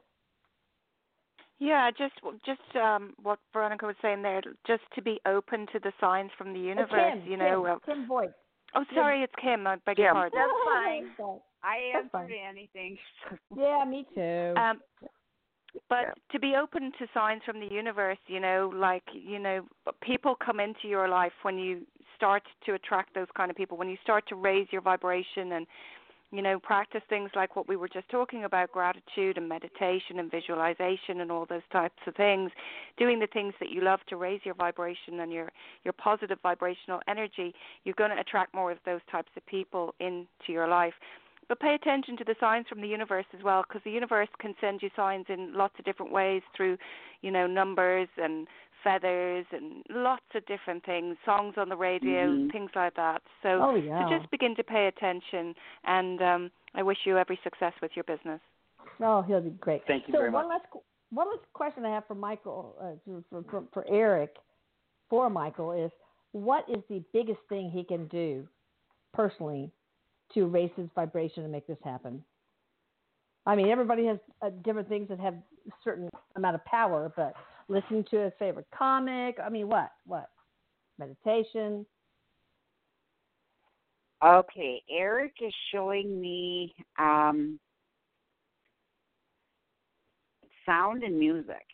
Yeah, 1.63 1.91
just 1.91 2.15
just 2.45 2.75
um, 2.75 3.13
what 3.23 3.39
Veronica 3.53 3.85
was 3.85 3.95
saying 4.01 4.21
there, 4.21 4.41
just 4.67 4.83
to 4.95 5.01
be 5.01 5.21
open 5.25 5.65
to 5.71 5.79
the 5.79 5.93
signs 6.01 6.29
from 6.37 6.51
the 6.51 6.59
universe. 6.59 7.13
Kim, 7.13 7.23
you 7.25 7.37
know. 7.37 7.79
Kim, 7.85 7.95
uh, 7.95 7.95
Kim 7.95 8.07
Voigt. 8.07 8.33
oh, 8.75 8.83
sorry, 8.93 9.23
it's 9.23 9.33
Kim. 9.41 9.65
I 9.65 9.77
beg 9.85 9.97
your 9.97 10.09
Kim. 10.09 10.13
pardon. 10.13 10.39
That's 10.39 11.15
fine. 11.17 11.39
I 11.63 11.77
answer 11.95 12.09
fine. 12.11 12.27
to 12.27 12.35
anything. 12.35 12.97
Yeah, 13.55 13.85
me 13.87 14.05
too. 14.13 14.53
Um, 14.57 14.81
but 15.87 16.01
Yeah. 16.01 16.13
to 16.33 16.39
be 16.39 16.53
open 16.61 16.91
to 16.99 17.07
signs 17.13 17.41
from 17.45 17.61
the 17.61 17.73
universe, 17.73 18.19
you 18.27 18.41
know, 18.41 18.69
like 18.75 19.03
you 19.13 19.39
know, 19.39 19.65
people 20.01 20.35
come 20.35 20.59
into 20.59 20.89
your 20.89 21.07
life 21.07 21.33
when 21.43 21.57
you 21.57 21.87
start 22.17 22.43
to 22.65 22.73
attract 22.73 23.13
those 23.15 23.31
kind 23.37 23.49
of 23.49 23.55
people, 23.55 23.77
when 23.77 23.87
you 23.87 23.97
start 24.03 24.27
to 24.27 24.35
raise 24.35 24.67
your 24.71 24.81
vibration 24.81 25.53
and 25.53 25.65
you 26.33 26.41
know, 26.41 26.59
practice 26.59 27.03
things 27.09 27.29
like 27.35 27.55
what 27.55 27.67
we 27.67 27.75
were 27.75 27.87
just 27.87 28.09
talking 28.09 28.43
about 28.43 28.71
gratitude 28.71 29.37
and 29.37 29.47
meditation 29.47 30.17
and 30.17 30.31
visualization 30.31 31.21
and 31.21 31.31
all 31.31 31.45
those 31.45 31.61
types 31.71 31.99
of 32.07 32.15
things, 32.15 32.49
doing 32.97 33.19
the 33.19 33.27
things 33.27 33.53
that 33.59 33.69
you 33.69 33.81
love 33.81 33.99
to 34.09 34.17
raise 34.17 34.41
your 34.43 34.55
vibration 34.55 35.19
and 35.19 35.31
your, 35.31 35.51
your 35.83 35.93
positive 35.93 36.39
vibrational 36.41 36.99
energy, 37.07 37.53
you're 37.83 37.93
going 37.95 38.09
to 38.09 38.19
attract 38.19 38.55
more 38.55 38.71
of 38.71 38.79
those 38.83 39.01
types 39.11 39.29
of 39.37 39.45
people 39.45 39.93
into 39.99 40.25
your 40.47 40.67
life. 40.67 40.95
But 41.47 41.59
pay 41.59 41.75
attention 41.75 42.17
to 42.17 42.23
the 42.23 42.35
signs 42.39 42.65
from 42.67 42.81
the 42.81 42.87
universe 42.87 43.25
as 43.37 43.43
well, 43.43 43.63
because 43.67 43.83
the 43.83 43.91
universe 43.91 44.29
can 44.39 44.55
send 44.59 44.81
you 44.81 44.89
signs 44.95 45.25
in 45.29 45.53
lots 45.53 45.75
of 45.77 45.85
different 45.85 46.11
ways 46.11 46.41
through, 46.57 46.77
you 47.21 47.29
know, 47.29 47.45
numbers 47.45 48.07
and 48.17 48.47
feathers 48.83 49.45
and 49.51 49.83
lots 49.89 50.23
of 50.35 50.45
different 50.45 50.83
things, 50.85 51.17
songs 51.25 51.55
on 51.57 51.69
the 51.69 51.75
radio, 51.75 52.35
Mhm. 52.35 52.51
things 52.51 52.71
like 52.75 52.93
that. 52.95 53.21
So, 53.41 53.61
Oh, 53.61 53.75
yeah. 53.75 54.09
so 54.09 54.17
just 54.17 54.29
begin 54.31 54.55
to 54.55 54.63
pay 54.63 54.87
attention, 54.87 55.55
and 55.83 56.21
um, 56.21 56.51
I 56.75 56.83
wish 56.83 57.05
you 57.05 57.17
every 57.17 57.37
success 57.43 57.73
with 57.81 57.95
your 57.95 58.03
business. 58.03 58.41
Oh, 58.99 59.21
he'll 59.21 59.41
be 59.41 59.51
great. 59.51 59.85
Thank 59.87 60.07
you 60.07 60.13
so 60.13 60.19
very 60.19 60.29
one 60.29 60.47
much. 60.47 60.61
last 60.61 60.83
one 61.11 61.27
last 61.29 61.53
question 61.53 61.85
I 61.85 61.89
have 61.89 62.05
for 62.07 62.15
Michael, 62.15 62.75
uh, 62.81 63.21
for, 63.29 63.43
for 63.43 63.63
for 63.71 63.87
Erik, 63.87 64.35
for 65.09 65.29
Michael 65.29 65.71
is, 65.71 65.91
what 66.31 66.67
is 66.69 66.83
the 66.89 67.03
biggest 67.13 67.39
thing 67.49 67.69
he 67.69 67.83
can 67.83 68.07
do 68.07 68.47
personally 69.13 69.71
to 70.33 70.47
raise 70.47 70.71
his 70.75 70.89
vibration 70.95 71.43
and 71.43 71.51
make 71.51 71.67
this 71.67 71.77
happen? 71.83 72.23
I 73.45 73.55
mean, 73.55 73.69
everybody 73.69 74.05
has 74.05 74.17
uh, 74.41 74.49
different 74.63 74.89
things 74.89 75.09
that 75.09 75.19
have 75.19 75.35
a 75.35 75.71
certain 75.83 76.09
amount 76.35 76.55
of 76.55 76.65
power, 76.65 77.11
but 77.15 77.35
listening 77.67 78.05
to 78.11 78.17
his 78.17 78.33
favorite 78.39 78.67
comic. 78.77 79.37
I 79.43 79.49
mean, 79.49 79.67
what 79.67 79.89
what 80.05 80.29
meditation. 80.99 81.85
Okay, 84.23 84.81
Erik 84.89 85.33
is 85.41 85.53
showing 85.73 86.21
me 86.21 86.73
um, 86.97 87.59
sound 90.65 91.03
and 91.03 91.19
music. 91.19 91.65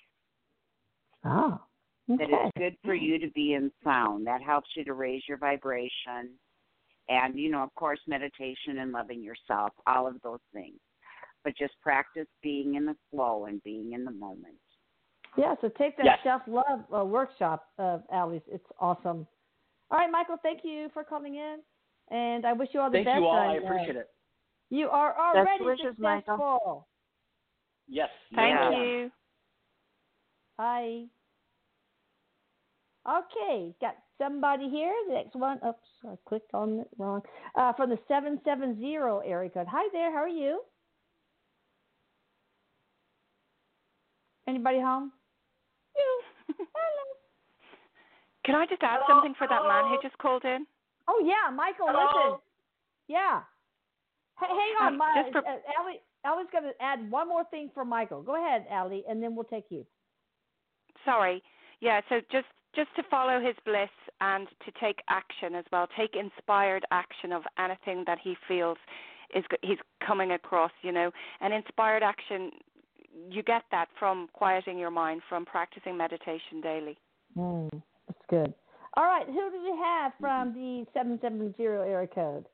Oh, 1.24 1.60
okay. 2.10 2.26
That 2.26 2.30
it's 2.32 2.58
good 2.58 2.78
for 2.84 2.96
you 2.96 3.20
to 3.20 3.30
be 3.32 3.54
in 3.54 3.72
sound. 3.84 4.26
That 4.26 4.42
helps 4.42 4.70
you 4.76 4.84
to 4.86 4.94
raise 4.94 5.22
your 5.28 5.38
vibration. 5.38 6.32
And, 7.08 7.38
you 7.38 7.52
know, 7.52 7.64
of 7.64 7.74
course, 7.76 8.00
meditation 8.08 8.80
and 8.80 8.92
loving 8.92 9.24
yourself, 9.24 9.74
all 9.88 10.08
of 10.08 10.22
those 10.24 10.40
things. 10.54 10.80
But 11.44 11.54
just 11.58 11.74
practice 11.82 12.28
being 12.44 12.76
in 12.76 12.86
the 12.86 12.96
flow 13.12 13.46
and 13.46 13.62
being 13.64 13.94
in 13.94 14.06
the 14.06 14.12
moment. 14.12 14.58
Yeah, 15.38 15.56
so 15.62 15.70
take 15.70 15.96
that 15.98 16.06
Yes. 16.06 16.20
self 16.24 16.42
love 16.48 16.86
uh, 16.96 17.06
workshop 17.06 17.68
of 17.78 18.04
Allie's. 18.12 18.42
It's 18.48 18.66
awesome. 18.80 19.28
All 19.92 19.98
right, 19.98 20.12
Michael, 20.12 20.38
thank 20.44 20.64
you 20.64 20.90
for 20.94 21.04
coming 21.04 21.36
in, 21.36 21.60
and 22.12 22.46
I 22.46 22.54
wish 22.54 22.70
you 22.74 22.80
all 22.82 22.90
the 22.90 22.98
Thank 22.98 23.08
best. 23.08 23.20
you 23.20 23.28
all. 23.28 23.36
I 23.36 23.58
on, 23.58 23.64
uh, 23.64 23.68
appreciate 23.68 23.96
it. 23.96 24.10
You 24.70 24.90
are 24.90 25.18
already 25.18 25.64
wishes, 25.64 25.86
successful. 25.96 26.00
Michael. 26.00 26.88
Yes. 27.88 28.10
Thank 28.36 28.56
Yeah. 28.56 28.82
you. 28.82 29.12
Hi. 30.60 31.06
Okay, 33.08 33.74
got 33.82 33.96
somebody 34.20 34.70
here. 34.70 34.94
The 35.08 35.14
next 35.14 35.36
one. 35.36 35.60
Oops, 35.66 35.80
I 36.06 36.16
clicked 36.28 36.54
on 36.54 36.82
it 36.82 36.90
wrong. 36.98 37.22
Uh, 37.56 37.74
from 37.74 37.90
the 37.90 37.98
seven 38.08 38.40
seven 38.44 38.78
zero 38.80 39.20
area 39.20 39.50
code. 39.50 39.68
Hi 39.68 39.88
there. 39.92 40.12
How 40.12 40.18
are 40.22 40.28
you? 40.28 40.62
Anybody 44.48 44.80
home? 44.80 45.12
You. 46.80 46.88
Hello. 46.88 47.06
Can 48.46 48.56
I 48.56 48.66
just 48.66 48.82
add 48.84 49.02
something 49.08 49.34
for 49.38 49.48
that 49.48 49.64
man 49.68 49.90
who 49.92 49.98
just 50.02 50.18
called 50.18 50.46
in? 50.46 50.66
Oh 51.08 51.22
yeah, 51.26 51.52
Michael. 51.54 51.88
Listen. 51.88 52.40
Yeah. 53.08 53.42
Hey, 54.40 54.48
hang 54.48 54.74
on, 54.80 54.94
Um, 54.94 54.98
my, 54.98 55.22
just 55.22 55.34
for- 55.34 55.48
uh, 55.48 55.58
Allie. 55.78 56.02
Allie's 56.26 56.48
going 56.52 56.66
to 56.66 56.74
add 56.82 57.10
one 57.10 57.28
more 57.30 57.46
thing 57.46 57.70
for 57.74 57.86
Michael. 57.86 58.22
Go 58.22 58.36
ahead, 58.36 58.66
Allie, 58.70 59.04
and 59.10 59.24
then 59.24 59.36
we'll 59.36 59.46
take 59.46 59.66
you. 59.70 59.86
Sorry. 61.06 61.42
Yeah, 61.80 62.02
so 62.10 62.20
just 62.32 62.48
just 62.76 62.90
to 62.98 63.04
follow 63.10 63.40
his 63.42 63.56
bliss 63.66 63.90
and 64.22 64.48
to 64.66 64.72
take 64.80 65.00
action 65.10 65.56
as 65.56 65.66
well. 65.72 65.88
Take 65.98 66.16
inspired 66.16 66.86
action 66.92 67.32
of 67.32 67.44
anything 67.58 68.04
that 68.06 68.20
he 68.22 68.36
feels 68.48 68.78
is 69.34 69.44
go- 69.50 69.58
he's 69.64 69.78
coming 70.06 70.32
across, 70.32 70.72
you 70.82 70.92
know. 70.92 71.12
And 71.42 71.54
inspired 71.54 72.04
action 72.04 72.52
you 73.30 73.44
get 73.44 73.64
that 73.72 73.88
from 73.98 74.28
quieting 74.34 74.78
your 74.78 74.92
mind, 74.92 75.22
from 75.30 75.46
practicing 75.46 75.98
meditation 75.98 76.62
daily. 76.62 76.98
Mm, 77.38 77.70
that's 78.08 78.22
good. 78.30 78.54
All 78.98 79.04
right, 79.06 79.26
who 79.28 79.34
do 79.52 79.62
we 79.64 79.78
have 79.78 80.12
from 80.20 80.54
the 80.54 80.86
770 80.94 81.64
area 81.64 82.08
code? 82.08 82.46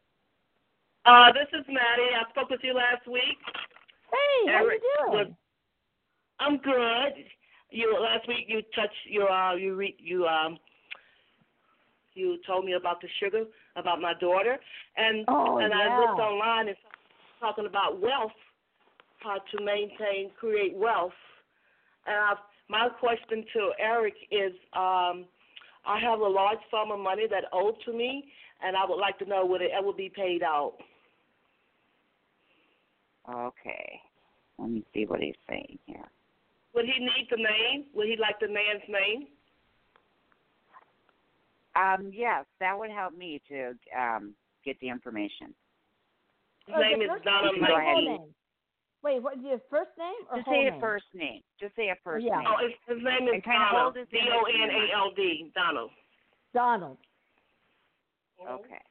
Uh, 1.05 1.31
this 1.31 1.47
is 1.53 1.65
Maddie. 1.67 2.11
I 2.15 2.29
spoke 2.31 2.49
with 2.49 2.59
you 2.63 2.73
last 2.73 3.07
week. 3.07 3.37
Hey, 4.11 4.51
how 4.51 4.63
Eric 4.63 4.81
you 4.81 5.11
doing? 5.11 5.17
was- 5.27 5.33
I'm 6.39 6.57
good. 6.57 7.25
You 7.71 7.97
last 7.99 8.27
week 8.27 8.45
you 8.47 8.61
touched 8.75 8.93
your 9.09 9.29
uh 9.31 9.55
you 9.55 9.75
re, 9.75 9.95
you 9.99 10.25
um 10.27 10.57
you 12.13 12.37
told 12.45 12.65
me 12.65 12.73
about 12.73 13.01
the 13.01 13.07
sugar 13.19 13.45
about 13.75 14.01
my 14.01 14.13
daughter 14.19 14.57
and 14.97 15.25
Oh, 15.27 15.57
and 15.59 15.71
yeah. 15.73 15.79
I 15.79 15.99
looked 15.99 16.19
online 16.19 16.67
and 16.69 16.77
talking 17.39 17.65
about 17.65 17.99
wealth, 18.01 18.31
how 19.25 19.39
to 19.57 19.63
maintain 19.63 20.31
create 20.39 20.75
wealth. 20.75 21.11
And 22.05 22.15
I, 22.15 22.33
my 22.69 22.87
question 22.99 23.43
to 23.53 23.71
Erik 23.79 24.15
is 24.31 24.53
um 24.73 25.25
I 25.85 25.99
have 26.01 26.19
a 26.19 26.27
large 26.27 26.59
sum 26.71 26.91
of 26.91 26.99
money 26.99 27.25
that 27.29 27.45
owed 27.51 27.75
to 27.85 27.93
me 27.93 28.31
and 28.63 28.75
I 28.75 28.85
would 28.87 28.99
like 28.99 29.17
to 29.19 29.25
know 29.25 29.45
would 29.45 29.61
it 29.61 29.71
ever 29.77 29.91
be 29.93 30.09
paid 30.09 30.41
out. 30.43 30.73
Okay. 33.29 33.99
Let 34.57 34.69
me 34.69 34.83
see 34.93 35.05
what 35.05 35.19
he's 35.19 35.35
saying 35.49 35.77
here. 35.85 36.05
Would 36.73 36.85
he 36.85 36.99
need 36.99 37.27
the 37.29 37.37
name? 37.37 37.85
Would 37.93 38.07
he 38.07 38.17
like 38.17 38.39
the 38.39 38.47
man's 38.47 38.83
name? 38.87 39.27
Um, 41.75 42.11
yes, 42.13 42.45
that 42.59 42.77
would 42.77 42.89
help 42.89 43.17
me 43.17 43.41
to 43.49 43.73
um, 43.97 44.33
get 44.63 44.79
the 44.79 44.89
information. 44.89 45.53
His 46.67 46.75
Oh, 46.77 46.81
name 46.81 47.01
is 47.01 47.09
first 47.09 47.25
Donald 47.25 47.55
name 47.55 47.65
Go 47.67 47.75
the 47.75 47.81
whole 47.83 48.01
McGee. 48.01 48.19
name? 48.19 48.35
Wait, 49.05 49.21
what? 49.21 49.39
Your 49.39 49.61
first 49.69 49.91
name 49.99 50.25
or 50.31 50.37
Just 50.37 50.49
say 50.49 50.63
name? 50.63 50.73
a 50.73 50.79
first 50.79 51.05
name. 51.13 51.41
Just 51.59 51.75
say 51.75 51.89
a 51.89 51.95
first 52.03 52.25
Yeah. 52.25 52.39
name. 52.39 52.47
Oh, 52.49 52.57
his, 52.57 52.73
his 52.87 53.03
name 53.03 53.27
is 53.27 53.35
And 53.35 53.43
kinda 53.43 53.59
Donald. 53.59 53.81
hold 53.83 53.95
his 53.97 54.07
D 54.09 54.17
image 54.17 54.33
O 54.33 54.45
in 54.47 54.61
N 54.61 54.71
your 54.71 54.83
A 54.83 54.91
L 54.97 55.11
D. 55.11 55.51
Donald. 55.53 55.91
Donald. 56.55 56.97
Okay. 58.49 58.81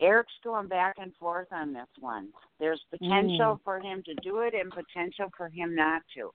Erik's 0.00 0.32
going 0.44 0.68
back 0.68 0.96
and 0.98 1.14
forth 1.16 1.48
on 1.52 1.72
this 1.72 1.88
one. 1.98 2.32
There's 2.60 2.82
potential 2.90 3.56
Mm. 3.56 3.62
for 3.64 3.80
him 3.80 4.02
to 4.04 4.14
do 4.22 4.38
it 4.40 4.54
and 4.54 4.72
potential 4.72 5.30
for 5.36 5.48
him 5.48 5.74
not 5.74 6.02
to. 6.14 6.32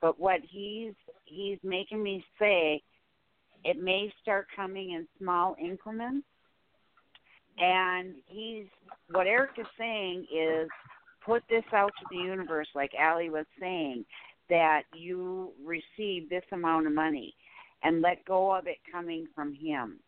But 0.00 0.18
what 0.18 0.40
he's 0.48 0.94
he's 1.24 1.58
making 1.62 2.02
me 2.02 2.24
say, 2.38 2.82
it 3.64 3.82
may 3.82 4.12
start 4.22 4.46
coming 4.54 4.92
in 4.92 5.06
small 5.18 5.56
increments. 5.60 6.26
And 7.58 8.14
he's 8.26 8.66
what 9.10 9.26
Erik 9.26 9.50
is 9.58 9.66
saying 9.78 10.26
is 10.34 10.68
put 11.24 11.42
this 11.50 11.64
out 11.74 11.92
to 12.00 12.06
the 12.10 12.16
universe, 12.16 12.68
like 12.74 12.92
Allie 12.98 13.30
was 13.30 13.46
saying, 13.60 14.04
that 14.48 14.82
you 14.94 15.52
receive 15.64 16.28
this 16.28 16.44
amount 16.52 16.86
of 16.86 16.94
money 16.94 17.34
and 17.82 18.00
let 18.02 18.24
go 18.24 18.54
of 18.54 18.66
it 18.66 18.78
coming 18.90 19.26
from 19.34 19.54
him. 19.54 20.00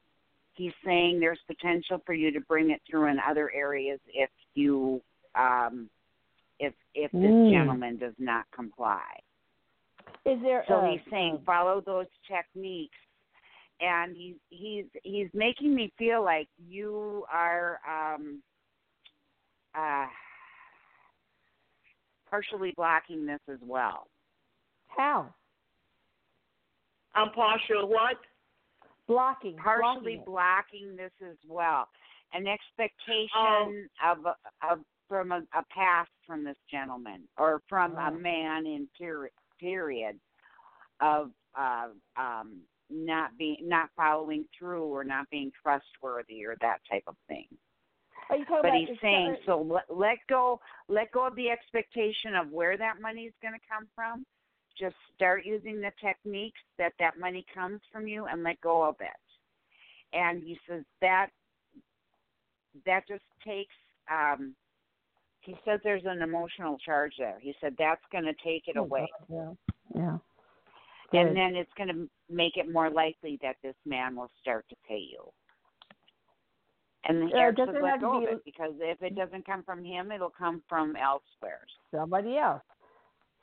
He's 0.54 0.72
saying 0.84 1.20
there's 1.20 1.38
potential 1.46 2.02
for 2.04 2.12
you 2.14 2.30
to 2.32 2.40
bring 2.40 2.70
it 2.70 2.80
through 2.88 3.06
in 3.06 3.18
other 3.18 3.50
areas 3.54 4.00
if 4.12 4.30
you 4.54 5.00
um 5.34 5.88
if 6.58 6.74
if 6.94 7.10
this 7.12 7.32
Mm. 7.32 7.50
gentleman 7.50 7.96
does 7.98 8.14
not 8.18 8.44
comply. 8.54 9.02
Is 10.24 10.38
there? 10.42 10.64
So 10.68 10.74
uh, 10.74 10.90
he's 10.90 11.00
saying 11.10 11.40
follow 11.44 11.82
those 11.84 12.06
techniques, 12.30 12.96
and 13.80 14.16
he's 14.16 14.36
he's 14.50 14.84
he's 15.02 15.28
making 15.34 15.74
me 15.74 15.92
feel 15.98 16.22
like 16.24 16.48
you 16.68 17.24
are 17.32 17.80
um, 17.88 18.40
uh, 19.74 20.06
partially 22.30 22.72
blocking 22.76 23.26
this 23.26 23.40
as 23.50 23.58
well. 23.62 24.06
how 24.86 25.34
I'm 27.14 27.30
partial 27.32 27.88
what? 27.88 28.16
blocking? 29.08 29.56
Partially 29.56 30.22
blocking 30.24 30.94
blocking 30.94 30.96
this 30.96 31.12
as 31.28 31.36
well. 31.48 31.88
An 32.32 32.46
expectation 32.46 33.28
Oh. 33.36 33.72
of 34.04 34.18
of 34.70 34.78
from 35.08 35.32
a, 35.32 35.42
a 35.54 35.62
past 35.74 36.10
from 36.26 36.44
this 36.44 36.56
gentleman 36.70 37.28
or 37.36 37.60
from 37.68 37.96
Oh. 37.98 38.06
a 38.06 38.10
man 38.12 38.66
in 38.66 38.88
period 38.96 39.32
period 39.62 40.18
of 41.00 41.30
uh, 41.58 41.88
um, 42.16 42.60
not 42.90 43.30
being 43.38 43.56
not 43.62 43.88
following 43.96 44.44
through 44.58 44.84
or 44.84 45.04
not 45.04 45.30
being 45.30 45.50
trustworthy 45.62 46.44
or 46.44 46.56
that 46.60 46.78
type 46.90 47.04
of 47.06 47.14
thing. 47.28 47.46
Are 48.28 48.36
you 48.36 48.44
talking 48.44 48.70
But 48.70 48.78
he's 48.78 48.98
saying 49.00 49.36
so 49.46 49.60
let, 49.62 49.84
let 49.88 50.18
go 50.28 50.60
let 50.88 51.10
go 51.12 51.26
of 51.26 51.36
the 51.36 51.48
expectation 51.50 52.34
of 52.34 52.50
where 52.50 52.76
that 52.76 53.00
money 53.00 53.22
is 53.22 53.34
going 53.40 53.54
to 53.54 53.60
come 53.68 53.86
from. 53.94 54.24
Just 54.78 54.96
start 55.14 55.44
using 55.44 55.80
the 55.80 55.92
techniques 56.02 56.60
that 56.78 56.92
that 56.98 57.18
money 57.18 57.44
comes 57.54 57.80
from 57.92 58.06
you 58.06 58.26
and 58.26 58.42
let 58.42 58.60
go 58.60 58.82
of 58.82 58.96
it. 59.00 60.16
And 60.16 60.42
he 60.42 60.58
says 60.68 60.82
that 61.00 61.28
that 62.86 63.06
just 63.06 63.24
takes 63.46 63.74
um 64.10 64.54
he 65.42 65.56
said 65.64 65.80
there's 65.82 66.04
an 66.06 66.22
emotional 66.22 66.78
charge 66.78 67.14
there. 67.18 67.38
He 67.40 67.54
said 67.60 67.74
that's 67.78 68.02
going 68.10 68.24
to 68.24 68.34
take 68.44 68.68
it 68.68 68.76
Oh, 68.76 68.82
away. 68.82 69.08
God, 69.28 69.56
Yeah. 69.94 70.18
Yeah. 71.12 71.20
And 71.20 71.36
then 71.36 71.54
it's 71.56 71.70
going 71.76 71.88
to 71.90 72.08
make 72.30 72.56
it 72.56 72.72
more 72.72 72.88
likely 72.90 73.38
that 73.42 73.56
this 73.62 73.74
man 73.84 74.16
will 74.16 74.30
start 74.40 74.64
to 74.70 74.76
pay 74.88 74.98
you. 74.98 75.30
And 77.04 77.28
the 77.30 77.36
Eric 77.36 77.56
doesn't 77.56 77.82
let 77.82 78.00
go 78.00 78.20
be- 78.20 78.26
of 78.26 78.32
it 78.32 78.44
because 78.44 78.72
if 78.78 79.02
it 79.02 79.14
doesn't 79.16 79.44
come 79.44 79.62
from 79.64 79.84
him, 79.84 80.10
it'll 80.12 80.30
come 80.30 80.62
from 80.68 80.94
elsewhere. 80.96 81.60
somebody 81.92 82.38
else. 82.38 82.62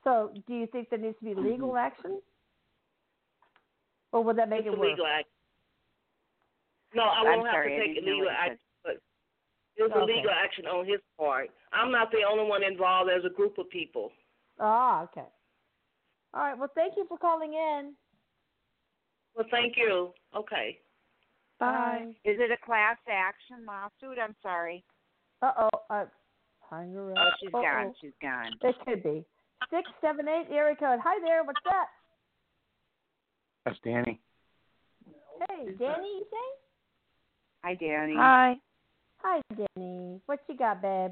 So, 0.05 0.31
do 0.47 0.53
you 0.55 0.65
think 0.67 0.89
there 0.89 0.97
needs 0.97 1.17
to 1.19 1.25
be 1.25 1.31
Mm-hmm. 1.31 1.43
legal 1.45 1.75
action, 1.77 2.21
or 4.13 4.23
would 4.23 4.37
that 4.37 4.47
make 4.49 4.61
It's 4.61 4.67
it 4.73 4.79
worse? 4.79 4.91
legal 4.91 5.05
act. 5.05 5.27
No, 6.95 7.03
I 7.03 7.19
I'm 7.19 7.25
won't 7.39 7.47
have 7.47 7.53
sorry, 7.55 7.75
to 7.75 7.79
take 7.85 7.95
didn't 7.95 8.05
legal 8.09 8.25
what 8.25 8.31
you 8.31 8.37
said. 8.45 8.51
action, 8.51 8.59
but 9.79 9.89
there's 9.93 10.03
a 10.03 10.05
legal 10.05 10.31
action 10.31 10.65
on 10.65 10.85
his 10.85 10.99
part. 11.17 11.49
I'm 11.73 11.91
not 11.91 12.11
the 12.11 12.23
only 12.29 12.45
one 12.47 12.63
involved. 12.63 13.09
There's 13.09 13.25
a 13.25 13.29
group 13.29 13.57
of 13.57 13.69
people. 13.69 14.11
Ah, 14.59 15.03
okay. 15.03 15.27
All 16.33 16.41
right. 16.41 16.57
Well, 16.57 16.69
thank 16.75 16.93
you 16.97 17.05
for 17.07 17.17
calling 17.17 17.53
in. 17.53 17.93
Well, 19.35 19.45
thank 19.51 19.77
you. 19.77 20.13
Okay. 20.35 20.79
Bye. 21.59 22.07
Is 22.25 22.37
it 22.39 22.51
a 22.51 22.65
class 22.65 22.97
action 23.09 23.65
lawsuit? 23.65 24.17
I'm 24.21 24.35
sorry. 24.41 24.83
Uh 25.41 25.51
oh. 25.57 25.69
Uh, 25.89 26.05
hang 26.69 26.93
her 26.93 27.13
Oh, 27.17 27.21
up. 27.21 27.33
she's 27.39 27.49
Uh-oh. 27.53 27.61
gone. 27.61 27.93
She's 28.01 28.11
gone. 28.21 28.53
It 28.61 28.75
could 28.85 29.03
be 29.03 29.25
six 29.69 29.89
seven 30.01 30.27
eight 30.27 30.47
area 30.51 30.75
code. 30.75 30.99
Hi 31.03 31.19
there. 31.23 31.43
What's 31.43 31.59
up? 31.67 31.87
That's 33.65 33.77
Danny. 33.83 34.19
Hey, 35.49 35.65
Danny. 35.77 36.07
You 36.19 36.25
say? 36.29 36.47
Hi, 37.63 37.75
Danny. 37.75 38.15
Hi. 38.15 38.55
Hi, 39.21 39.41
Danny. 39.55 40.21
What 40.25 40.39
you 40.47 40.57
got, 40.57 40.81
babe? 40.81 41.11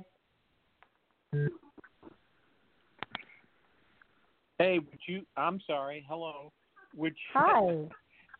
Hey, 4.57 4.79
would 4.79 4.99
you? 5.07 5.25
I'm 5.35 5.59
sorry. 5.67 6.05
Hello. 6.07 6.51
Would 6.95 7.13
you, 7.13 7.39
Hi. 7.39 7.87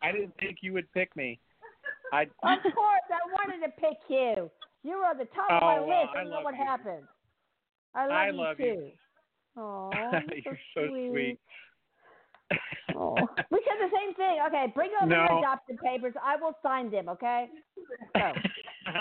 I 0.08 0.12
didn't 0.12 0.34
think 0.40 0.58
you 0.62 0.72
would 0.72 0.90
pick 0.92 1.14
me. 1.16 1.38
I. 2.12 2.22
Of 2.22 2.28
course, 2.40 3.08
I 3.10 3.20
wanted 3.32 3.66
to 3.66 3.72
pick 3.72 3.98
you. 4.08 4.50
You 4.84 4.98
were 4.98 5.04
on 5.06 5.18
the 5.18 5.26
top 5.26 5.50
of 5.50 5.62
my 5.62 5.78
Oh, 5.78 5.86
well, 5.86 6.00
list. 6.02 6.10
I 6.14 6.18
I 6.18 6.22
don't 6.22 6.30
know 6.30 6.40
what 6.40 6.56
you. 6.56 6.64
happened. 6.64 7.06
I 7.94 8.06
love 8.06 8.12
I 8.12 8.30
you 8.30 8.36
love 8.36 8.56
too. 8.56 8.62
you. 8.64 8.92
Oh, 9.56 9.90
You're 10.44 10.58
so 10.74 10.86
sweet. 11.10 11.38
Oh. 12.96 13.16
We 13.50 13.60
said 13.64 13.78
the 13.80 13.90
same 13.96 14.14
thing. 14.14 14.38
Okay, 14.48 14.72
bring 14.74 14.90
over 15.02 15.10
your 15.12 15.28
No. 15.28 15.38
adopted 15.38 15.78
papers. 15.84 16.14
I 16.22 16.36
will 16.36 16.54
sign 16.62 16.90
them. 16.90 17.08
Okay. 17.08 17.48
So, 18.14 18.20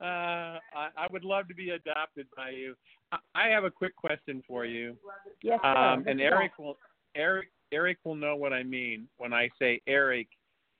uh, 0.00 0.58
I, 0.74 0.88
I 0.96 1.06
would 1.10 1.24
love 1.24 1.48
to 1.48 1.54
be 1.54 1.70
adopted 1.70 2.26
by 2.36 2.50
you. 2.50 2.74
I, 3.12 3.18
I 3.34 3.48
have 3.48 3.64
a 3.64 3.70
quick 3.70 3.96
question 3.96 4.42
for 4.46 4.64
you. 4.64 4.96
yes, 5.42 5.60
sir. 5.62 5.68
Um, 5.68 6.04
and 6.06 6.18
you 6.20 6.28
got? 6.30 6.36
Erik 6.36 6.58
will 6.58 6.76
Erik 7.14 7.48
Erik 7.72 7.98
will 8.04 8.14
know 8.14 8.36
what 8.36 8.52
I 8.52 8.62
mean 8.62 9.08
when 9.18 9.32
I 9.32 9.48
say 9.58 9.80
Erik. 9.86 10.28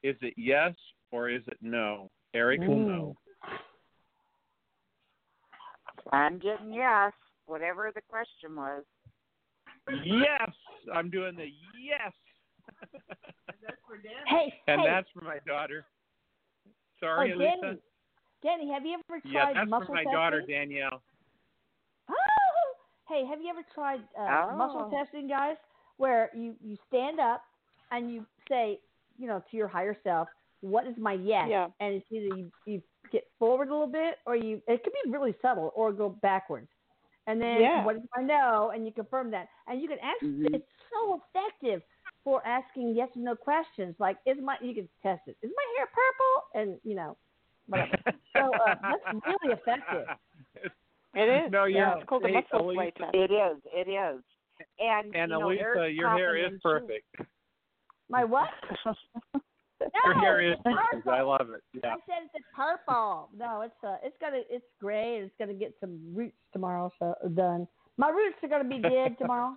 Is 0.03 0.17
it 0.21 0.35
yes 0.37 0.75
or 1.13 1.29
is 1.31 1.43
it 1.47 1.59
no? 1.63 2.11
Erik 2.35 2.61
will 2.61 2.77
Mm. 2.77 2.87
know. 2.89 3.17
I'm 6.13 6.39
getting 6.39 6.73
yes, 6.73 7.13
whatever 7.47 7.91
the 7.95 8.03
question 8.03 8.55
was. 8.57 8.85
Yes, 10.05 10.51
I'm 10.93 11.11
doing 11.11 11.37
the 11.37 11.49
yes. 11.81 12.13
Hey, 14.27 14.53
and 14.67 14.81
hey, 14.81 14.87
that's 14.87 15.09
for 15.13 15.25
my 15.25 15.39
daughter. 15.47 15.85
Sorry, 17.01 17.33
oh, 17.33 17.37
Lisa. 17.37 17.61
Danny, 17.63 17.79
Danny, 18.43 18.73
have 18.73 18.85
you 18.85 18.95
ever 18.95 19.21
tried 19.21 19.31
Yeah, 19.31 19.53
that's 19.55 19.71
muscle 19.71 19.87
for 19.87 19.93
my 19.93 20.05
testing? 20.05 20.13
daughter 20.13 20.43
Danielle. 20.49 21.03
Oh! 22.09 22.15
Hey, 23.09 23.25
have 23.27 23.41
you 23.41 23.49
ever 23.49 23.63
tried 23.75 24.01
uh, 24.19 24.55
muscle 24.57 24.89
Oh. 24.91 24.91
testing, 24.91 25.29
guys? 25.29 25.57
Where 25.97 26.31
you 26.35 26.57
you 26.61 26.77
stand 26.89 27.21
up 27.21 27.43
and 27.91 28.11
you 28.13 28.27
say, 28.49 28.81
you 29.17 29.29
know, 29.29 29.43
to 29.51 29.57
your 29.57 29.69
higher 29.69 29.97
self, 30.03 30.29
"What 30.61 30.87
is 30.87 30.97
my 30.97 31.13
yes?" 31.13 31.47
Yeah. 31.49 31.69
And 31.79 31.95
it's 31.95 32.07
either 32.11 32.37
you, 32.37 32.51
you 32.67 32.83
get 33.13 33.25
forward 33.39 33.69
a 33.69 33.73
little 33.73 33.87
bit, 33.87 34.19
or 34.27 34.35
you 34.35 34.61
it 34.67 34.83
could 34.83 34.93
be 35.05 35.11
really 35.11 35.35
subtle, 35.41 35.73
or 35.77 35.93
go 35.93 36.09
backwards. 36.09 36.69
And 37.27 37.41
then 37.41 37.61
Yeah. 37.61 37.85
do 37.85 38.03
I 38.15 38.23
know? 38.23 38.71
And 38.75 38.85
you 38.87 38.93
confirm 38.93 39.31
that, 39.31 39.49
and 39.67 39.81
you 39.81 39.89
can 39.89 39.99
actually 40.01 40.49
Mhm. 40.51 40.55
it's 40.57 40.71
so 40.93 41.23
effective 41.35 41.83
for 42.23 42.47
asking 42.47 42.95
yes 42.95 43.09
or 43.17 43.21
no 43.23 43.35
questions. 43.37 43.99
Like, 43.99 44.19
is 44.27 44.39
my 44.41 44.57
you 44.61 44.75
can 44.75 44.89
test 45.03 45.27
it. 45.29 45.37
Is 45.43 45.51
my 45.57 45.75
hair 45.77 45.87
purple? 45.87 46.35
And 46.55 46.81
you 46.85 46.95
know, 46.95 47.17
whatever. 47.67 47.99
So 48.37 48.55
uh, 48.55 48.75
that's 48.83 49.25
really 49.27 49.55
effective. 49.55 50.07
It 51.17 51.29
is. 51.29 51.53
No, 51.53 51.65
you're 51.67 51.79
yeah, 51.79 51.95
it's 51.99 52.09
called 52.09 52.25
the 52.25 52.29
hey, 52.29 52.35
muscle 52.51 52.71
Elisa- 52.71 52.75
sway 52.77 52.91
test. 52.91 53.15
It 53.15 53.31
is. 53.31 53.63
It 53.73 53.89
is. 53.89 54.21
And 54.81 55.15
And 55.15 55.31
you 55.31 55.39
know, 55.39 55.49
Elisa, 55.49 55.89
your 55.89 56.11
hair 56.11 56.35
is 56.37 56.47
in, 56.47 56.53
too. 56.55 56.59
perfect. 56.61 57.07
My 58.09 58.25
what? 58.25 58.49
Your 60.05 60.15
No, 60.15 60.21
hair 60.21 60.53
is 60.53 60.57
purple. 60.65 61.13
I 61.13 61.23
love 61.23 61.51
it. 61.51 61.63
Yeah. 61.73 61.91
I 61.91 61.97
said 62.07 62.29
it's 62.35 62.45
purple. 62.55 63.29
No, 63.37 63.63
it's 63.63 63.75
uh, 63.83 63.97
it's 64.03 64.17
gonna, 64.21 64.41
it's 64.49 64.65
gray, 64.81 65.17
and 65.17 65.25
it's 65.25 65.35
gonna 65.39 65.55
get 65.55 65.75
some 65.81 65.99
roots 66.15 66.37
tomorrow. 66.53 66.93
So 66.99 67.15
done. 67.35 67.67
My 67.97 68.09
roots 68.09 68.37
are 68.43 68.49
gonna 68.49 68.69
be 68.69 68.79
dead 68.79 69.17
tomorrow. 69.19 69.57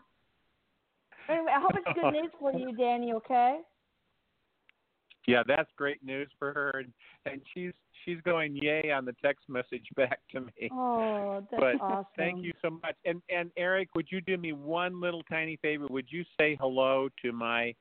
Anyway, 1.30 1.52
I 1.56 1.60
hope 1.60 1.72
it's 1.76 2.00
good 2.00 2.12
news 2.12 2.32
for 2.40 2.54
you, 2.54 2.76
Danny. 2.76 3.14
Okay. 3.14 3.60
Yeah, 5.28 5.44
that's 5.46 5.70
great 5.76 6.02
news 6.04 6.30
for 6.40 6.54
her, 6.54 6.70
and, 6.80 6.94
and 7.26 7.42
she's 7.54 7.74
she's 8.06 8.22
going 8.22 8.56
yay 8.56 8.92
on 8.92 9.04
the 9.04 9.14
text 9.22 9.50
message 9.50 9.86
back 9.96 10.20
to 10.32 10.42
me. 10.42 10.70
Oh, 10.72 11.46
that's 11.52 11.62
but 11.62 11.82
awesome. 11.82 12.06
thank 12.16 12.44
you 12.44 12.54
so 12.62 12.70
much. 12.70 12.96
And 13.06 13.22
and 13.30 13.52
Erik, 13.58 13.90
would 13.96 14.08
you 14.10 14.22
do 14.22 14.38
me 14.38 14.54
one 14.54 15.02
little 15.02 15.24
tiny 15.24 15.58
favor? 15.58 15.86
Would 15.90 16.08
you 16.10 16.24
say 16.40 16.58
hello 16.60 17.10
to 17.22 17.32
my 17.34 17.74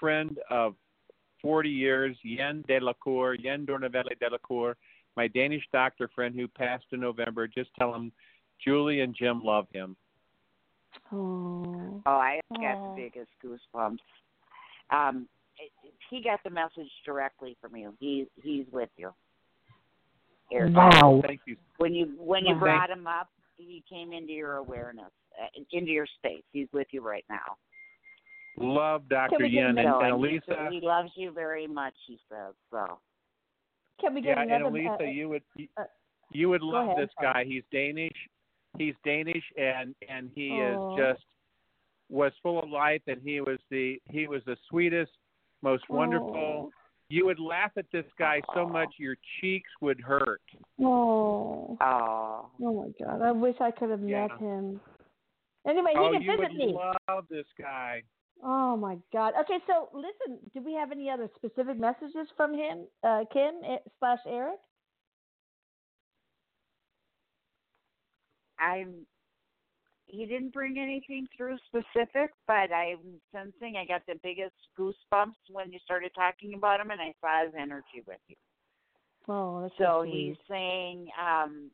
friend 0.00 0.38
of 0.50 0.74
40 1.42 1.68
years, 1.68 2.16
Yen 2.22 2.64
Delacour, 2.68 3.34
Yen 3.34 3.66
Dornavelle 3.66 4.18
Delacour, 4.20 4.76
my 5.16 5.28
Danish 5.28 5.64
doctor 5.72 6.08
friend 6.14 6.34
who 6.34 6.46
passed 6.48 6.84
in 6.92 7.00
November. 7.00 7.46
Just 7.48 7.70
tell 7.78 7.94
him 7.94 8.12
Julie 8.64 9.00
and 9.00 9.14
Jim 9.16 9.40
love 9.42 9.66
him. 9.72 9.96
Oh. 11.12 12.02
Oh, 12.06 12.10
I 12.10 12.40
got 12.50 12.76
Aw. 12.76 12.94
the 12.94 13.02
biggest 13.02 13.30
goosebumps. 13.44 13.98
Um, 14.90 15.28
it, 15.58 15.70
it- 15.84 15.94
he 16.10 16.22
got 16.22 16.40
the 16.42 16.50
message 16.50 16.90
directly 17.04 17.54
from 17.60 17.76
you. 17.76 17.92
He's 18.00 18.26
he's 18.42 18.64
with 18.72 18.88
you. 18.96 19.12
Erik. 20.50 20.74
Wow. 20.74 21.20
Thank 21.26 21.42
you. 21.44 21.56
When 21.76 21.92
you 21.94 22.14
when 22.16 22.46
you 22.46 22.54
Wow. 22.54 22.60
brought 22.60 22.90
him 22.90 23.06
up, 23.06 23.28
he 23.58 23.82
came 23.88 24.12
into 24.14 24.32
your 24.32 24.56
awareness, 24.56 25.10
uh, 25.38 25.46
into 25.72 25.90
your 25.90 26.06
space. 26.06 26.42
He's 26.52 26.68
with 26.72 26.86
you 26.92 27.02
right 27.02 27.24
now. 27.28 27.56
Love 28.60 29.08
Dr. 29.08 29.36
we 29.38 29.50
get 29.50 29.58
Yen 29.58 29.78
and, 29.78 29.88
So, 29.88 30.00
and 30.00 30.14
and 30.14 30.24
he, 30.24 30.30
Elisa. 30.30 30.68
he 30.70 30.80
loves 30.80 31.10
you 31.16 31.30
very 31.32 31.66
much. 31.66 31.94
He 32.06 32.18
says 32.28 32.54
so. 32.70 32.98
Can 34.00 34.14
we 34.14 34.20
get 34.22 34.36
Yeah, 34.36 34.42
and 34.42 34.50
another? 34.52 34.68
Elisa, 34.76 34.96
uh, 35.00 35.04
you 35.04 35.28
would 35.28 35.42
you, 35.56 35.68
uh, 35.76 35.84
you 36.32 36.48
would 36.48 36.62
love 36.62 36.86
ahead, 36.86 36.98
this 36.98 37.10
I'm 37.18 37.24
sorry. 37.24 37.44
guy. 37.44 37.50
He's 37.50 37.62
Danish. 37.72 38.16
He's 38.78 38.94
Danish, 39.04 39.44
and 39.56 39.94
and 40.08 40.30
he 40.34 40.50
Aw. 40.50 40.72
is 40.72 40.96
just 40.96 41.24
was 42.08 42.32
full 42.42 42.58
of 42.62 42.68
life, 42.68 43.02
and 43.06 43.20
he 43.22 43.40
was 43.40 43.58
the 43.70 44.00
he 44.10 44.26
was 44.26 44.42
the 44.46 44.56
sweetest, 44.68 45.12
most 45.62 45.84
wonderful. 45.90 46.70
You 47.10 47.24
would 47.24 47.40
laugh 47.40 47.70
at 47.78 47.86
this 47.90 48.04
guy 48.18 48.42
so 48.54 48.68
much 48.68 48.88
your 48.98 49.16
cheeks 49.40 49.70
would 49.80 49.98
hurt. 50.00 50.42
Oh. 50.78 51.76
Oh, 51.80 52.50
Oh 52.62 52.72
my 52.98 53.04
God! 53.04 53.22
I 53.22 53.32
wish 53.32 53.56
I 53.60 53.70
could 53.70 53.90
have 53.90 54.02
Yeah. 54.02 54.26
met 54.28 54.38
him. 54.38 54.80
Anyway, 55.66 55.90
he 55.92 55.98
oh, 55.98 56.12
can 56.12 56.22
you 56.22 56.36
visit 56.36 56.52
would 56.52 56.56
me. 56.56 56.78
love 57.08 57.24
this 57.30 57.46
guy. 57.58 58.02
Oh 58.42 58.76
my 58.76 58.98
God. 59.12 59.34
Okay, 59.40 59.58
so 59.66 59.88
listen, 59.92 60.38
do 60.54 60.62
we 60.64 60.72
have 60.74 60.92
any 60.92 61.10
other 61.10 61.28
specific 61.36 61.78
messages 61.78 62.28
from 62.36 62.54
him, 62.54 62.86
uh, 63.02 63.24
Kim 63.32 63.54
eh, 63.64 63.78
slash 63.98 64.20
Erik? 64.26 64.60
I'm. 68.60 69.06
He 70.06 70.24
didn't 70.24 70.54
bring 70.54 70.78
anything 70.78 71.26
through 71.36 71.58
specific, 71.66 72.30
but 72.46 72.72
I'm 72.72 73.20
sensing 73.30 73.76
I 73.76 73.84
got 73.84 74.02
the 74.06 74.14
biggest 74.22 74.54
goosebumps 74.78 75.34
when 75.50 75.70
you 75.70 75.78
started 75.84 76.12
talking 76.14 76.54
about 76.54 76.80
him, 76.80 76.90
and 76.90 77.00
I 77.00 77.12
saw 77.20 77.44
his 77.44 77.52
energy 77.58 78.02
with 78.06 78.16
you. 78.28 78.36
Oh, 79.28 79.60
that's 79.62 79.74
So 79.76 80.02
sweet. 80.02 80.12
he's 80.12 80.36
saying, 80.48 81.08
um, 81.22 81.70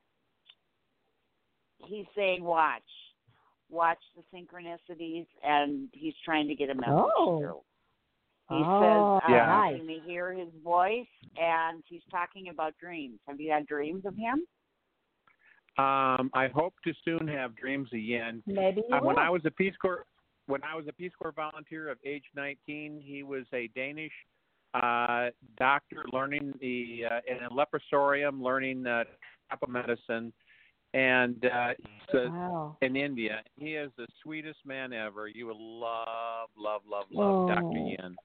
he's 1.78 2.06
saying, 2.16 2.42
watch, 2.42 2.82
watch 3.68 3.98
the 4.16 4.22
synchronicities, 4.36 5.26
and 5.42 5.88
he's 5.92 6.14
trying 6.24 6.48
to 6.48 6.54
get 6.54 6.70
a 6.70 6.74
message 6.74 6.92
Oh. 6.92 7.38
through. 7.40 7.60
He 8.50 8.62
Oh, 8.62 8.80
says 8.80 9.22
uh, 9.24 9.32
Yeah. 9.32 9.46
nice. 9.46 9.82
you 9.82 10.00
hear 10.00 10.32
his 10.32 10.52
voice, 10.62 11.08
and 11.36 11.82
he's 11.86 12.04
talking 12.10 12.48
about 12.50 12.76
dreams. 12.78 13.18
Have 13.26 13.40
you 13.40 13.50
had 13.50 13.66
dreams 13.66 14.04
of 14.04 14.14
him? 14.16 14.46
Um, 15.76 16.30
I 16.34 16.48
hope 16.48 16.74
to 16.84 16.94
soon 17.04 17.26
have 17.26 17.56
dreams 17.56 17.92
again. 17.92 18.42
Maybe 18.46 18.82
you 18.88 18.94
Uh, 18.94 19.00
when. 19.00 19.18
I 19.18 19.28
was 19.30 19.44
a 19.44 19.50
Peace 19.50 19.76
Corps, 19.78 20.06
when 20.46 20.62
I 20.62 20.76
was 20.76 20.86
a 20.86 20.92
Peace 20.92 21.12
Corps 21.16 21.32
volunteer 21.32 21.88
of 21.88 21.98
age 22.04 22.24
19, 22.34 23.00
he 23.00 23.22
was 23.24 23.44
a 23.52 23.68
Danish 23.68 24.12
uh, 24.74 25.30
doctor 25.56 26.04
learning 26.12 26.52
the 26.60 27.06
uh, 27.10 27.20
in 27.26 27.42
a 27.44 27.50
leprosarium, 27.50 28.42
learning 28.42 28.86
uh, 28.86 29.04
tropical 29.48 29.72
medicine, 29.72 30.32
and 30.94 31.44
uh, 31.44 31.68
he's 31.76 32.14
a, 32.14 32.28
wow. 32.30 32.76
in 32.80 32.96
India. 32.96 33.42
He 33.58 33.74
is 33.74 33.90
the 33.98 34.06
sweetest 34.22 34.60
man 34.64 34.92
ever. 34.92 35.26
You 35.28 35.46
will 35.48 35.80
love, 35.80 36.48
love, 36.56 36.82
love, 36.88 37.06
love 37.10 37.48
Dr. 37.48 37.62
Oh. 37.62 37.74
Yin. 37.74 38.16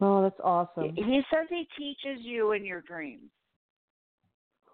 Oh, 0.00 0.22
that's 0.22 0.40
awesome. 0.42 0.94
He 0.96 1.20
says 1.30 1.46
he 1.50 1.68
teaches 1.76 2.24
you 2.24 2.52
in 2.52 2.64
your 2.64 2.80
dreams. 2.82 3.30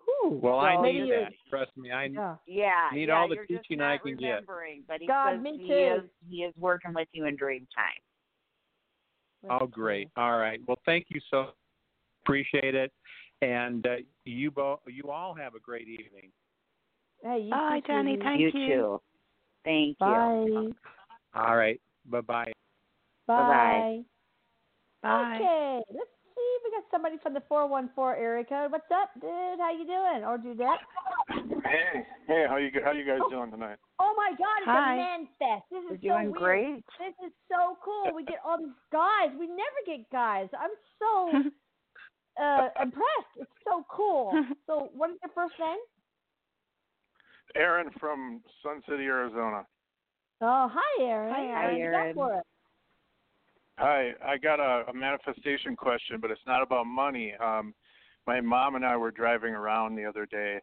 Whew. 0.05 0.41
Well, 0.43 0.59
I 0.59 0.81
need 0.83 1.01
maybe 1.01 1.11
that. 1.11 1.33
Trust 1.49 1.77
me, 1.77 1.91
I 1.91 2.05
Yeah. 2.05 2.37
Yeah, 2.47 2.89
Need 2.93 3.09
yeah, 3.09 3.19
all 3.19 3.29
the 3.29 3.37
teaching 3.47 3.81
I 3.81 3.97
can 3.97 4.17
get. 4.17 4.27
remembering, 4.27 4.85
But 4.87 5.01
he 5.01 5.07
God, 5.07 5.35
says 5.35 5.43
me 5.43 5.59
he 5.59 5.69
too. 5.69 5.75
is 5.75 6.11
he 6.29 6.37
is 6.39 6.55
working 6.59 6.93
with 6.95 7.09
you 7.13 7.27
in 7.27 7.37
dream 7.37 7.67
time. 7.75 7.87
That's 9.43 9.63
Oh, 9.63 9.67
great. 9.67 10.09
All 10.17 10.39
right. 10.39 10.61
Well, 10.67 10.79
thank 10.85 11.07
you 11.09 11.21
so. 11.31 11.51
Appreciate 12.23 12.75
it, 12.75 12.93
and 13.41 13.87
uh, 13.87 13.97
you 14.27 14.51
both, 14.51 14.81
you 14.87 15.11
all 15.11 15.35
have 15.35 15.55
a 15.55 15.59
great 15.59 15.89
evening. 15.89 16.31
Cool. 17.23 17.33
Hey, 17.33 17.43
you 17.45 17.51
Bye, 17.51 17.81
too, 17.81 17.93
Danny. 17.93 18.19
Thank 18.23 18.41
you, 18.41 18.51
you. 18.55 18.69
too. 18.69 19.01
Thank 19.65 19.97
you. 20.01 20.75
Bye. 21.35 21.41
All 21.41 21.57
right. 21.57 21.81
Bye 22.07 22.21
bye. 22.23 22.53
Bye. 23.27 24.03
Bye. 25.03 25.35
Okay, 25.37 25.83
let's 25.93 26.11
see. 26.35 26.57
We 26.65 26.71
got 26.73 26.85
somebody 26.91 27.17
from 27.23 27.35
the 27.35 27.43
414 27.49 28.23
area 28.23 28.45
code. 28.45 28.73
What's 28.73 28.91
up, 28.91 29.11
dude? 29.21 29.61
How 29.61 29.71
you 29.73 29.87
doing? 29.87 30.25
Or 30.25 30.39
Dudette? 30.39 30.81
Hey, 31.65 32.05
hey, 32.27 32.47
how 32.49 32.57
you 32.57 32.71
how 32.85 32.93
you 32.93 33.07
guys 33.07 33.21
doing 33.31 33.51
tonight? 33.51 33.79
Oh 34.01 34.15
my 34.17 34.31
God, 34.31 34.59
it's 34.61 34.71
Hi. 34.71 34.95
a 34.95 34.97
man 34.97 35.29
fest. 35.39 35.65
This 35.71 35.85
We're 35.89 35.97
so 35.97 36.03
doing 36.03 36.33
weird. 36.33 36.35
great. 36.35 36.85
This 36.99 37.15
is 37.27 37.33
so 37.49 37.77
cool. 37.85 38.15
We 38.15 38.25
get 38.25 38.39
all 38.45 38.59
these 38.59 38.81
guys. 38.91 39.31
We 39.39 39.47
never 39.47 39.81
get 39.87 40.11
guys. 40.11 40.49
I'm 40.59 40.71
so 40.99 41.31
uh, 42.43 42.69
impressed. 42.83 43.35
It's 43.37 43.51
so 43.65 43.85
cool. 43.91 44.33
So, 44.67 44.91
what 44.95 45.11
is 45.11 45.17
your 45.23 45.33
first 45.35 45.59
name? 45.59 45.83
Aaron 47.57 47.91
from 47.99 48.41
Sun 48.63 48.83
City, 48.89 49.05
Arizona. 49.05 49.65
Oh, 50.41 50.71
hi, 50.73 51.03
Aaron. 51.03 51.35
Hi, 51.35 51.65
What 51.65 51.75
you 51.75 51.85
got 51.91 51.97
Aaron. 51.97 52.15
for 52.15 52.35
us? 52.35 52.45
Hi, 53.79 54.11
I 54.25 54.37
got 54.37 54.61
a, 54.61 54.85
a 54.91 54.95
manifestation 54.95 55.75
question, 55.77 56.19
but 56.21 56.31
it's 56.31 56.41
not 56.47 56.63
about 56.63 56.87
money. 56.87 57.35
Um, 57.43 57.75
my 58.27 58.41
mom 58.41 58.75
and 58.75 58.85
I 58.85 58.97
were 58.97 59.11
driving 59.11 59.55
around 59.55 59.97
the 59.97 60.05
other 60.05 60.27
day. 60.27 60.61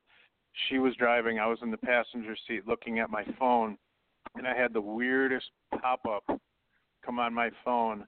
She 0.69 0.77
was 0.79 0.95
driving. 0.95 1.39
I 1.39 1.47
was 1.47 1.59
in 1.61 1.71
the 1.71 1.77
passenger 1.77 2.35
seat 2.47 2.67
looking 2.67 2.99
at 2.99 3.09
my 3.09 3.23
phone, 3.39 3.77
and 4.35 4.47
I 4.47 4.55
had 4.55 4.73
the 4.73 4.81
weirdest 4.81 5.47
pop 5.81 6.01
up 6.05 6.39
come 7.05 7.19
on 7.19 7.33
my 7.33 7.49
phone 7.63 8.05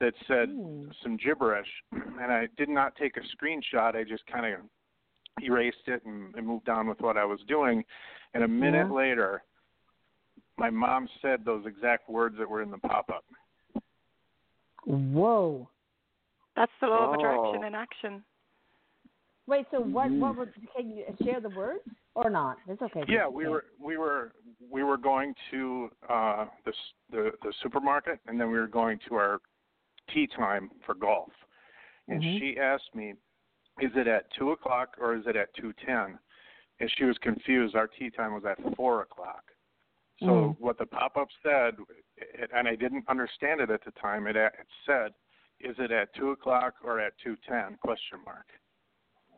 that 0.00 0.14
said 0.26 0.48
Hmm. 0.48 0.90
some 1.02 1.16
gibberish, 1.16 1.68
and 1.92 2.32
I 2.32 2.48
did 2.56 2.68
not 2.68 2.94
take 2.96 3.16
a 3.16 3.20
screenshot. 3.36 3.94
I 3.96 4.04
just 4.04 4.26
kind 4.26 4.46
of 4.46 4.60
erased 5.42 5.86
it 5.86 6.04
and, 6.04 6.34
and 6.34 6.46
moved 6.46 6.68
on 6.68 6.86
with 6.86 7.00
what 7.00 7.16
I 7.16 7.24
was 7.24 7.40
doing. 7.48 7.84
And 8.34 8.44
a 8.44 8.48
minute 8.48 8.88
Yeah. 8.88 8.96
later, 8.96 9.42
my 10.56 10.70
mom 10.70 11.08
said 11.22 11.44
those 11.44 11.64
exact 11.66 12.08
words 12.08 12.36
that 12.38 12.48
were 12.48 12.62
in 12.62 12.70
the 12.70 12.78
pop 12.78 13.10
up. 13.10 13.24
Whoa. 14.84 15.68
That's 16.56 16.72
the 16.80 16.88
law 16.88 17.04
of 17.04 17.10
Oh. 17.10 17.14
attraction 17.14 17.64
in 17.64 17.74
action. 17.74 18.24
Wait, 19.46 19.66
so 19.70 19.80
what? 19.80 20.10
Mm-hmm. 20.10 20.20
What 20.20 20.36
would? 20.36 20.52
Can 20.76 20.90
you 20.90 21.04
share 21.24 21.40
the 21.40 21.48
words 21.48 21.80
or 22.14 22.28
not? 22.28 22.58
It's 22.68 22.82
okay. 22.82 23.04
Yeah, 23.08 23.26
we 23.26 23.48
were 23.48 23.64
we 23.80 23.96
were 23.96 24.32
we 24.70 24.82
were 24.82 24.98
going 24.98 25.34
to 25.50 25.90
uh 26.08 26.46
the 26.66 26.72
the 27.10 27.30
the 27.42 27.52
supermarket 27.62 28.18
and 28.26 28.38
then 28.38 28.50
we 28.50 28.58
were 28.58 28.66
going 28.66 28.98
to 29.08 29.14
our 29.14 29.40
tea 30.12 30.26
time 30.26 30.70
for 30.84 30.94
golf. 30.94 31.32
And 32.08 32.22
Mhm. 32.22 32.38
she 32.38 32.58
asked 32.58 32.94
me, 32.94 33.14
"Is 33.80 33.90
it 33.94 34.06
at 34.06 34.30
two 34.32 34.52
o'clock 34.52 34.96
or 35.00 35.14
is 35.14 35.26
it 35.26 35.36
at 35.36 35.54
two 35.54 35.72
ten? 35.84 36.18
And 36.80 36.90
she 36.96 37.04
was 37.04 37.18
confused. 37.18 37.74
Our 37.74 37.88
tea 37.88 38.10
time 38.10 38.34
was 38.34 38.44
at 38.44 38.58
four 38.76 39.02
o'clock. 39.02 39.44
So 40.20 40.26
Mm. 40.26 40.56
what 40.58 40.78
the 40.78 40.86
pop 40.86 41.16
up 41.16 41.28
said, 41.42 41.76
it, 42.16 42.50
and 42.52 42.66
I 42.66 42.74
didn't 42.74 43.08
understand 43.08 43.60
it 43.60 43.70
at 43.70 43.84
the 43.84 43.92
time. 43.92 44.26
It, 44.26 44.36
it 44.36 44.52
said, 44.84 45.14
"Is 45.60 45.78
it 45.78 45.92
at 45.92 46.12
two 46.14 46.30
o'clock 46.30 46.74
or 46.82 46.98
at 46.98 47.16
two 47.18 47.36
ten?" 47.36 47.76
Question 47.76 48.18
mark. 48.24 48.46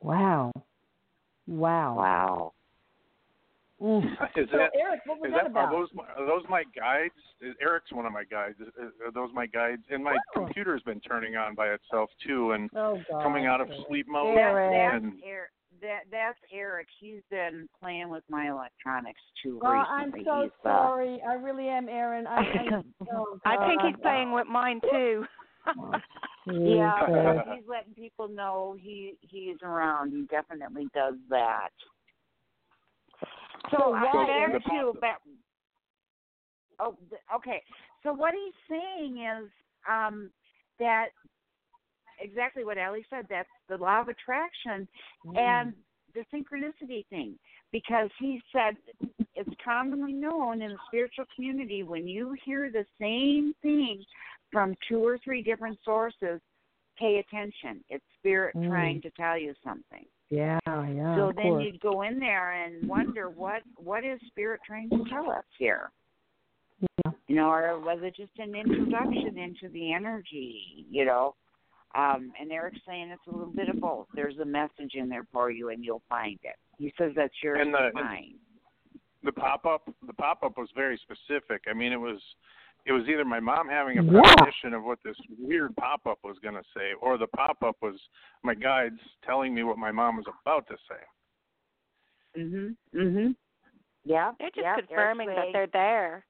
Wow. 0.00 0.52
Wow. 1.46 1.94
Wow. 1.94 2.54
Mm. 3.80 4.04
Is 4.36 4.48
So, 4.52 4.58
that 4.58 4.70
Erik, 4.78 5.00
what 5.06 5.20
was 5.20 5.28
Is 5.28 5.34
that 5.34 5.44
that, 5.44 5.50
about? 5.50 5.72
are 5.72 5.80
those 5.80 5.88
my, 5.94 6.04
are 6.16 6.26
those 6.26 6.42
my 6.48 6.64
guides? 6.76 7.14
Is- 7.40 7.56
Erik's 7.62 7.92
one 7.92 8.04
of 8.06 8.12
my 8.12 8.24
guides. 8.24 8.56
Is- 8.60 8.68
Are 9.04 9.10
those 9.12 9.30
my 9.32 9.46
guides? 9.46 9.82
And 9.90 10.04
my 10.04 10.16
Oh. 10.36 10.44
computer's 10.44 10.82
been 10.82 11.00
turning 11.00 11.36
on 11.36 11.54
by 11.54 11.68
itself 11.68 12.10
too, 12.26 12.52
and 12.52 12.68
oh, 12.76 13.00
coming 13.22 13.46
out 13.46 13.60
of 13.60 13.68
sleep 13.88 14.06
mode. 14.08 14.36
That, 14.36 14.40
Erik. 14.42 14.70
that's, 14.72 15.04
And 15.04 15.22
Erik, 15.24 15.50
that, 15.80 16.00
that's 16.10 16.38
Erik. 16.52 16.88
He's 17.00 17.22
been 17.30 17.68
playing 17.80 18.10
with 18.10 18.24
my 18.28 18.50
electronics 18.50 19.20
too 19.42 19.58
Oh, 19.64 19.68
I'm 19.68 20.12
so 20.12 20.18
he's, 20.18 20.26
uh, 20.26 20.48
sorry. 20.62 21.22
I 21.26 21.34
really 21.34 21.68
am, 21.68 21.88
Aaron. 21.88 22.26
I, 22.26 22.40
I, 22.40 22.82
oh, 23.14 23.38
I 23.46 23.66
think 23.66 23.80
he's 23.82 24.02
playing 24.02 24.32
with 24.32 24.46
mine 24.46 24.80
too. 24.90 25.24
Yeah, 26.46 27.42
he's 27.54 27.64
letting 27.68 27.94
people 27.94 28.28
know 28.28 28.76
he 28.78 29.14
he's 29.20 29.56
around. 29.62 30.10
He 30.12 30.22
definitely 30.30 30.88
does 30.94 31.14
that. 31.28 31.70
So, 33.70 33.76
So 33.78 33.90
why- 33.90 34.46
back 34.50 34.64
to 34.64 34.92
back. 35.00 35.20
Oh, 36.78 36.96
okay. 37.34 37.62
So 38.02 38.12
what 38.12 38.32
he's 38.34 38.54
saying 38.68 39.18
is 39.18 39.50
um, 39.88 40.30
that 40.78 41.08
exactly 42.20 42.64
what 42.64 42.78
Allie 42.78 43.04
said. 43.10 43.26
That's 43.28 43.48
the 43.68 43.76
law 43.76 44.00
of 44.00 44.08
attraction 44.08 44.88
and 45.36 45.74
the 46.14 46.24
synchronicity 46.32 47.06
thing. 47.08 47.38
Because 47.72 48.10
he 48.18 48.42
said 48.52 48.76
it's 49.34 49.50
commonly 49.64 50.12
known 50.12 50.62
in 50.62 50.72
the 50.72 50.78
spiritual 50.88 51.26
community 51.36 51.82
when 51.82 52.08
you 52.08 52.34
hear 52.44 52.70
the 52.70 52.84
same 53.00 53.54
thing 53.62 54.02
from 54.50 54.74
two 54.88 55.04
or 55.06 55.18
three 55.18 55.42
different 55.42 55.78
sources, 55.84 56.40
pay 56.98 57.18
attention. 57.18 57.84
It's 57.88 58.04
spirit 58.18 58.56
Mm. 58.56 58.68
trying 58.68 59.00
to 59.02 59.10
tell 59.10 59.38
you 59.38 59.54
something. 59.62 60.06
Yeah, 60.30 60.58
yeah. 60.66 61.16
so 61.16 61.30
of 61.30 61.36
then 61.36 61.44
course. 61.44 61.64
you'd 61.64 61.80
go 61.80 62.02
in 62.02 62.20
there 62.20 62.52
and 62.52 62.88
wonder 62.88 63.28
what 63.28 63.62
what 63.76 64.04
is 64.04 64.20
spirit 64.28 64.60
trying 64.64 64.88
to 64.90 65.04
tell 65.10 65.28
us 65.30 65.44
here? 65.58 65.90
Yeah. 67.04 67.12
You 67.26 67.36
know, 67.36 67.50
or 67.50 67.78
was 67.80 67.98
it 68.02 68.14
just 68.16 68.30
an 68.38 68.54
introduction 68.54 69.36
into 69.38 69.68
the 69.72 69.92
energy, 69.92 70.86
you 70.90 71.04
know? 71.04 71.34
Um, 71.96 72.32
and 72.40 72.52
Erik's 72.52 72.78
saying 72.86 73.10
it's 73.10 73.26
a 73.26 73.36
little 73.36 73.52
bit 73.52 73.68
of 73.68 73.80
both. 73.80 74.06
There's 74.14 74.38
a 74.38 74.44
message 74.44 74.94
in 74.94 75.08
there 75.08 75.26
for 75.32 75.50
you 75.50 75.70
and 75.70 75.84
you'll 75.84 76.02
find 76.08 76.38
it. 76.44 76.54
He 76.78 76.94
says 76.96 77.12
that's 77.16 77.34
yours 77.42 77.58
And 77.60 77.74
the- 77.74 77.90
to 77.90 78.34
the 79.22 79.32
pop 79.32 79.66
up 79.66 79.88
the 80.06 80.14
pop 80.14 80.42
up 80.44 80.56
was 80.56 80.68
very 80.74 80.96
specific. 80.98 81.62
I 81.68 81.74
mean, 81.74 81.92
it 81.92 82.00
was 82.00 82.20
it 82.86 82.92
was 82.92 83.08
either 83.08 83.24
my 83.24 83.40
mom 83.40 83.68
having 83.68 83.98
a 83.98 84.02
Yeah. 84.02 84.74
of 84.74 84.84
what 84.84 84.98
this 85.02 85.16
weird 85.38 85.74
pop 85.76 86.06
up 86.06 86.18
was 86.22 86.38
going 86.38 86.54
to 86.54 86.64
say, 86.74 86.94
or 87.00 87.18
the 87.18 87.26
pop 87.28 87.62
up 87.62 87.76
was 87.80 87.96
my 88.42 88.54
guides 88.54 89.00
telling 89.22 89.54
me 89.54 89.62
what 89.62 89.78
my 89.78 89.90
mom 89.90 90.16
was 90.16 90.26
about 90.26 90.66
to 90.68 90.76
say. 90.88 92.40
Mhm. 92.40 92.76
Mhm. 92.94 93.36
Yeah. 94.04 94.32
They're 94.38 94.50
just 94.50 94.62
yeah, 94.62 94.76
confirming 94.76 95.28
that 95.28 95.52
they're 95.52 95.66
there. 95.66 96.24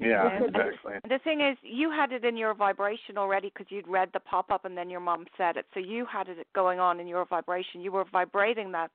Yeah, 0.00 0.08
Yeah. 0.08 0.44
exactly. 0.44 0.98
The 1.04 1.18
thing 1.20 1.40
is, 1.40 1.56
you 1.62 1.90
had 1.90 2.12
it 2.12 2.24
in 2.24 2.36
your 2.36 2.54
vibration 2.54 3.18
already 3.18 3.50
because 3.50 3.70
you'd 3.70 3.86
read 3.86 4.10
the 4.12 4.20
pop 4.20 4.50
up 4.50 4.64
and 4.64 4.76
then 4.76 4.90
your 4.90 5.00
mom 5.00 5.26
said 5.36 5.56
it. 5.56 5.66
So 5.74 5.80
you 5.80 6.06
had 6.06 6.28
it 6.28 6.46
going 6.54 6.80
on 6.80 6.98
in 6.98 7.06
your 7.06 7.24
vibration. 7.24 7.80
You 7.80 7.92
were 7.92 8.04
vibrating 8.04 8.72
that 8.72 8.90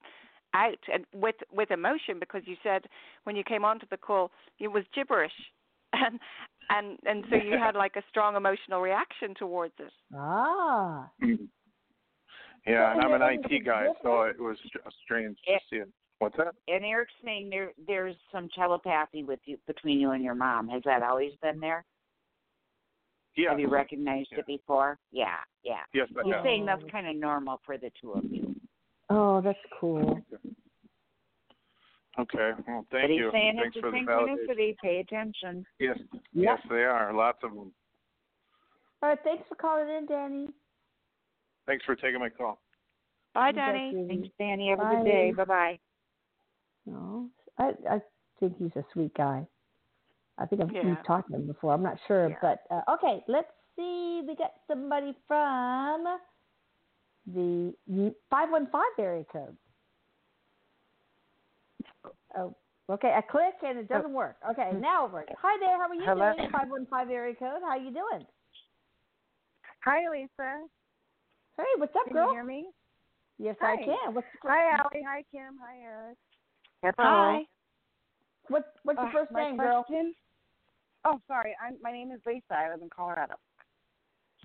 out 0.54 0.80
and 0.91 1.06
with 1.14 1.36
with 1.52 1.72
emotion 1.72 2.20
because 2.20 2.45
you 2.45 2.58
said 2.62 2.86
when 3.24 3.36
you 3.38 3.43
came 3.43 3.64
onto 3.64 3.86
the 3.88 3.97
call 3.97 4.32
it 4.60 4.68
was 4.68 4.84
gibberish, 4.93 5.32
and 5.94 6.20
and 6.70 6.98
and 7.06 7.26
so 7.30 7.36
you 7.36 7.58
had 7.58 7.76
like 7.76 7.96
a 7.96 8.04
strong 8.10 8.36
emotional 8.36 8.82
reaction 8.82 9.34
towards 9.36 9.74
it. 9.80 9.92
Ah. 10.16 11.10
Yeah, 12.68 12.92
and 12.94 13.02
I'm 13.02 13.14
an 13.20 13.24
IT 13.24 13.66
guy, 13.66 13.88
so 14.04 14.22
it 14.22 14.39
was 14.39 14.56
str- 14.68 14.78
strange 15.04 15.36
to 15.48 15.54
see 15.68 15.78
it. 15.78 15.89
What's 16.20 16.38
that? 16.38 16.54
and 16.68 16.86
Erik's 16.86 17.12
saying 17.26 17.50
there 17.50 17.72
there's 17.88 18.16
some 18.32 18.50
telepathy 18.56 19.24
with 19.24 19.39
you 19.46 19.58
between 19.66 20.00
you 20.00 20.12
and 20.12 20.24
your 20.24 20.36
mom. 20.36 20.68
Has 20.68 20.84
that 20.86 21.02
always 21.02 21.32
been 21.42 21.60
there? 21.60 21.84
Yeah. 23.36 23.50
Have 23.50 23.60
you 23.60 23.68
recognized 23.68 24.30
Yeah. 24.32 24.39
it 24.42 24.46
before? 24.46 25.00
Yeah, 25.12 25.38
yeah. 25.64 25.80
Yes, 25.92 26.10
I 26.16 26.22
He's 26.24 26.34
have. 26.36 26.44
saying 26.44 26.68
that's 26.68 26.84
kind 26.92 27.08
of 27.08 27.16
normal 27.16 27.60
for 27.66 27.80
the 27.80 27.89
two 28.00 28.12
of 28.12 28.26
you. 28.26 28.56
Oh, 29.10 29.42
that's 29.42 29.58
cool. 29.80 30.22
Okay. 32.20 32.51
Well, 32.68 32.86
but 32.91 32.97
thank 32.97 33.12
he's 33.12 33.20
you. 33.20 33.30
saying 33.32 33.57
Thanks 33.62 33.76
it's 33.78 33.82
for 33.84 33.91
the 33.91 33.97
validation. 33.97 34.38
synchronicity. 34.49 34.76
Pay 34.84 34.99
attention. 34.99 35.66
Yes. 35.80 35.97
Yeah. 36.12 36.20
Yes, 36.34 36.59
they 36.70 36.84
are. 36.84 37.14
Lots 37.14 37.39
of 37.43 37.51
them. 37.51 37.72
All 39.01 39.09
right. 39.09 39.20
Thanks 39.24 39.43
for 39.47 39.55
calling 39.55 39.88
in, 39.88 40.05
Danny. 40.07 40.47
Thanks 41.68 41.86
for 41.86 41.95
taking 41.95 42.20
my 42.20 42.30
call. 42.30 42.59
Bye, 43.34 43.49
You 43.49 43.53
bet, 43.55 43.74
Danny. 43.74 44.05
Thanks, 44.09 44.28
Danny. 44.38 44.70
Have 44.70 44.80
a 44.80 44.95
good 44.97 45.05
day. 45.05 45.32
Bye 45.32 45.45
bye. 45.45 45.80
No, 46.86 47.30
I 47.57 47.72
I 47.89 48.01
think 48.39 48.57
he's 48.57 48.76
a 48.76 48.84
sweet 48.91 49.14
guy. 49.14 49.47
I 50.38 50.45
think 50.47 50.62
I've 50.62 50.72
Yeah. 50.74 50.95
talked 51.07 51.30
to 51.30 51.36
him 51.36 51.47
before. 51.47 51.74
I'm 51.74 51.84
not 51.84 51.97
sure, 52.07 52.30
Yeah. 52.30 52.36
but 52.41 52.64
uh, 52.70 52.82
okay. 52.95 53.24
Let's 53.28 53.51
see. 53.78 54.22
We 54.28 54.36
got 54.36 54.51
somebody 54.68 55.16
from 55.28 56.20
the 57.28 57.74
five 58.30 58.49
one 58.51 58.68
five 58.72 58.91
area 58.99 59.24
code. 59.32 59.55
Oh, 62.38 62.55
okay. 62.89 63.13
I 63.15 63.21
click 63.21 63.55
and 63.65 63.77
it 63.79 63.89
doesn't 63.89 64.13
work. 64.13 64.38
Okay, 64.51 64.71
now 64.79 65.05
it 65.05 65.13
works. 65.13 65.34
Hi 65.41 65.57
there. 65.59 65.77
How 65.77 65.89
are 65.89 65.95
you 65.95 66.05
Hello. 66.05 66.34
doing? 66.36 66.51
Five 66.51 66.69
one 66.69 66.88
five 66.89 67.09
area 67.09 67.36
code. 67.36 67.61
How 67.63 67.75
you 67.77 67.91
doing? 67.91 68.25
Hi, 69.84 69.99
Lisa. 70.11 70.65
Hey, 71.57 71.63
what's 71.77 71.95
up, 71.95 72.05
Can 72.05 72.13
girl? 72.13 72.27
Can 72.27 72.32
you 72.32 72.36
hear 72.38 72.43
me? 72.43 72.69
Yes, 73.38 73.55
Hi. 73.61 73.73
I 73.73 73.77
can. 73.84 74.13
What's 74.13 74.27
Hi, 74.43 74.77
Allie. 74.77 75.03
Hi, 75.07 75.23
Kim. 75.32 75.57
Hi, 75.61 75.82
Erik. 75.82 76.17
Hi. 76.97 77.43
what 78.47 78.73
What's 78.84 78.97
your 78.99 79.07
Uh, 79.07 79.11
first 79.13 79.32
my 79.32 79.43
name, 79.43 79.57
girl? 79.57 79.84
question- 79.84 80.15
Oh, 81.03 81.19
sorry. 81.27 81.55
I'm, 81.59 81.77
my 81.82 81.91
name 81.91 82.11
is 82.11 82.21
Lisa. 82.27 82.53
I 82.53 82.69
live 82.69 82.82
in 82.84 82.89
Colorado. 82.89 83.34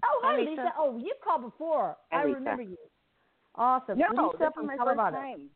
Oh, 0.05 0.21
hi, 0.25 0.33
Hi, 0.33 0.41
Lisa. 0.41 0.51
Lisa. 0.63 0.73
Oh, 0.79 0.97
you 0.99 1.13
called 1.23 1.43
before. 1.43 1.97
Hi, 2.11 2.21
I 2.21 2.23
remember 2.25 2.63
you. 2.63 2.79
Awesome. 3.55 3.99
No, 3.99 4.07
Lisa 4.11 4.39
this 4.39 4.49
is 4.49 4.55
from 4.55 4.67
my 4.67 4.77
Colorado. 4.77 5.17
first 5.17 5.37
time. 5.37 5.51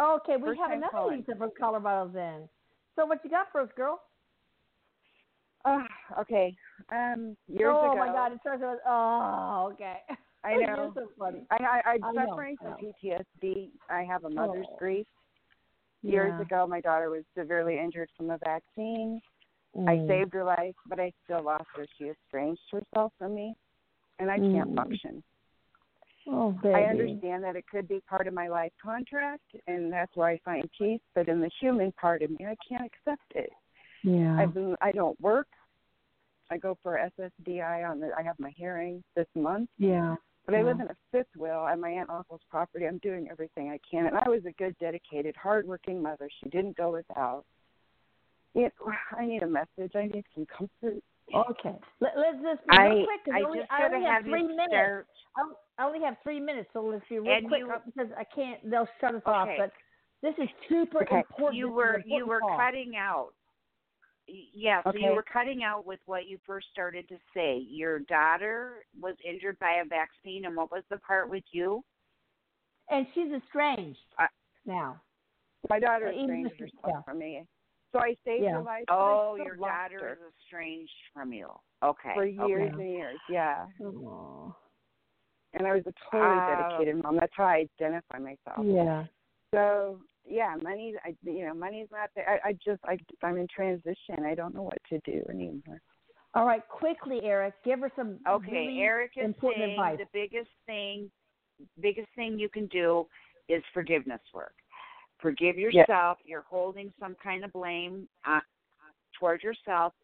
Okay, 0.00 0.36
we 0.36 0.48
First 0.48 0.60
have 0.60 0.72
another 0.72 0.90
calling. 0.90 1.18
Lisa 1.18 1.38
from 1.38 1.50
Colorado 1.58 2.10
then. 2.12 2.48
So 2.96 3.06
what 3.06 3.20
you 3.24 3.30
got 3.30 3.46
for 3.50 3.62
us, 3.62 3.68
girl? 3.76 4.00
Oh, 5.64 5.82
okay. 6.20 6.54
Um, 6.92 7.36
years 7.48 7.74
oh 7.80 7.92
ago. 7.92 7.98
my 7.98 8.06
God, 8.06 8.32
it 8.32 8.38
starts 8.40 8.62
with 8.62 8.78
oh, 8.86 9.70
okay. 9.72 9.98
I 10.44 10.56
know. 10.66 10.92
so 10.94 11.08
funny. 11.18 11.44
I, 11.50 11.56
I, 11.84 11.90
I'm 12.06 12.18
I 12.18 12.26
suffering 12.26 12.56
from. 12.62 12.74
PTSD. 12.74 13.70
I 13.90 14.02
have 14.02 14.24
a 14.24 14.30
mother's 14.30 14.66
Oh. 14.70 14.76
grief. 14.78 15.06
Years 16.02 16.34
Yeah. 16.38 16.42
ago, 16.42 16.66
my 16.68 16.80
daughter 16.80 17.10
was 17.10 17.24
severely 17.36 17.78
injured 17.78 18.10
from 18.16 18.30
a 18.30 18.38
vaccine. 18.38 19.20
I 19.86 19.96
Mm. 19.96 20.06
saved 20.08 20.34
her 20.34 20.44
life, 20.44 20.74
but 20.88 21.00
I 21.00 21.12
still 21.24 21.42
lost 21.42 21.66
her. 21.74 21.86
She 21.98 22.08
estranged 22.10 22.60
herself 22.70 23.12
from 23.18 23.34
me, 23.34 23.56
and 24.18 24.30
I 24.30 24.38
can't 24.38 24.70
Mm. 24.70 24.76
function. 24.76 25.22
Oh, 26.28 26.52
baby. 26.62 26.74
I 26.74 26.82
understand 26.84 27.44
that 27.44 27.56
it 27.56 27.64
could 27.70 27.88
be 27.88 28.02
part 28.08 28.26
of 28.26 28.34
my 28.34 28.48
life 28.48 28.72
contract, 28.82 29.44
and 29.66 29.92
that's 29.92 30.14
where 30.16 30.28
I 30.28 30.38
find 30.44 30.68
peace. 30.76 31.00
But 31.14 31.28
in 31.28 31.40
the 31.40 31.50
human 31.60 31.92
part 31.92 32.22
of 32.22 32.30
me, 32.30 32.38
I 32.46 32.56
can't 32.68 32.84
accept 32.84 33.32
it. 33.34 33.50
Yeah. 34.02 34.36
I've 34.38 34.54
been, 34.54 34.76
I 34.80 34.92
don't 34.92 35.20
work. 35.20 35.48
I 36.50 36.56
go 36.56 36.78
for 36.82 36.98
SSDI 37.18 37.88
on 37.88 38.00
the. 38.00 38.10
I 38.16 38.22
have 38.22 38.38
my 38.38 38.52
hearing 38.56 39.02
this 39.16 39.26
month, 39.34 39.68
yeah. 39.78 40.14
but 40.44 40.54
I 40.54 40.62
live 40.62 40.78
in 40.78 40.86
a 40.86 40.96
fifth 41.10 41.34
wheel 41.36 41.66
on 41.68 41.80
my 41.80 41.90
aunt 41.90 42.08
and 42.08 42.18
uncle's 42.18 42.40
property. 42.48 42.86
I'm 42.86 42.98
doing 42.98 43.26
everything 43.30 43.70
I 43.70 43.80
can, 43.88 44.06
and 44.06 44.16
I 44.16 44.28
was 44.28 44.42
a 44.46 44.52
good, 44.52 44.76
dedicated, 44.78 45.34
hardworking 45.36 46.00
mother. 46.00 46.28
She 46.42 46.48
didn't 46.50 46.76
go 46.76 46.92
without. 46.92 47.44
It, 48.54 48.72
I 49.18 49.26
need 49.26 49.42
a 49.42 49.48
message. 49.48 49.96
I 49.96 50.06
need 50.06 50.24
some 50.34 50.46
comfort. 50.46 51.02
Okay. 51.34 51.76
Let, 52.00 52.12
let's 52.16 52.38
just 52.42 52.66
be 52.68 52.76
I 52.78 52.86
real 52.86 53.06
quick. 53.06 53.34
I 53.34 53.42
only, 53.42 53.58
just 53.58 53.70
I 53.72 53.84
only 53.86 54.06
have 54.06 54.22
have 54.22 54.24
three 54.24 54.42
minutes. 54.44 54.68
start. 54.68 55.06
I, 55.36 55.42
oh, 55.42 55.56
I 55.78 55.84
only 55.84 56.00
have 56.00 56.16
three 56.22 56.40
minutes, 56.40 56.70
so 56.72 56.80
let's 56.82 57.04
be 57.08 57.18
real 57.18 57.32
And 57.32 57.48
quick 57.48 57.60
you- 57.60 57.70
uh, 57.70 57.80
because 57.84 58.10
I 58.16 58.24
can't. 58.24 58.68
They'll 58.70 58.88
shut 59.00 59.14
us 59.14 59.22
off. 59.26 59.48
But 59.58 59.72
this 60.22 60.34
is 60.38 60.48
super 60.68 61.02
Okay. 61.02 61.18
important. 61.18 61.54
You 61.56 61.70
were 61.70 61.94
an 61.94 62.04
you 62.06 62.26
were 62.26 62.40
call. 62.40 62.56
cutting 62.56 62.96
out. 62.96 63.34
Y- 64.28 64.48
Yeah, 64.52 64.82
so 64.82 64.90
Okay. 64.90 65.04
you 65.04 65.12
were 65.14 65.22
cutting 65.22 65.62
out 65.62 65.84
with 65.86 66.00
what 66.06 66.26
you 66.26 66.38
first 66.46 66.68
started 66.70 67.08
to 67.08 67.18
say. 67.34 67.58
Your 67.58 68.00
daughter 68.00 68.84
was 68.98 69.14
injured 69.22 69.58
by 69.58 69.74
a 69.74 69.84
vaccine, 69.84 70.46
and 70.46 70.56
what 70.56 70.70
was 70.70 70.84
the 70.88 70.98
part 70.98 71.28
with 71.28 71.44
you? 71.52 71.84
and 72.88 73.04
she's 73.14 73.32
estranged 73.32 73.98
I- 74.16 74.28
now. 74.64 75.00
My 75.68 75.80
daughter 75.80 76.08
Even 76.12 76.46
estranged 76.46 76.52
if- 76.52 76.58
herself 76.60 76.84
yeah. 76.94 77.02
from 77.02 77.18
me, 77.18 77.44
so 77.90 77.98
I 77.98 78.14
saved 78.24 78.44
Yeah. 78.44 78.52
her 78.52 78.62
life. 78.62 78.84
I 78.88 78.94
Oh, 78.94 79.34
your 79.34 79.56
daughter 79.56 79.98
her. 79.98 80.12
is 80.12 80.20
estranged 80.38 80.94
from 81.12 81.32
you. 81.32 81.50
Okay. 81.82 82.14
for 82.14 82.24
years 82.24 82.72
okay. 82.72 82.82
and 82.82 82.92
years. 82.92 83.20
Yeah, 83.28 83.66
Oh. 83.82 84.54
And 85.56 85.66
I 85.66 85.72
was 85.72 85.82
a 85.86 85.92
totally 86.10 86.38
Uh, 86.38 86.46
dedicated 86.46 87.02
mom. 87.02 87.16
That's 87.16 87.32
how 87.34 87.44
I 87.44 87.66
identify 87.80 88.18
myself. 88.18 88.64
Yeah. 88.64 89.04
So 89.52 90.00
yeah, 90.28 90.54
money. 90.62 90.94
I 91.04 91.14
you 91.22 91.46
know, 91.46 91.54
money's 91.54 91.88
not 91.90 92.10
there. 92.14 92.40
I, 92.44 92.50
I 92.50 92.52
just 92.54 92.80
I 92.84 92.98
I'm 93.22 93.38
in 93.38 93.46
transition. 93.48 94.24
I 94.26 94.34
don't 94.34 94.54
know 94.54 94.62
what 94.62 94.78
to 94.90 94.98
do 95.00 95.24
anymore. 95.30 95.80
All 96.34 96.44
right, 96.44 96.66
quickly, 96.68 97.20
Erik, 97.22 97.54
give 97.64 97.80
her 97.80 97.90
some 97.96 98.18
Okay, 98.28 98.50
really 98.66 98.80
Erik 98.80 99.12
is 99.16 99.24
important 99.24 99.64
saying 99.64 99.70
advice. 99.70 99.98
the 99.98 100.06
biggest 100.12 100.50
thing, 100.66 101.10
biggest 101.80 102.08
thing 102.14 102.38
you 102.38 102.50
can 102.50 102.66
do 102.66 103.06
is 103.48 103.62
forgiveness 103.72 104.20
work. 104.34 104.52
Forgive 105.18 105.56
yourself. 105.56 106.18
You're 106.26 106.44
holding 106.46 106.92
some 107.00 107.16
kind 107.22 107.42
of 107.42 107.52
blame 107.54 108.06
uh, 108.28 108.40
towards 109.18 109.42
yourself, 109.42 109.94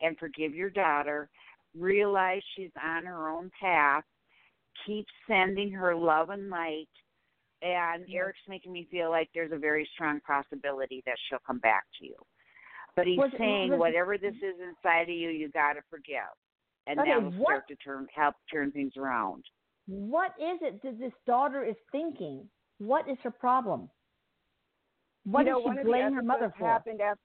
and 0.00 0.16
forgive 0.16 0.54
your 0.54 0.70
daughter. 0.70 1.28
Realize 1.78 2.40
she's 2.56 2.70
on 2.82 3.04
her 3.04 3.28
own 3.28 3.50
path. 3.60 4.04
Keep 4.86 5.06
sending 5.26 5.70
her 5.72 5.94
love 5.94 6.30
and 6.30 6.50
light. 6.50 6.88
And 7.62 8.04
Erik's 8.12 8.40
making 8.48 8.72
me 8.72 8.86
feel 8.90 9.10
like 9.10 9.30
there's 9.34 9.52
a 9.52 9.56
very 9.58 9.88
strong 9.94 10.20
possibility 10.26 11.02
that 11.06 11.16
she'll 11.28 11.38
come 11.46 11.58
back 11.60 11.84
to 11.98 12.06
you. 12.06 12.16
But 12.96 13.06
he's 13.06 13.18
Was- 13.18 13.32
saying 13.38 13.70
was- 13.70 13.80
whatever 13.80 14.18
this 14.18 14.34
is 14.36 14.54
inside 14.60 15.02
of 15.02 15.08
you, 15.16 15.30
you 15.30 15.48
got 15.48 15.72
to 15.74 15.82
forgive, 15.90 16.20
and 16.86 17.00
Okay, 17.00 17.08
that'll 17.14 17.30
what- 17.32 17.46
start 17.48 17.68
to 17.68 17.76
turn 17.76 18.06
help 18.14 18.34
turn 18.52 18.70
things 18.70 18.96
around. 18.96 19.44
What 19.86 20.32
is 20.38 20.60
it 20.62 20.80
that 20.82 20.98
this 20.98 21.12
daughter 21.26 21.64
is 21.64 21.76
thinking? 21.90 22.48
What 22.78 23.08
is 23.08 23.18
her 23.22 23.30
problem? 23.30 23.90
What 25.24 25.46
you 25.46 25.52
know, 25.52 25.58
does 25.58 25.64
one 25.66 25.76
she 25.76 25.80
of 25.80 25.84
the 25.86 25.90
blame 25.90 26.02
her 26.02 26.08
episodes 26.18 26.26
mother 26.26 26.54
for? 26.58 26.66
happened 26.66 27.00
after. 27.00 27.20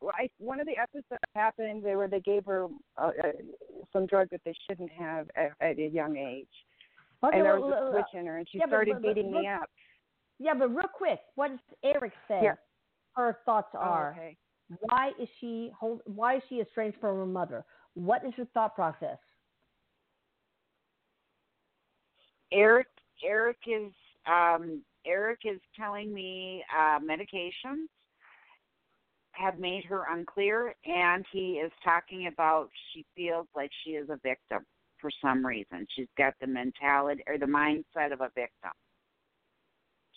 Well, 0.00 0.12
I, 0.14 0.28
one 0.38 0.60
of 0.60 0.66
the 0.66 0.76
episodes 0.76 1.06
happened 1.34 1.82
where 1.82 2.08
they 2.08 2.20
gave 2.20 2.44
her 2.46 2.66
uh, 2.96 3.12
uh, 3.22 3.32
some 3.92 4.06
drug 4.06 4.28
that 4.30 4.40
they 4.44 4.54
shouldn't 4.68 4.90
have 4.92 5.28
at, 5.36 5.52
at 5.60 5.78
a 5.78 5.88
young 5.88 6.16
age, 6.16 6.48
Okay, 7.24 7.36
and 7.36 7.44
there 7.46 7.58
was 7.60 7.72
a 7.72 7.90
switch 7.92 8.20
in 8.20 8.26
her, 8.26 8.38
and 8.38 8.48
she 8.48 8.58
yeah, 8.58 8.66
started 8.66 8.94
but- 8.94 9.02
but 9.02 9.14
beating 9.14 9.32
me 9.32 9.46
up. 9.46 9.70
Yeah, 10.38 10.54
but 10.54 10.68
real 10.68 10.88
quick, 10.92 11.20
what 11.34 11.48
does 11.48 11.60
Erik 11.82 12.12
say? 12.28 12.50
Her 13.14 13.38
thoughts 13.46 13.70
Oh, 13.74 13.78
are: 13.78 14.10
okay. 14.12 14.36
Why 14.80 15.12
is 15.18 15.28
she 15.40 15.70
hold, 15.78 16.02
Why 16.04 16.36
is 16.36 16.42
she 16.48 16.60
estranged 16.60 16.98
from 17.00 17.16
her 17.16 17.26
mother? 17.26 17.64
What 17.94 18.24
is 18.26 18.34
her 18.34 18.44
thought 18.52 18.74
process? 18.74 19.18
Erik 22.52 22.86
Erik 23.24 23.58
is 23.66 23.92
um 24.26 24.82
Erik 25.06 25.40
is 25.44 25.60
telling 25.74 26.12
me 26.12 26.64
uh 26.76 26.98
medications 26.98 27.86
have 29.32 29.58
made 29.58 29.84
her 29.84 30.04
unclear 30.10 30.74
and 30.84 31.24
he 31.32 31.54
is 31.54 31.72
talking 31.84 32.26
about 32.26 32.68
she 32.92 33.04
feels 33.14 33.46
like 33.54 33.70
she 33.84 33.90
is 33.90 34.08
a 34.10 34.16
victim 34.22 34.64
for 35.00 35.10
some 35.22 35.44
reason. 35.44 35.86
She's 35.94 36.08
got 36.16 36.34
the 36.40 36.46
mentality 36.46 37.22
or 37.26 37.38
the 37.38 37.46
mindset 37.46 38.12
of 38.12 38.20
a 38.20 38.30
victim. 38.34 38.72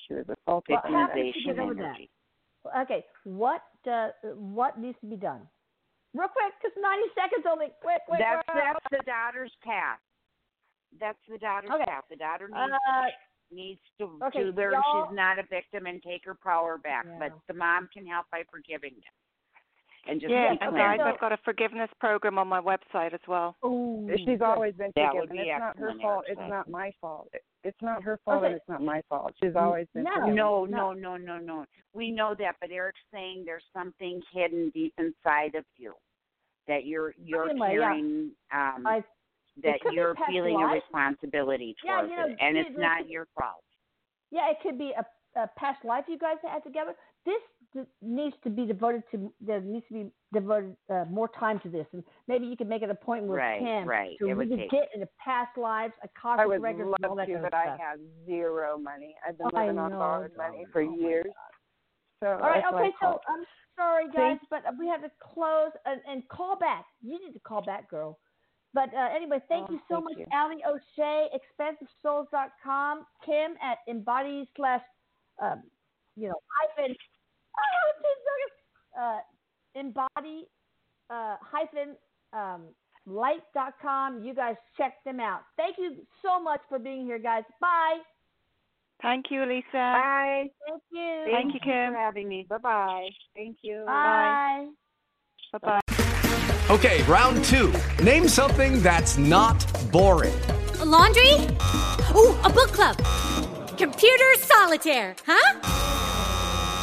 She 0.07 0.13
was 0.15 0.25
assaulted. 0.25 0.77
Well, 0.83 1.07
how 1.07 1.13
did 1.13 1.33
she 1.35 1.49
Victimization 1.49 1.55
get 1.55 1.59
over 1.59 1.73
that? 1.75 1.83
energy. 1.83 2.09
Okay, 2.83 3.05
what 3.23 3.61
uh, 3.89 4.09
what 4.35 4.77
needs 4.79 4.97
to 5.01 5.07
be 5.07 5.15
done? 5.15 5.41
Real 6.13 6.27
quick, 6.27 6.53
because 6.59 6.75
ninety 6.81 7.07
seconds 7.15 7.45
only. 7.49 7.67
Quick, 7.81 8.01
quick. 8.07 8.19
That's 8.19 8.43
quick. 8.49 8.63
that's 8.63 8.85
the 8.91 9.03
daughter's 9.05 9.53
path. 9.63 9.99
That's 10.99 11.19
the 11.29 11.37
daughter's 11.37 11.71
Okay. 11.71 11.85
path. 11.85 12.03
The 12.09 12.17
daughter 12.17 12.49
needs 12.49 12.73
Uh, 12.89 13.05
needs 13.51 13.81
to 13.99 14.19
okay, 14.27 14.43
to 14.43 14.51
learn 14.51 14.73
she's 14.91 15.15
not 15.15 15.39
a 15.39 15.43
victim 15.43 15.85
and 15.85 16.01
take 16.03 16.25
her 16.25 16.35
power 16.35 16.77
back. 16.77 17.05
Yeah. 17.05 17.19
But 17.19 17.39
the 17.47 17.53
mom 17.53 17.87
can 17.93 18.05
help 18.05 18.25
by 18.31 18.43
forgiving 18.51 18.93
them. 18.93 19.13
And 20.07 20.19
just 20.21 20.31
Yeah, 20.31 20.51
keep 20.53 20.61
and 20.61 20.75
guys. 20.75 20.99
I've 21.03 21.19
got 21.19 21.31
a 21.31 21.37
forgiveness 21.43 21.89
program 21.99 22.37
on 22.39 22.47
my 22.47 22.61
website 22.61 23.13
as 23.13 23.19
well. 23.27 23.55
ooh, 23.65 24.09
She's 24.17 24.41
always 24.41 24.73
been 24.75 24.91
That 24.95 25.13
would 25.13 25.27
forgiven. 25.29 25.45
be 25.45 25.49
It's 25.51 25.59
not 25.59 25.77
her 25.77 25.93
fault. 26.01 26.25
It's 26.27 26.39
not 26.49 26.69
my 26.69 26.91
fault. 27.01 27.29
It- 27.33 27.43
It's 27.63 27.81
not 27.81 28.01
her 28.03 28.17
fault, 28.23 28.37
Okay. 28.37 28.47
and 28.47 28.55
it's 28.55 28.67
not 28.69 28.81
my 28.81 29.01
fault. 29.09 29.35
She's 29.43 29.55
always 29.55 29.87
been 29.93 30.03
No. 30.03 30.11
forgiven. 30.13 30.35
No, 30.35 30.65
No. 30.65 30.93
no, 30.93 31.17
no, 31.17 31.37
no, 31.37 31.37
no. 31.39 31.65
We 31.93 32.09
know 32.11 32.33
that, 32.35 32.55
but 32.61 32.71
Erik's 32.71 33.01
saying 33.11 33.43
there's 33.45 33.65
something 33.73 34.21
hidden 34.31 34.69
deep 34.69 34.93
inside 34.97 35.55
of 35.55 35.65
you 35.75 35.93
that 36.67 36.85
you're 36.85 37.13
you're 37.17 37.49
Anyway, 37.49 37.75
yeah. 37.75 37.79
carrying 37.81 38.35
um 38.53 38.87
I 38.87 39.03
that 39.57 39.83
you're 39.91 40.15
past 40.15 40.31
feeling 40.31 40.55
a 40.55 40.59
life. 40.59 40.81
responsibility 40.83 41.75
Yeah, 41.83 41.97
towards 41.97 42.11
you 42.11 42.17
know, 42.17 42.25
it. 42.27 42.37
And 42.39 42.57
it's 42.57 42.77
not 42.77 43.09
your 43.09 43.25
fault. 43.37 43.63
yeah, 44.31 44.49
it 44.51 44.61
could 44.61 44.77
be 44.77 44.93
a, 44.93 45.05
a 45.35 45.47
past 45.57 45.83
life 45.83 46.05
you 46.07 46.17
guys 46.17 46.37
had 46.41 46.63
together. 46.63 46.95
This 47.25 47.41
d- 47.58 47.58
needs 48.01 48.35
to 48.43 48.49
be 48.49 48.65
devoted 48.65 49.03
to. 49.11 49.31
There 49.41 49.61
needs 49.61 49.85
to 49.87 49.93
be 49.93 50.11
devoted 50.33 50.75
uh, 50.89 51.05
more 51.09 51.27
time 51.39 51.59
to 51.61 51.69
this, 51.69 51.85
and 51.93 52.03
maybe 52.27 52.45
you 52.47 52.57
can 52.57 52.67
make 52.67 52.81
an 52.81 52.89
appointment 52.89 53.31
with 53.31 53.39
Right, 53.39 53.59
Kim 53.59 53.87
right. 53.87 54.17
to 54.19 54.27
It 54.27 54.33
would 54.33 54.49
really 54.49 54.61
take- 54.63 54.71
get 54.71 54.89
into 54.93 55.07
past 55.23 55.57
lives, 55.57 55.93
a 56.03 56.07
I 56.07 56.09
cosmic 56.19 56.47
would 56.47 56.61
records, 56.61 56.89
love 56.89 56.95
and 57.01 57.05
all 57.11 57.15
that 57.15 57.25
to, 57.27 57.33
kind 57.33 57.43
but 57.43 57.53
of 57.53 57.59
I 57.59 57.77
have 57.77 57.99
zero 58.25 58.77
money. 58.77 59.15
I've 59.27 59.37
been 59.37 59.47
I 59.53 59.61
living 59.65 59.77
on 59.79 59.91
borrowed 59.91 60.35
money 60.37 60.65
for 60.71 60.81
Oh, 60.81 60.95
years. 60.97 61.25
So 62.21 62.27
All 62.27 62.37
right, 62.39 62.61
that's 62.63 62.73
why 62.73 62.79
I 62.79 62.81
okay, 62.87 62.91
so 62.99 63.05
called. 63.05 63.19
I'm 63.29 63.45
sorry, 63.77 64.05
guys, 64.11 64.37
See? 64.41 64.47
but 64.49 64.63
we 64.77 64.87
have 64.87 65.01
to 65.03 65.11
close 65.21 65.71
and, 65.85 66.01
and 66.09 66.27
call 66.29 66.57
back. 66.57 66.85
You 67.01 67.17
need 67.25 67.33
to 67.33 67.39
call 67.39 67.61
back, 67.61 67.89
girl. 67.89 68.19
But 68.73 68.93
uh, 68.93 69.07
anyway, 69.15 69.39
thank 69.47 69.67
Oh, 69.69 69.73
you 69.73 69.79
so 69.87 69.95
thank 69.95 70.03
much, 70.05 70.17
you. 70.17 70.25
Allie 70.33 70.61
O'Shea, 70.67 71.27
ExpansiveSouls.com, 71.33 73.05
Kim 73.25 73.51
at 73.63 73.77
Embody 73.87 74.49
slash, 74.55 74.81
um, 75.41 75.63
you 76.15 76.27
know, 76.27 76.35
hyphen, 76.59 76.95
uh, 78.99 79.19
Embody 79.75 80.47
uh, 81.09 81.35
hyphen 81.41 81.95
um, 82.33 82.63
light.com. 83.05 84.23
You 84.23 84.33
guys 84.33 84.55
check 84.77 85.03
them 85.05 85.19
out. 85.19 85.41
Thank 85.57 85.77
you 85.77 85.95
so 86.23 86.41
much 86.41 86.61
for 86.69 86.79
being 86.79 87.05
here, 87.05 87.19
guys. 87.19 87.43
Bye. 87.59 87.99
Thank 89.01 89.25
you, 89.29 89.45
Lisa. 89.45 89.65
Bye. 89.73 90.45
Thank 90.67 90.83
you. 90.91 91.25
Thank 91.31 91.53
you, 91.53 91.59
Kim. 91.61 91.93
for 91.93 91.99
having 91.99 92.27
me. 92.27 92.45
Bye 92.49 92.57
bye. 92.57 93.09
Thank 93.35 93.57
you. 93.61 93.83
Bye. 93.85 94.67
Bye 95.53 95.59
bye. 95.59 95.79
Okay, 96.69 97.01
round 97.03 97.43
two. 97.45 97.73
Name 98.03 98.27
something 98.27 98.81
that's 98.81 99.17
not 99.17 99.65
boring. 99.91 100.35
A 100.81 100.85
laundry? 100.85 101.33
Ooh, 102.15 102.37
a 102.43 102.49
book 102.49 102.71
club. 102.73 102.97
Computer 103.77 104.35
solitaire, 104.35 105.15
huh? 105.25 106.08